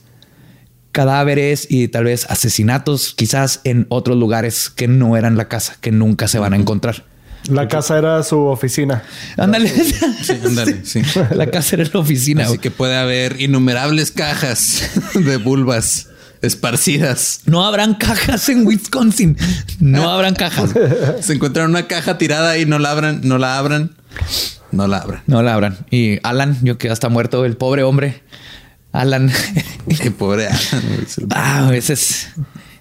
[0.91, 5.91] cadáveres y tal vez asesinatos quizás en otros lugares que no eran la casa, que
[5.91, 7.05] nunca se van a encontrar.
[7.49, 9.03] La casa era su oficina.
[9.37, 9.71] Ándale.
[10.21, 11.01] Sí, ándale, sí.
[11.31, 12.45] La casa era la oficina.
[12.45, 16.09] Así que puede haber innumerables cajas de vulvas
[16.41, 17.41] esparcidas.
[17.45, 19.37] No habrán cajas en Wisconsin.
[19.79, 20.71] No habrán cajas.
[21.21, 23.95] Se encuentran una caja tirada y no la abran, no la abran.
[24.71, 25.21] No la abran.
[25.27, 25.77] No la abran.
[25.91, 28.21] Y Alan, yo que está muerto, el pobre hombre.
[28.91, 29.31] Alan.
[30.01, 31.29] Qué pobre Alan.
[31.31, 32.29] Ah, esa es,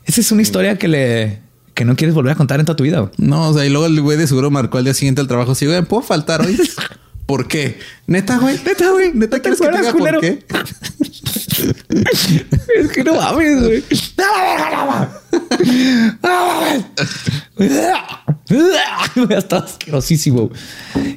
[0.05, 1.46] esa es una historia que le,
[1.77, 3.11] que no quieres volver a contar en toda tu vida.
[3.19, 5.55] No, o sea, y luego el güey de seguro marcó al día siguiente al trabajo.
[5.55, 6.59] Sí, güey, ¿puedo faltar hoy?
[7.27, 7.79] ¿Por qué?
[8.07, 8.59] Neta, güey.
[8.65, 9.13] Neta, güey.
[9.13, 10.43] Neta, ¿quieres que te diga por qué?
[12.77, 13.85] es que no mames, güey.
[19.37, 20.51] Está asquerosísimo.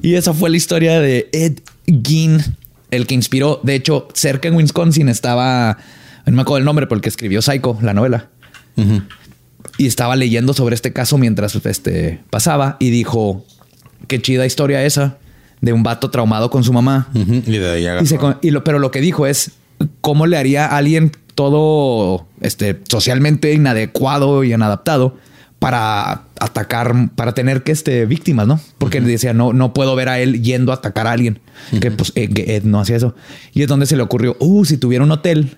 [0.02, 2.44] Y esa fue la historia de Ed Gein,
[2.91, 3.61] el que inspiró.
[3.64, 5.77] De hecho, cerca en Wisconsin estaba.
[6.26, 8.27] No me acuerdo el nombre, porque escribió Psycho, la novela
[9.80, 13.45] y estaba leyendo sobre este caso mientras este, pasaba y dijo,
[14.07, 15.18] qué chida historia esa
[15.61, 17.07] de un vato traumado con su mamá.
[17.14, 19.53] Y de ahí lo, Pero lo que dijo es,
[20.01, 25.15] ¿cómo le haría a alguien todo este, socialmente inadecuado y inadaptado
[25.60, 28.60] para atacar, para tener que este, víctimas, ¿no?
[28.80, 31.39] Porque decía, no, no puedo ver a él yendo a atacar a alguien.
[31.80, 33.15] Que pues Ed no hacía eso.
[33.53, 35.57] Y es donde se le ocurrió, uh, si tuviera un hotel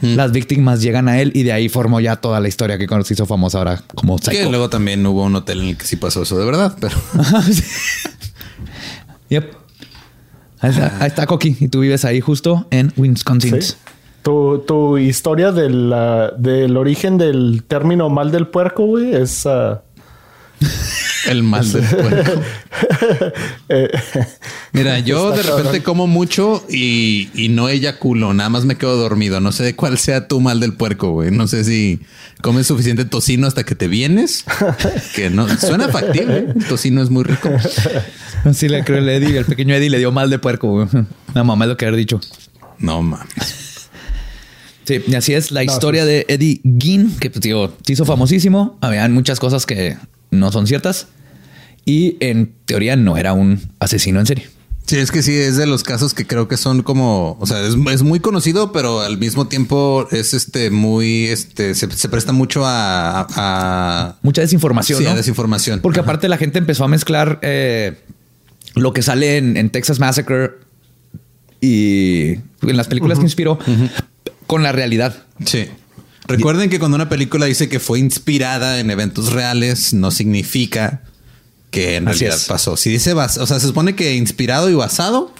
[0.00, 3.14] las víctimas llegan a él y de ahí formó ya toda la historia que se
[3.14, 4.30] hizo famosa ahora como Psycho.
[4.30, 6.96] Que luego también hubo un hotel en el que sí pasó eso de verdad, pero.
[9.28, 9.54] yep.
[10.60, 11.56] Ahí está, Coqui.
[11.60, 13.58] Y tú vives ahí justo en Wisconsin.
[14.22, 15.94] Tu, historia del,
[16.38, 19.46] del origen del término mal del puerco, güey, es.
[19.46, 19.82] Ah,
[21.26, 22.42] el mal del puerco.
[23.68, 23.90] Eh,
[24.72, 29.40] Mira, yo de repente como mucho y, y no eyaculo, nada más me quedo dormido.
[29.40, 31.30] No sé cuál sea tu mal del puerco, güey.
[31.30, 32.00] No sé si
[32.42, 34.44] comes suficiente tocino hasta que te vienes,
[35.14, 36.46] que no suena factible.
[36.56, 37.50] El tocino es muy rico.
[38.54, 40.68] Sí, le creo el Eddie, el pequeño Eddie le dio mal de puerco.
[40.70, 40.88] Güey.
[41.34, 42.20] La mamá es lo que haber dicho.
[42.78, 43.88] No mames.
[44.84, 48.78] Sí, y así es la historia de Eddie Ginn, que pues, digo, se hizo famosísimo.
[48.80, 49.96] Habían muchas cosas que
[50.30, 51.08] no son ciertas
[51.84, 54.48] y en teoría no era un asesino en serie.
[54.86, 57.60] Sí, es que sí, es de los casos que creo que son como, o sea,
[57.60, 62.32] es, es muy conocido, pero al mismo tiempo es este muy, este, se, se presta
[62.32, 64.98] mucho a, a- Mucha desinformación.
[64.98, 65.10] Sí, ¿no?
[65.10, 65.80] a desinformación.
[65.80, 66.06] Porque Ajá.
[66.08, 68.00] aparte la gente empezó a mezclar eh,
[68.74, 70.52] lo que sale en, en Texas Massacre
[71.60, 72.32] y
[72.62, 73.58] en las películas que inspiró
[74.46, 75.24] con la realidad.
[75.44, 75.66] Sí.
[76.30, 81.02] Recuerden que cuando una película dice que fue inspirada en eventos reales, no significa
[81.70, 82.48] que en Así realidad es.
[82.48, 82.76] pasó.
[82.76, 85.32] Si dice bas o sea, se supone que inspirado y basado,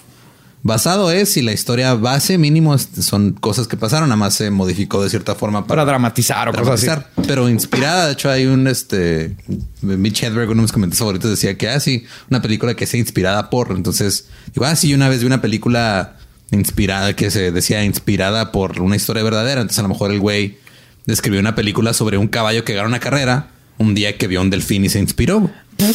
[0.63, 5.03] basado es si la historia base mínimo son cosas que pasaron, nada más se modificó
[5.03, 6.87] de cierta forma Para para, dramatizar o cosas así.
[6.87, 7.25] dramatizar.
[7.27, 9.37] Pero inspirada, de hecho, hay un este
[9.83, 13.51] Mitch Hedberg, uno de mis comentarios favoritos, decía que así una película que sea inspirada
[13.51, 13.73] por.
[13.73, 16.17] Entonces, digo, ah, sí, una vez vi una película
[16.53, 19.61] inspirada que se decía inspirada por una historia verdadera.
[19.61, 20.59] Entonces, a lo mejor el güey
[21.07, 23.49] describió una película sobre un caballo que gana una carrera
[23.79, 25.51] un día que vio un delfín y se inspiró.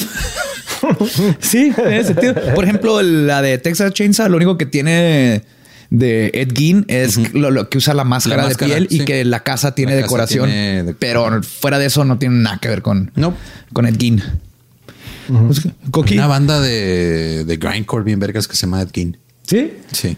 [1.40, 2.36] Sí, en ese sentido.
[2.54, 5.44] Por ejemplo, la de Texas Chainsaw, lo único que tiene
[5.90, 9.00] de Ed Gein es lo, lo que usa la máscara, La máscara, de piel y
[9.00, 9.06] sí.
[9.06, 10.46] que la casa tiene La casa decoración.
[10.50, 13.36] tiene de- Pero fuera de eso no tiene nada que ver con, No.
[13.74, 14.22] con Ed Gein.
[15.28, 15.62] Pues.
[16.12, 19.18] Una banda de, de grindcore bien vergas que se llama Ed Gein.
[19.48, 19.74] Sí.
[19.92, 20.18] Sí.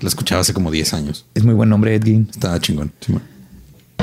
[0.00, 1.26] La escuchaba hace como 10 años.
[1.34, 2.28] Es muy buen nombre, Ed Gein.
[2.30, 2.92] Estaba chingón.
[3.00, 3.22] Simón.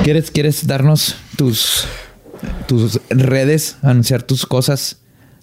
[0.03, 1.85] ¿Quieres, ¿Quieres darnos tus,
[2.67, 4.97] tus redes, anunciar tus cosas,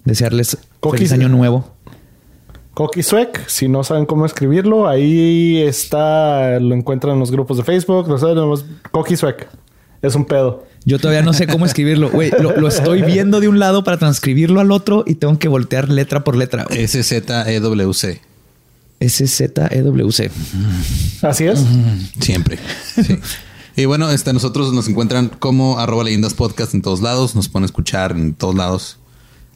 [0.05, 1.73] desearles Coqui, feliz año nuevo?
[2.75, 7.63] Coqui Suec, si no saben cómo escribirlo, ahí está, lo encuentran en los grupos de
[7.63, 9.47] Facebook, lo saben, nomás Coqui Suec.
[10.03, 10.67] Es un pedo.
[10.85, 12.11] Yo todavía no sé cómo escribirlo.
[12.11, 15.47] Güey, lo, lo estoy viendo de un lado para transcribirlo al otro y tengo que
[15.47, 16.67] voltear letra por letra.
[16.69, 18.21] S-Z-E-W-C.
[18.99, 20.31] S-Z-E-W-C.
[21.23, 21.65] Así es.
[22.19, 22.59] Siempre.
[22.95, 23.19] Sí.
[23.75, 27.35] Y bueno, este, nosotros nos encuentran como arroba leyendas podcast en todos lados.
[27.35, 28.97] Nos pueden escuchar en todos lados.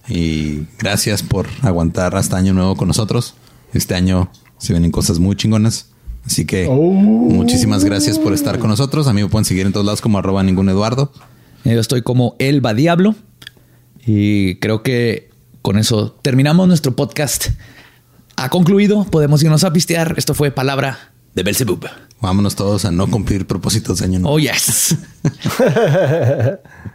[0.08, 3.34] Y gracias por aguantar hasta año nuevo con nosotros.
[3.74, 5.88] Este año se vienen cosas muy chingonas.
[6.26, 6.92] Así que Oh.
[6.92, 9.08] muchísimas gracias por estar con nosotros.
[9.08, 11.12] A mí me pueden seguir en todos lados como arroba ningún Eduardo.
[11.66, 13.16] Yo estoy como Elba Diablo
[14.06, 15.30] y creo que
[15.62, 17.48] con eso terminamos nuestro podcast.
[18.38, 20.14] Ha concluido, podemos irnos a pistear.
[20.18, 21.86] Esto fue Palabra de Belzebub.
[22.22, 24.36] Vámonos todos a no cumplir propósitos de año nuevo.
[24.36, 24.96] Oh, yes.